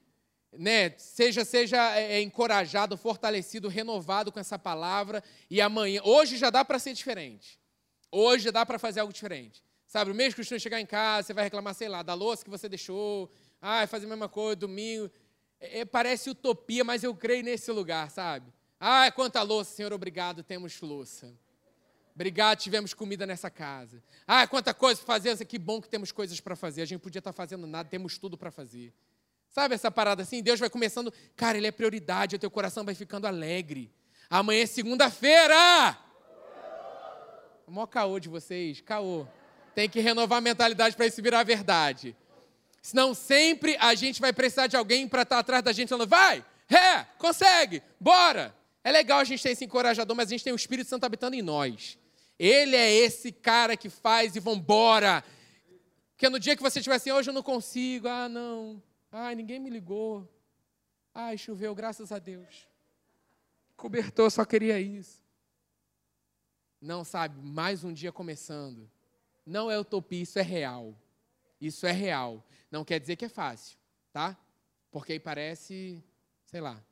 né? 0.58 0.90
Seja 0.98 1.44
seja 1.44 1.96
é, 1.96 2.14
é 2.14 2.22
encorajado, 2.22 2.96
fortalecido, 2.96 3.68
renovado 3.68 4.32
com 4.32 4.40
essa 4.40 4.58
palavra 4.58 5.22
e 5.50 5.60
amanhã, 5.60 6.00
hoje 6.04 6.36
já 6.36 6.50
dá 6.50 6.64
para 6.64 6.78
ser 6.78 6.92
diferente. 6.92 7.58
Hoje 8.10 8.44
já 8.44 8.50
dá 8.50 8.64
para 8.64 8.78
fazer 8.78 9.00
algo 9.00 9.12
diferente. 9.12 9.62
Sabe, 9.86 10.10
o 10.10 10.14
mesmo 10.14 10.36
costume 10.36 10.58
chegar 10.58 10.80
em 10.80 10.86
casa, 10.86 11.28
você 11.28 11.32
vai 11.32 11.44
reclamar, 11.44 11.74
sei 11.74 11.88
lá, 11.88 12.02
da 12.02 12.14
louça 12.14 12.44
que 12.44 12.50
você 12.50 12.68
deixou, 12.68 13.30
ah, 13.60 13.86
fazer 13.86 14.06
a 14.06 14.08
mesma 14.08 14.28
coisa, 14.28 14.56
domingo. 14.56 15.10
É, 15.60 15.80
é, 15.80 15.84
parece 15.84 16.30
utopia, 16.30 16.84
mas 16.84 17.04
eu 17.04 17.14
creio 17.14 17.42
nesse 17.42 17.70
lugar, 17.70 18.10
sabe? 18.10 18.52
Ah, 18.78 19.10
quanta 19.12 19.40
louça, 19.42 19.74
Senhor, 19.74 19.92
obrigado, 19.92 20.42
temos 20.42 20.80
louça. 20.80 21.32
Obrigado, 22.14 22.58
tivemos 22.58 22.94
comida 22.94 23.26
nessa 23.26 23.50
casa. 23.50 24.02
Ah, 24.26 24.46
quanta 24.46 24.72
coisa 24.72 25.00
para 25.00 25.06
fazer, 25.06 25.44
que 25.44 25.58
bom 25.58 25.80
que 25.80 25.88
temos 25.88 26.12
coisas 26.12 26.40
para 26.40 26.54
fazer. 26.54 26.82
A 26.82 26.84
gente 26.84 27.00
podia 27.00 27.18
estar 27.18 27.32
tá 27.32 27.36
fazendo 27.36 27.66
nada, 27.66 27.88
temos 27.88 28.18
tudo 28.18 28.36
para 28.36 28.50
fazer. 28.52 28.92
Sabe 29.54 29.76
essa 29.76 29.88
parada 29.88 30.24
assim? 30.24 30.42
Deus 30.42 30.58
vai 30.58 30.68
começando, 30.68 31.14
cara, 31.36 31.56
Ele 31.56 31.68
é 31.68 31.70
prioridade, 31.70 32.34
o 32.34 32.38
teu 32.40 32.50
coração 32.50 32.84
vai 32.84 32.92
ficando 32.92 33.24
alegre. 33.24 33.88
Amanhã 34.28 34.64
é 34.64 34.66
segunda-feira! 34.66 35.96
Maior 37.68 37.86
caô 37.86 38.18
de 38.18 38.28
vocês, 38.28 38.80
caô. 38.80 39.28
Tem 39.72 39.88
que 39.88 40.00
renovar 40.00 40.38
a 40.38 40.40
mentalidade 40.40 40.96
para 40.96 41.06
isso 41.06 41.22
virar 41.22 41.44
verdade. 41.44 42.16
Senão 42.82 43.14
sempre 43.14 43.76
a 43.78 43.94
gente 43.94 44.20
vai 44.20 44.32
precisar 44.32 44.66
de 44.66 44.76
alguém 44.76 45.06
para 45.06 45.22
estar 45.22 45.36
tá 45.36 45.40
atrás 45.40 45.62
da 45.62 45.70
gente 45.70 45.88
falando, 45.88 46.08
vai, 46.08 46.44
é, 46.68 47.04
consegue, 47.16 47.80
bora. 48.00 48.52
É 48.82 48.90
legal 48.90 49.20
a 49.20 49.24
gente 49.24 49.40
ter 49.40 49.50
esse 49.50 49.64
encorajador, 49.64 50.16
mas 50.16 50.26
a 50.26 50.30
gente 50.30 50.42
tem 50.42 50.52
o 50.52 50.56
Espírito 50.56 50.90
Santo 50.90 51.04
habitando 51.04 51.36
em 51.36 51.42
nós. 51.42 51.96
Ele 52.36 52.74
é 52.74 52.92
esse 52.92 53.30
cara 53.30 53.76
que 53.76 53.88
faz 53.88 54.34
e 54.34 54.40
vambora. 54.40 55.22
Porque 56.10 56.28
no 56.28 56.40
dia 56.40 56.56
que 56.56 56.62
você 56.62 56.80
estiver 56.80 56.96
assim, 56.96 57.12
hoje 57.12 57.30
eu 57.30 57.34
não 57.34 57.42
consigo, 57.42 58.08
ah, 58.08 58.28
não, 58.28 58.82
ai, 59.14 59.36
ninguém 59.36 59.60
me 59.60 59.70
ligou. 59.70 60.28
Ai, 61.14 61.38
choveu, 61.38 61.72
graças 61.74 62.10
a 62.10 62.18
Deus. 62.18 62.68
Cobertor, 63.76 64.28
só 64.28 64.44
queria 64.44 64.80
isso. 64.80 65.22
Não, 66.80 67.04
sabe, 67.04 67.40
mais 67.40 67.84
um 67.84 67.92
dia 67.92 68.10
começando. 68.10 68.90
Não 69.46 69.70
é 69.70 69.78
utopia, 69.78 70.22
isso 70.22 70.38
é 70.38 70.42
real. 70.42 70.98
Isso 71.60 71.86
é 71.86 71.92
real. 71.92 72.44
Não 72.70 72.84
quer 72.84 72.98
dizer 72.98 73.14
que 73.14 73.24
é 73.24 73.28
fácil, 73.28 73.78
tá? 74.12 74.36
Porque 74.90 75.12
aí 75.12 75.20
parece, 75.20 76.02
sei 76.44 76.60
lá, 76.60 76.82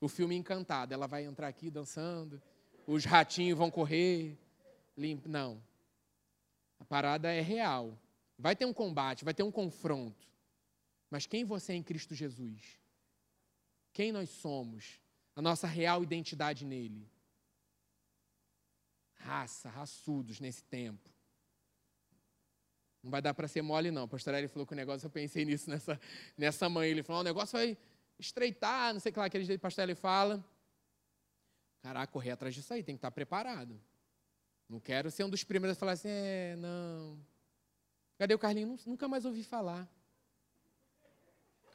o 0.00 0.08
filme 0.08 0.34
Encantado. 0.34 0.92
Ela 0.92 1.06
vai 1.06 1.24
entrar 1.24 1.46
aqui 1.46 1.70
dançando, 1.70 2.42
os 2.84 3.04
ratinhos 3.04 3.56
vão 3.56 3.70
correr. 3.70 4.36
Limpo. 4.96 5.28
Não. 5.28 5.62
A 6.80 6.84
parada 6.84 7.32
é 7.32 7.40
real. 7.40 7.96
Vai 8.36 8.56
ter 8.56 8.64
um 8.64 8.72
combate, 8.72 9.24
vai 9.24 9.32
ter 9.32 9.44
um 9.44 9.52
confronto. 9.52 10.33
Mas 11.14 11.26
quem 11.26 11.44
você 11.44 11.74
é 11.74 11.76
em 11.76 11.82
Cristo 11.84 12.12
Jesus? 12.12 12.76
Quem 13.92 14.10
nós 14.10 14.28
somos? 14.30 15.00
A 15.36 15.40
nossa 15.40 15.64
real 15.64 16.02
identidade 16.02 16.64
nele. 16.64 17.08
Raça, 19.12 19.68
raçudos 19.68 20.40
nesse 20.40 20.64
tempo. 20.64 21.08
Não 23.00 23.12
vai 23.12 23.22
dar 23.22 23.32
para 23.32 23.46
ser 23.46 23.62
mole, 23.62 23.92
não. 23.92 24.06
O 24.06 24.08
pastor 24.08 24.34
Eli 24.34 24.48
falou 24.48 24.66
que 24.66 24.72
o 24.72 24.76
negócio, 24.76 25.06
eu 25.06 25.10
pensei 25.10 25.44
nisso 25.44 25.70
nessa, 25.70 26.00
nessa 26.36 26.68
manhã. 26.68 26.90
Ele 26.90 27.04
falou: 27.04 27.20
o 27.20 27.24
negócio 27.24 27.56
vai 27.56 27.78
estreitar, 28.18 28.92
não 28.92 28.98
sei 28.98 29.10
o 29.10 29.12
que 29.12 29.18
lá, 29.20 29.26
aquele 29.26 29.44
jeito 29.44 29.60
que 29.60 29.62
o 29.64 29.68
pastor 29.68 29.84
Eli 29.84 29.94
fala. 29.94 30.44
Caraca, 31.80 32.12
correr 32.12 32.32
atrás 32.32 32.56
disso 32.56 32.74
aí, 32.74 32.82
tem 32.82 32.96
que 32.96 32.98
estar 32.98 33.12
preparado. 33.12 33.80
Não 34.68 34.80
quero 34.80 35.12
ser 35.12 35.22
um 35.22 35.30
dos 35.30 35.44
primeiros 35.44 35.76
a 35.76 35.78
falar 35.78 35.92
assim: 35.92 36.08
é, 36.10 36.56
não. 36.56 37.24
Cadê 38.18 38.34
o 38.34 38.38
Carlinho? 38.38 38.76
Nunca 38.84 39.06
mais 39.06 39.24
ouvi 39.24 39.44
falar. 39.44 39.88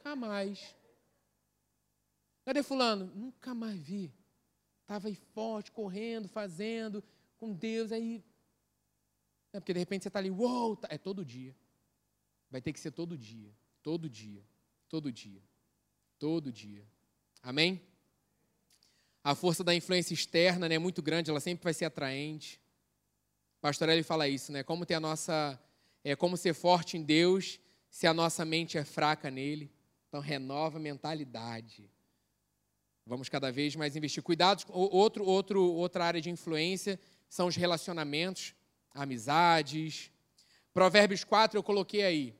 Nunca 0.00 0.16
mais. 0.16 0.74
Cadê 2.46 2.62
Fulano? 2.62 3.12
Nunca 3.14 3.54
mais 3.54 3.78
vi. 3.78 4.10
Estava 4.80 5.08
aí 5.08 5.14
forte, 5.14 5.70
correndo, 5.70 6.26
fazendo, 6.26 7.04
com 7.36 7.52
Deus, 7.52 7.92
aí 7.92 8.24
é 9.52 9.60
porque 9.60 9.74
de 9.74 9.78
repente 9.78 10.02
você 10.02 10.08
está 10.08 10.18
ali, 10.18 10.30
uou, 10.30 10.74
tá, 10.74 10.88
é 10.90 10.96
todo 10.96 11.22
dia. 11.22 11.54
Vai 12.50 12.62
ter 12.62 12.72
que 12.72 12.80
ser 12.80 12.90
todo 12.92 13.16
dia, 13.16 13.54
todo 13.82 14.08
dia, 14.08 14.42
todo 14.88 15.12
dia, 15.12 15.42
todo 16.18 16.50
dia. 16.50 16.86
Amém? 17.42 17.82
A 19.22 19.34
força 19.34 19.62
da 19.62 19.74
influência 19.74 20.14
externa 20.14 20.66
né, 20.66 20.76
é 20.76 20.78
muito 20.78 21.02
grande, 21.02 21.30
ela 21.30 21.40
sempre 21.40 21.62
vai 21.62 21.74
ser 21.74 21.84
atraente. 21.84 22.58
O 23.62 24.02
fala 24.02 24.26
isso, 24.26 24.50
né? 24.50 24.62
Como 24.62 24.86
ter 24.86 24.94
a 24.94 25.00
nossa, 25.00 25.62
é 26.02 26.16
como 26.16 26.38
ser 26.38 26.54
forte 26.54 26.96
em 26.96 27.02
Deus 27.02 27.60
se 27.90 28.06
a 28.06 28.14
nossa 28.14 28.42
mente 28.42 28.78
é 28.78 28.84
fraca 28.84 29.30
nele. 29.30 29.70
Então 30.10 30.20
renova 30.20 30.78
a 30.78 30.80
mentalidade. 30.80 31.88
Vamos 33.06 33.28
cada 33.28 33.52
vez 33.52 33.76
mais 33.76 33.94
investir. 33.94 34.20
Cuidados. 34.24 34.66
Outro, 34.68 35.24
outro, 35.24 35.62
outra 35.62 36.04
área 36.04 36.20
de 36.20 36.28
influência 36.28 36.98
são 37.28 37.46
os 37.46 37.54
relacionamentos 37.54 38.52
amizades. 38.92 40.10
Provérbios 40.74 41.22
4 41.22 41.56
eu 41.56 41.62
coloquei 41.62 42.02
aí. 42.02 42.34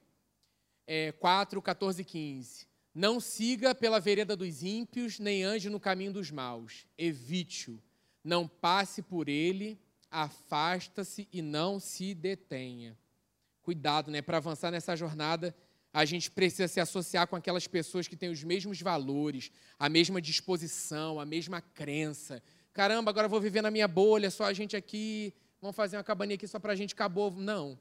É, 0.85 1.12
4, 1.12 1.62
14 1.62 2.03
e 2.03 2.05
15. 2.05 2.66
Não 2.93 3.21
siga 3.21 3.73
pela 3.73 4.01
vereda 4.01 4.35
dos 4.35 4.64
ímpios, 4.64 5.21
nem 5.21 5.45
ande 5.45 5.71
no 5.71 5.79
caminho 5.79 6.12
dos 6.12 6.29
maus. 6.33 6.89
Evite-o. 6.99 7.81
Não 8.25 8.49
passe 8.49 9.01
por 9.01 9.29
ele, 9.29 9.81
afasta-se 10.11 11.29
e 11.33 11.41
não 11.41 11.79
se 11.79 12.14
detenha. 12.14 12.99
Cuidado, 13.62 14.11
né? 14.11 14.21
Para 14.21 14.39
avançar 14.39 14.73
nessa 14.73 14.97
jornada, 14.97 15.55
a 15.93 16.05
gente 16.05 16.30
precisa 16.30 16.68
se 16.68 16.80
associar 16.80 17.26
com 17.26 17.36
aquelas 17.36 17.66
pessoas 17.66 18.07
que 18.07 18.16
têm 18.16 18.30
os 18.30 18.45
mesmos 18.45 18.80
valores, 18.80 19.51
a 19.78 19.88
mesma 19.88 20.20
disposição, 20.20 21.18
a 21.18 21.26
mesma 21.26 21.61
crença. 21.61 22.43
Caramba, 22.72 23.11
agora 23.11 23.26
vou 23.26 23.41
viver 23.41 23.62
na 23.62 23.70
minha 23.70 23.88
bolha, 23.88 24.30
só 24.30 24.45
a 24.45 24.53
gente 24.53 24.76
aqui 24.76 25.34
vamos 25.61 25.76
fazer 25.76 25.97
uma 25.97 26.05
cabaninha 26.05 26.36
aqui 26.36 26.47
só 26.47 26.59
para 26.59 26.72
a 26.72 26.76
gente, 26.76 26.95
acabou. 26.95 27.30
Não. 27.30 27.78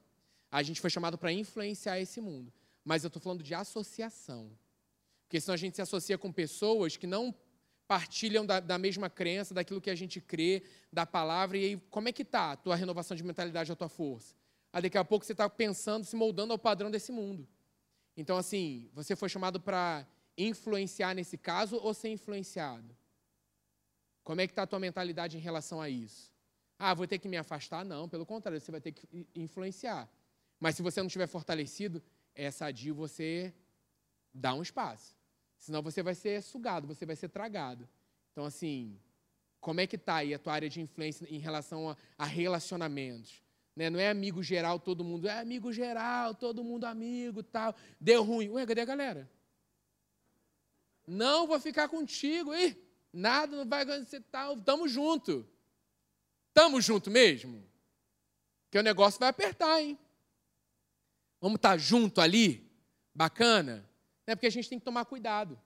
A 0.51 0.61
gente 0.63 0.81
foi 0.81 0.89
chamado 0.89 1.17
para 1.17 1.31
influenciar 1.31 1.99
esse 1.99 2.19
mundo. 2.19 2.51
Mas 2.83 3.03
eu 3.03 3.07
estou 3.07 3.21
falando 3.21 3.43
de 3.43 3.53
associação. 3.53 4.51
Porque 5.23 5.39
senão 5.39 5.53
a 5.53 5.57
gente 5.57 5.75
se 5.75 5.81
associa 5.81 6.17
com 6.17 6.31
pessoas 6.31 6.97
que 6.97 7.05
não 7.05 7.33
partilham 7.87 8.45
da, 8.45 8.59
da, 8.59 8.77
mesma 8.77 9.09
crença, 9.09 9.53
daquilo 9.53 9.81
que 9.81 9.89
a 9.89 9.95
gente 9.95 10.19
crê, 10.21 10.63
da 10.93 11.05
palavra, 11.05 11.57
e 11.57 11.65
aí 11.65 11.77
como 11.89 12.07
é 12.07 12.11
que 12.11 12.21
está 12.21 12.51
a 12.51 12.55
tua 12.55 12.75
renovação 12.75 13.17
de 13.17 13.23
mentalidade, 13.23 13.71
a 13.71 13.75
tua 13.75 13.89
força? 13.89 14.35
Aí 14.71 14.83
daqui 14.83 14.97
a 14.97 15.03
pouco 15.03 15.25
você 15.25 15.31
está 15.31 15.49
pensando, 15.49 16.05
se 16.05 16.15
moldando 16.15 16.53
ao 16.53 16.59
padrão 16.59 16.91
desse 16.91 17.11
mundo. 17.11 17.47
Então, 18.19 18.35
assim, 18.35 18.89
você 18.93 19.15
foi 19.15 19.29
chamado 19.29 19.61
para 19.61 20.05
influenciar 20.37 21.13
nesse 21.13 21.37
caso 21.37 21.77
ou 21.77 21.93
ser 21.93 22.09
influenciado? 22.09 22.93
Como 24.25 24.41
é 24.41 24.45
que 24.45 24.51
está 24.51 24.63
a 24.63 24.67
tua 24.67 24.77
mentalidade 24.77 25.37
em 25.37 25.39
relação 25.39 25.79
a 25.79 25.89
isso? 25.89 26.33
Ah, 26.77 26.93
vou 26.93 27.07
ter 27.07 27.17
que 27.17 27.29
me 27.29 27.37
afastar? 27.37 27.85
Não, 27.85 28.09
pelo 28.09 28.25
contrário, 28.25 28.59
você 28.59 28.71
vai 28.71 28.81
ter 28.81 28.91
que 28.91 29.07
influenciar. 29.33 30.09
Mas 30.59 30.75
se 30.75 30.81
você 30.81 30.99
não 30.99 31.07
estiver 31.07 31.27
fortalecido, 31.27 32.03
é 32.35 32.51
sadio 32.51 32.93
você 32.93 33.53
dar 34.33 34.53
um 34.53 34.61
espaço. 34.61 35.15
Senão 35.57 35.81
você 35.81 36.03
vai 36.03 36.13
ser 36.13 36.43
sugado, 36.43 36.87
você 36.87 37.05
vai 37.05 37.15
ser 37.15 37.29
tragado. 37.29 37.87
Então, 38.33 38.43
assim, 38.43 38.99
como 39.61 39.79
é 39.79 39.87
que 39.87 39.95
está 39.95 40.17
aí 40.17 40.33
a 40.33 40.39
tua 40.39 40.51
área 40.51 40.67
de 40.67 40.81
influência 40.81 41.25
em 41.33 41.39
relação 41.39 41.89
a, 41.89 41.97
a 42.17 42.25
relacionamentos? 42.25 43.41
Né? 43.79 43.89
Não 43.89 43.97
é 43.97 44.09
amigo 44.09 44.43
geral, 44.43 44.77
todo 44.77 45.05
mundo 45.05 45.25
é 45.25 45.39
amigo 45.39 45.71
geral, 45.71 46.35
todo 46.35 46.65
mundo 46.65 46.83
amigo, 46.83 47.41
tal. 47.41 47.73
Deu 47.97 48.21
ruim. 48.23 48.49
Ué, 48.49 48.65
cadê 48.65 48.81
a 48.81 48.85
galera? 48.85 49.31
Não 51.07 51.47
vou 51.47 51.57
ficar 51.61 51.87
contigo. 51.87 52.53
Ih, 52.53 52.75
nada 53.13 53.55
não 53.55 53.65
vai 53.65 53.83
acontecer 53.83 54.21
tal, 54.29 54.57
tamo 54.57 54.85
junto. 54.85 55.47
Tamo 56.53 56.81
junto 56.81 57.09
mesmo? 57.09 57.65
Que 58.69 58.77
o 58.77 58.83
negócio 58.83 59.17
vai 59.17 59.29
apertar, 59.29 59.81
hein? 59.81 59.97
Vamos 61.39 61.55
estar 61.55 61.69
tá 61.69 61.77
junto 61.77 62.19
ali? 62.19 62.69
Bacana? 63.15 63.89
É 64.27 64.35
porque 64.35 64.47
a 64.47 64.51
gente 64.51 64.67
tem 64.67 64.77
que 64.77 64.83
tomar 64.83 65.05
cuidado. 65.05 65.57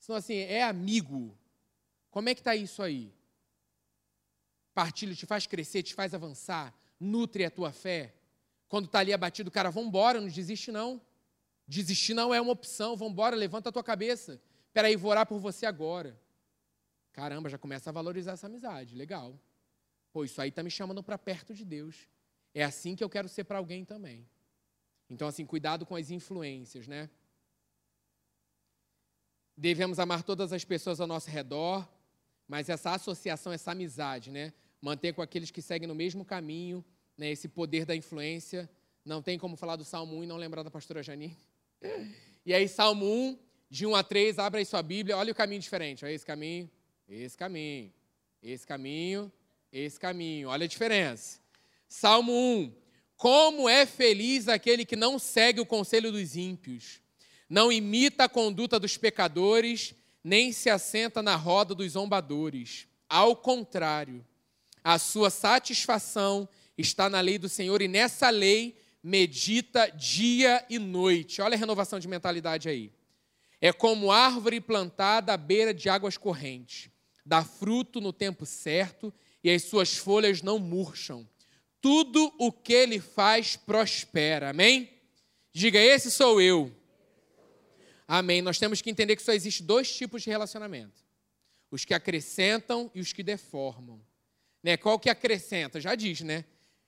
Senão, 0.00 0.18
assim, 0.18 0.34
é 0.34 0.64
amigo. 0.64 1.38
Como 2.10 2.28
é 2.28 2.34
que 2.34 2.40
está 2.40 2.56
isso 2.56 2.82
aí? 2.82 3.14
Partilha, 4.74 5.14
te 5.14 5.24
faz 5.24 5.46
crescer, 5.46 5.84
te 5.84 5.94
faz 5.94 6.12
avançar, 6.12 6.74
nutre 6.98 7.44
a 7.44 7.50
tua 7.50 7.72
fé. 7.72 8.14
Quando 8.68 8.86
está 8.86 8.98
ali 9.00 9.12
abatido, 9.12 9.50
cara, 9.50 9.70
vamos 9.70 9.88
embora, 9.88 10.20
não 10.20 10.28
desiste 10.28 10.72
não. 10.72 11.00
Desistir 11.66 12.14
não 12.14 12.34
é 12.34 12.40
uma 12.40 12.52
opção, 12.52 12.96
vamos 12.96 13.12
embora, 13.12 13.36
levanta 13.36 13.68
a 13.68 13.72
tua 13.72 13.84
cabeça. 13.84 14.40
Espera 14.66 14.88
aí, 14.88 14.96
vou 14.96 15.10
orar 15.10 15.26
por 15.26 15.38
você 15.38 15.66
agora. 15.66 16.20
Caramba, 17.12 17.48
já 17.48 17.56
começa 17.56 17.90
a 17.90 17.92
valorizar 17.92 18.32
essa 18.32 18.46
amizade, 18.46 18.94
legal. 18.96 19.38
Pô, 20.12 20.24
isso 20.24 20.40
aí 20.40 20.48
está 20.48 20.62
me 20.62 20.70
chamando 20.70 21.02
para 21.02 21.16
perto 21.16 21.54
de 21.54 21.64
Deus. 21.64 22.08
É 22.52 22.64
assim 22.64 22.94
que 22.94 23.02
eu 23.02 23.08
quero 23.08 23.28
ser 23.28 23.44
para 23.44 23.58
alguém 23.58 23.84
também. 23.84 24.28
Então, 25.08 25.28
assim, 25.28 25.44
cuidado 25.46 25.86
com 25.86 25.94
as 25.94 26.10
influências, 26.10 26.88
né? 26.88 27.08
Devemos 29.56 29.98
amar 29.98 30.22
todas 30.22 30.52
as 30.52 30.64
pessoas 30.64 31.00
ao 31.00 31.06
nosso 31.06 31.30
redor, 31.30 31.88
mas 32.48 32.68
essa 32.68 32.92
associação, 32.92 33.52
essa 33.52 33.72
amizade, 33.72 34.30
né? 34.30 34.52
Manter 34.84 35.14
com 35.14 35.22
aqueles 35.22 35.50
que 35.50 35.62
seguem 35.62 35.88
no 35.88 35.94
mesmo 35.94 36.26
caminho, 36.26 36.84
né? 37.16 37.30
esse 37.30 37.48
poder 37.48 37.86
da 37.86 37.96
influência. 37.96 38.68
Não 39.02 39.22
tem 39.22 39.38
como 39.38 39.56
falar 39.56 39.76
do 39.76 39.84
Salmo 39.84 40.18
1 40.18 40.24
e 40.24 40.26
não 40.26 40.36
lembrar 40.36 40.62
da 40.62 40.70
pastora 40.70 41.02
Jani. 41.02 41.34
E 42.44 42.52
aí, 42.52 42.68
Salmo 42.68 43.06
1, 43.06 43.38
de 43.70 43.86
1 43.86 43.94
a 43.94 44.02
3, 44.02 44.38
abre 44.38 44.58
aí 44.58 44.66
sua 44.66 44.82
Bíblia, 44.82 45.16
olha 45.16 45.32
o 45.32 45.34
caminho 45.34 45.62
diferente. 45.62 46.04
Olha 46.04 46.12
esse 46.12 46.26
caminho, 46.26 46.70
esse 47.08 47.34
caminho, 47.34 47.90
esse 48.42 48.66
caminho, 48.66 49.32
esse 49.72 49.98
caminho. 49.98 50.50
Olha 50.50 50.64
a 50.64 50.68
diferença. 50.68 51.40
Salmo 51.88 52.30
1. 52.30 52.74
Como 53.16 53.66
é 53.66 53.86
feliz 53.86 54.48
aquele 54.48 54.84
que 54.84 54.96
não 54.96 55.18
segue 55.18 55.62
o 55.62 55.66
conselho 55.66 56.12
dos 56.12 56.36
ímpios, 56.36 57.00
não 57.48 57.72
imita 57.72 58.24
a 58.24 58.28
conduta 58.28 58.78
dos 58.78 58.98
pecadores, 58.98 59.94
nem 60.22 60.52
se 60.52 60.68
assenta 60.68 61.22
na 61.22 61.36
roda 61.36 61.74
dos 61.74 61.92
zombadores. 61.92 62.86
Ao 63.08 63.34
contrário, 63.34 64.22
a 64.84 64.98
sua 64.98 65.30
satisfação 65.30 66.46
está 66.76 67.08
na 67.08 67.20
lei 67.22 67.38
do 67.38 67.48
Senhor 67.48 67.80
e 67.80 67.88
nessa 67.88 68.28
lei 68.28 68.76
medita 69.02 69.86
dia 69.88 70.64
e 70.68 70.78
noite. 70.78 71.40
Olha 71.40 71.54
a 71.54 71.58
renovação 71.58 71.98
de 71.98 72.06
mentalidade 72.06 72.68
aí. 72.68 72.92
É 73.60 73.72
como 73.72 74.12
árvore 74.12 74.60
plantada 74.60 75.32
à 75.32 75.36
beira 75.38 75.72
de 75.72 75.88
águas 75.88 76.18
correntes, 76.18 76.90
dá 77.24 77.42
fruto 77.42 77.98
no 77.98 78.12
tempo 78.12 78.44
certo 78.44 79.12
e 79.42 79.50
as 79.50 79.62
suas 79.62 79.96
folhas 79.96 80.42
não 80.42 80.58
murcham. 80.58 81.26
Tudo 81.80 82.32
o 82.38 82.52
que 82.52 82.74
ele 82.74 83.00
faz 83.00 83.56
prospera. 83.56 84.50
Amém? 84.50 84.90
Diga, 85.50 85.78
esse 85.78 86.10
sou 86.10 86.40
eu. 86.40 86.70
Amém. 88.06 88.42
Nós 88.42 88.58
temos 88.58 88.82
que 88.82 88.90
entender 88.90 89.16
que 89.16 89.22
só 89.22 89.32
existe 89.32 89.62
dois 89.62 89.94
tipos 89.94 90.22
de 90.22 90.30
relacionamento: 90.30 91.02
os 91.70 91.84
que 91.84 91.94
acrescentam 91.94 92.90
e 92.94 93.00
os 93.00 93.12
que 93.12 93.22
deformam. 93.22 94.00
Né? 94.64 94.78
Qual 94.78 94.98
que 94.98 95.10
acrescenta? 95.10 95.78
Já 95.78 95.94
diz, 95.94 96.22
né? 96.22 96.46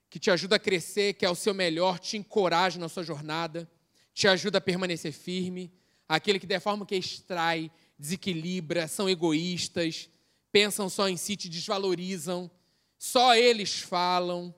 Que 0.09 0.19
te 0.19 0.31
ajuda 0.31 0.57
a 0.57 0.59
crescer, 0.59 1.13
que 1.13 1.27
é 1.27 1.31
o 1.31 1.35
seu 1.35 1.53
melhor, 1.53 1.99
te 1.99 2.17
encoraja 2.17 2.81
na 2.81 2.89
sua 2.89 3.03
jornada, 3.03 3.71
te 4.15 4.27
ajuda 4.27 4.57
a 4.57 4.63
permanecer 4.63 5.13
firme. 5.13 5.71
Aquele 6.09 6.39
que 6.41 6.47
deforma, 6.47 6.87
que 6.87 6.97
extrai, 6.97 7.71
desequilibra, 7.99 8.89
são 8.89 9.11
egoístas, 9.11 10.09
pensam 10.51 10.89
só 10.89 11.07
em 11.07 11.19
si, 11.19 11.37
te 11.37 11.51
desvalorizam, 11.51 12.51
só 12.97 13.37
eles 13.37 13.81
falam, 13.81 14.55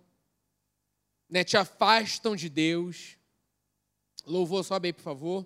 né? 1.29 1.43
te 1.43 1.57
afastam 1.57 2.37
de 2.37 2.49
Deus. 2.49 3.16
Louvor, 4.25 4.62
sobe 4.62 4.89
aí, 4.89 4.93
por 4.93 5.03
favor. 5.03 5.45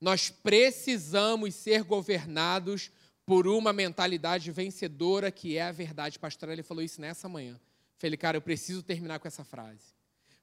Nós 0.00 0.30
precisamos 0.30 1.56
ser 1.56 1.82
governados 1.82 2.92
por 3.26 3.46
uma 3.46 3.72
mentalidade 3.72 4.50
vencedora 4.50 5.30
que 5.30 5.56
é 5.56 5.62
a 5.62 5.72
verdade. 5.72 6.18
Pastor, 6.18 6.50
ele 6.50 6.62
falou 6.62 6.82
isso 6.82 7.00
nessa 7.00 7.28
manhã. 7.28 7.58
Falei, 7.96 8.16
cara, 8.16 8.36
eu 8.36 8.42
preciso 8.42 8.82
terminar 8.82 9.18
com 9.18 9.28
essa 9.28 9.44
frase. 9.44 9.94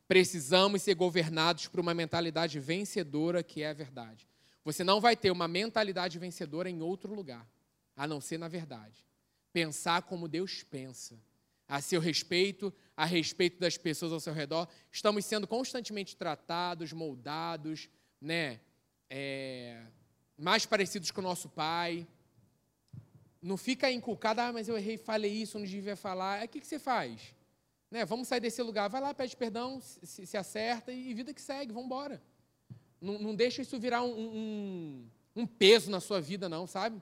Precisamos 0.08 0.82
ser 0.82 0.96
governados 0.96 1.68
por 1.68 1.80
uma 1.80 1.94
mentalidade 1.94 2.60
vencedora 2.60 3.44
que 3.44 3.62
é 3.62 3.70
a 3.70 3.74
verdade. 3.74 4.28
Você 4.64 4.84
não 4.84 5.00
vai 5.00 5.16
ter 5.16 5.32
uma 5.32 5.48
mentalidade 5.48 6.18
vencedora 6.20 6.70
em 6.70 6.82
outro 6.82 7.14
lugar, 7.14 7.48
a 7.96 8.08
não 8.08 8.20
ser 8.20 8.38
na 8.38 8.48
verdade. 8.48 9.06
Pensar 9.54 10.02
como 10.04 10.28
Deus 10.28 10.64
pensa, 10.64 11.20
a 11.68 11.82
seu 11.82 12.02
respeito, 12.02 12.74
a 12.96 13.06
respeito 13.06 13.60
das 13.60 13.78
pessoas 13.78 14.12
ao 14.12 14.20
seu 14.20 14.34
redor. 14.34 14.68
Estamos 14.92 15.26
sendo 15.26 15.48
constantemente 15.48 16.16
tratados, 16.16 16.92
moldados, 16.92 17.90
né? 18.20 18.60
é, 19.14 19.84
mais 20.38 20.66
parecidos 20.66 21.12
com 21.12 21.20
o 21.20 21.24
nosso 21.24 21.50
pai. 21.50 22.08
Não 23.42 23.58
fica 23.58 23.92
inculcado, 23.92 24.42
ah, 24.42 24.54
mas 24.54 24.68
eu 24.68 24.78
errei, 24.78 24.98
falei 24.98 25.32
isso, 25.32 25.58
não 25.58 25.66
devia 25.66 25.96
falar. 25.96 26.40
Aí 26.40 26.46
o 26.46 26.50
que, 26.50 26.60
que 26.60 26.68
você 26.68 26.78
faz? 26.78 27.34
Né, 27.90 28.06
vamos 28.06 28.28
sair 28.28 28.40
desse 28.40 28.62
lugar, 28.62 28.90
vai 28.90 29.02
lá, 29.02 29.14
pede 29.14 29.36
perdão, 29.36 29.82
se, 29.82 30.26
se 30.26 30.38
acerta 30.38 30.92
e 30.92 31.14
vida 31.14 31.34
que 31.34 31.42
segue, 31.42 31.74
vamos 31.74 31.88
embora. 31.88 32.22
Não, 33.02 33.20
não 33.20 33.36
deixa 33.36 33.62
isso 33.62 33.80
virar 33.80 34.04
um, 34.04 34.14
um, 34.14 35.10
um, 35.36 35.48
peso 35.48 35.90
na 35.90 36.00
sua 36.00 36.22
vida, 36.22 36.48
não, 36.48 36.68
sabe? 36.68 37.02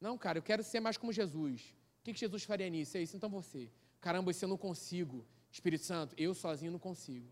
Não, 0.00 0.16
cara, 0.16 0.38
eu 0.38 0.42
quero 0.42 0.62
ser 0.62 0.80
mais 0.80 0.96
como 0.96 1.12
Jesus. 1.12 1.74
O 2.00 2.04
que, 2.04 2.12
que 2.12 2.20
Jesus 2.20 2.44
faria 2.44 2.68
nisso? 2.68 2.96
É 2.96 3.02
isso, 3.02 3.16
então 3.16 3.28
você. 3.28 3.70
Caramba, 4.00 4.30
isso 4.30 4.44
eu 4.44 4.48
não 4.48 4.58
consigo. 4.58 5.26
Espírito 5.50 5.84
Santo, 5.84 6.14
eu 6.16 6.34
sozinho 6.34 6.72
não 6.72 6.78
consigo. 6.78 7.28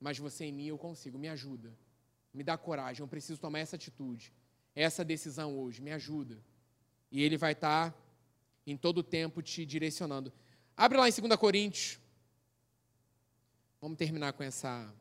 Mas 0.00 0.18
você 0.18 0.46
em 0.46 0.52
mim 0.52 0.66
eu 0.66 0.78
consigo, 0.78 1.18
me 1.18 1.28
ajuda 1.28 1.76
me 2.34 2.42
dá 2.42 2.58
coragem, 2.58 3.00
eu 3.00 3.08
preciso 3.08 3.40
tomar 3.40 3.60
essa 3.60 3.76
atitude, 3.76 4.32
essa 4.74 5.04
decisão 5.04 5.56
hoje, 5.56 5.80
me 5.80 5.92
ajuda. 5.92 6.42
E 7.14 7.22
Ele 7.22 7.38
vai 7.38 7.52
estar 7.52 7.96
em 8.66 8.76
todo 8.76 8.98
o 8.98 9.02
tempo 9.04 9.40
te 9.40 9.64
direcionando. 9.64 10.32
Abre 10.76 10.98
lá 10.98 11.08
em 11.08 11.12
2 11.12 11.36
Coríntios. 11.36 12.00
Vamos 13.80 13.96
terminar 13.96 14.32
com 14.32 14.42
essa. 14.42 14.92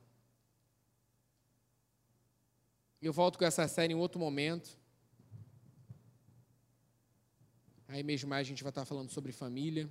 Eu 3.01 3.11
volto 3.11 3.39
com 3.39 3.45
essa 3.45 3.67
série 3.67 3.93
em 3.93 3.95
outro 3.95 4.19
momento. 4.19 4.77
Aí 7.87 8.03
mesmo 8.03 8.29
mais 8.29 8.45
a 8.45 8.49
gente 8.49 8.61
vai 8.61 8.69
estar 8.69 8.85
falando 8.85 9.09
sobre 9.09 9.31
família. 9.31 9.89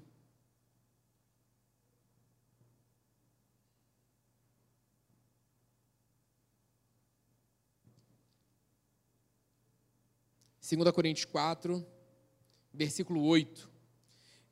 2 10.60 10.92
Coríntios 10.92 11.24
4, 11.24 11.84
versículo 12.72 13.22
8. 13.24 13.70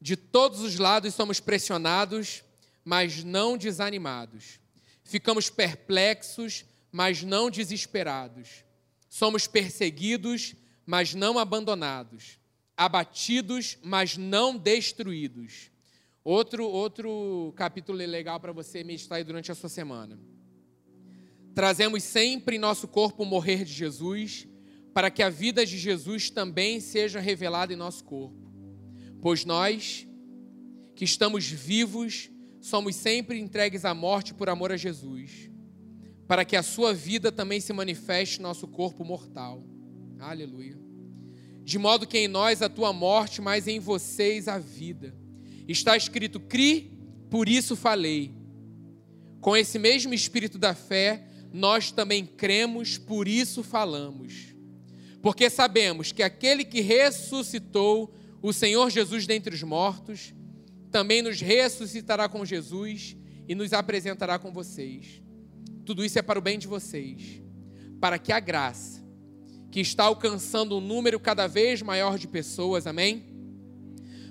De 0.00 0.16
todos 0.16 0.60
os 0.60 0.78
lados 0.78 1.14
somos 1.14 1.40
pressionados, 1.40 2.42
mas 2.84 3.22
não 3.22 3.56
desanimados. 3.56 4.58
Ficamos 5.04 5.50
perplexos, 5.50 6.64
mas 6.90 7.22
não 7.22 7.50
desesperados. 7.50 8.64
Somos 9.08 9.46
perseguidos, 9.46 10.54
mas 10.86 11.14
não 11.14 11.38
abandonados. 11.38 12.38
Abatidos, 12.76 13.76
mas 13.82 14.16
não 14.16 14.56
destruídos. 14.56 15.70
Outro, 16.24 16.66
outro 16.66 17.52
capítulo 17.56 17.98
legal 17.98 18.38
para 18.40 18.52
você 18.52 18.84
meditar 18.84 19.18
aí 19.18 19.24
durante 19.24 19.50
a 19.50 19.54
sua 19.54 19.68
semana. 19.68 20.18
Trazemos 21.54 22.02
sempre 22.04 22.56
em 22.56 22.58
nosso 22.58 22.86
corpo 22.86 23.22
o 23.22 23.26
morrer 23.26 23.64
de 23.64 23.72
Jesus 23.72 24.46
para 24.92 25.10
que 25.10 25.22
a 25.22 25.30
vida 25.30 25.64
de 25.64 25.78
Jesus 25.78 26.30
também 26.30 26.80
seja 26.80 27.20
revelada 27.20 27.72
em 27.72 27.76
nosso 27.76 28.04
corpo. 28.04 28.50
Pois 29.20 29.44
nós, 29.44 30.06
que 30.94 31.04
estamos 31.04 31.46
vivos, 31.46 32.30
somos 32.60 32.96
sempre 32.96 33.38
entregues 33.38 33.84
à 33.84 33.94
morte 33.94 34.34
por 34.34 34.48
amor 34.48 34.72
a 34.72 34.76
Jesus, 34.76 35.50
para 36.26 36.44
que 36.44 36.56
a 36.56 36.62
sua 36.62 36.92
vida 36.92 37.30
também 37.30 37.60
se 37.60 37.72
manifeste 37.72 38.38
em 38.38 38.42
nosso 38.42 38.66
corpo 38.66 39.04
mortal. 39.04 39.64
Aleluia. 40.18 40.78
De 41.62 41.78
modo 41.78 42.06
que 42.06 42.18
em 42.18 42.28
nós 42.28 42.62
a 42.62 42.68
tua 42.68 42.92
morte, 42.92 43.40
mas 43.40 43.68
em 43.68 43.78
vocês 43.78 44.48
a 44.48 44.58
vida. 44.58 45.14
Está 45.68 45.96
escrito: 45.96 46.40
cri, 46.40 46.98
por 47.30 47.48
isso 47.48 47.76
falei. 47.76 48.34
Com 49.40 49.56
esse 49.56 49.78
mesmo 49.78 50.12
espírito 50.12 50.58
da 50.58 50.74
fé, 50.74 51.24
nós 51.52 51.90
também 51.92 52.26
cremos, 52.26 52.98
por 52.98 53.28
isso 53.28 53.62
falamos 53.62 54.49
porque 55.22 55.50
sabemos 55.50 56.12
que 56.12 56.22
aquele 56.22 56.64
que 56.64 56.80
ressuscitou 56.80 58.14
o 58.42 58.52
Senhor 58.52 58.90
Jesus 58.90 59.26
dentre 59.26 59.54
os 59.54 59.62
mortos, 59.62 60.34
também 60.90 61.22
nos 61.22 61.40
ressuscitará 61.40 62.28
com 62.28 62.44
Jesus 62.44 63.16
e 63.46 63.54
nos 63.54 63.72
apresentará 63.72 64.38
com 64.38 64.52
vocês. 64.52 65.22
Tudo 65.84 66.04
isso 66.04 66.18
é 66.18 66.22
para 66.22 66.38
o 66.38 66.42
bem 66.42 66.58
de 66.58 66.66
vocês, 66.66 67.42
para 68.00 68.18
que 68.18 68.32
a 68.32 68.40
graça, 68.40 69.04
que 69.70 69.80
está 69.80 70.04
alcançando 70.04 70.76
um 70.76 70.80
número 70.80 71.20
cada 71.20 71.46
vez 71.46 71.82
maior 71.82 72.18
de 72.18 72.26
pessoas, 72.26 72.86
amém? 72.86 73.30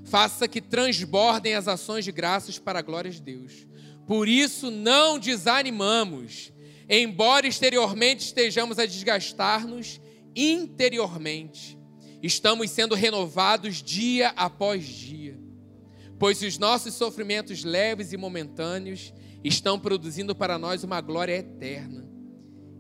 faça 0.10 0.48
que 0.48 0.60
transbordem 0.60 1.54
as 1.54 1.68
ações 1.68 2.04
de 2.04 2.12
graças 2.12 2.58
para 2.58 2.80
a 2.80 2.82
glória 2.82 3.12
de 3.12 3.22
Deus. 3.22 3.68
Por 4.08 4.28
isso 4.28 4.72
não 4.72 5.20
desanimamos, 5.20 6.52
embora 6.90 7.48
exteriormente 7.48 8.26
estejamos 8.26 8.80
a 8.80 8.86
desgastar-nos, 8.86 10.02
interiormente 10.36 11.78
estamos 12.22 12.70
sendo 12.72 12.96
renovados 12.96 13.82
dia 13.82 14.30
após 14.36 14.86
dia. 14.86 15.40
Pois 16.18 16.42
os 16.42 16.58
nossos 16.58 16.94
sofrimentos 16.94 17.64
leves 17.64 18.12
e 18.12 18.18
momentâneos 18.18 19.14
estão 19.44 19.80
produzindo 19.80 20.36
para 20.36 20.58
nós 20.58 20.84
uma 20.84 21.00
glória 21.00 21.34
eterna, 21.34 22.06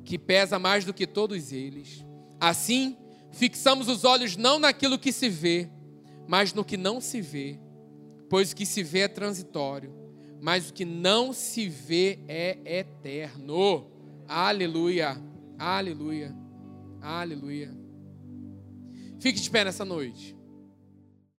que 0.03 0.19
pesa 0.19 0.59
mais 0.59 0.83
do 0.83 0.93
que 0.93 1.07
todos 1.07 1.53
eles. 1.53 2.05
Assim, 2.39 2.97
fixamos 3.31 3.87
os 3.87 4.03
olhos 4.03 4.35
não 4.35 4.59
naquilo 4.59 4.99
que 4.99 5.11
se 5.11 5.29
vê, 5.29 5.69
mas 6.27 6.53
no 6.53 6.65
que 6.65 6.75
não 6.75 6.99
se 6.99 7.21
vê, 7.21 7.57
pois 8.29 8.51
o 8.51 8.55
que 8.55 8.65
se 8.65 8.83
vê 8.83 8.99
é 8.99 9.07
transitório, 9.07 9.93
mas 10.41 10.69
o 10.69 10.73
que 10.73 10.85
não 10.85 11.31
se 11.31 11.67
vê 11.67 12.19
é 12.27 12.57
eterno. 12.65 13.89
Aleluia, 14.27 15.17
aleluia, 15.57 16.35
aleluia. 17.01 17.71
Fique 19.19 19.39
de 19.41 19.49
pé 19.49 19.63
nessa 19.63 19.83
noite. 19.83 20.38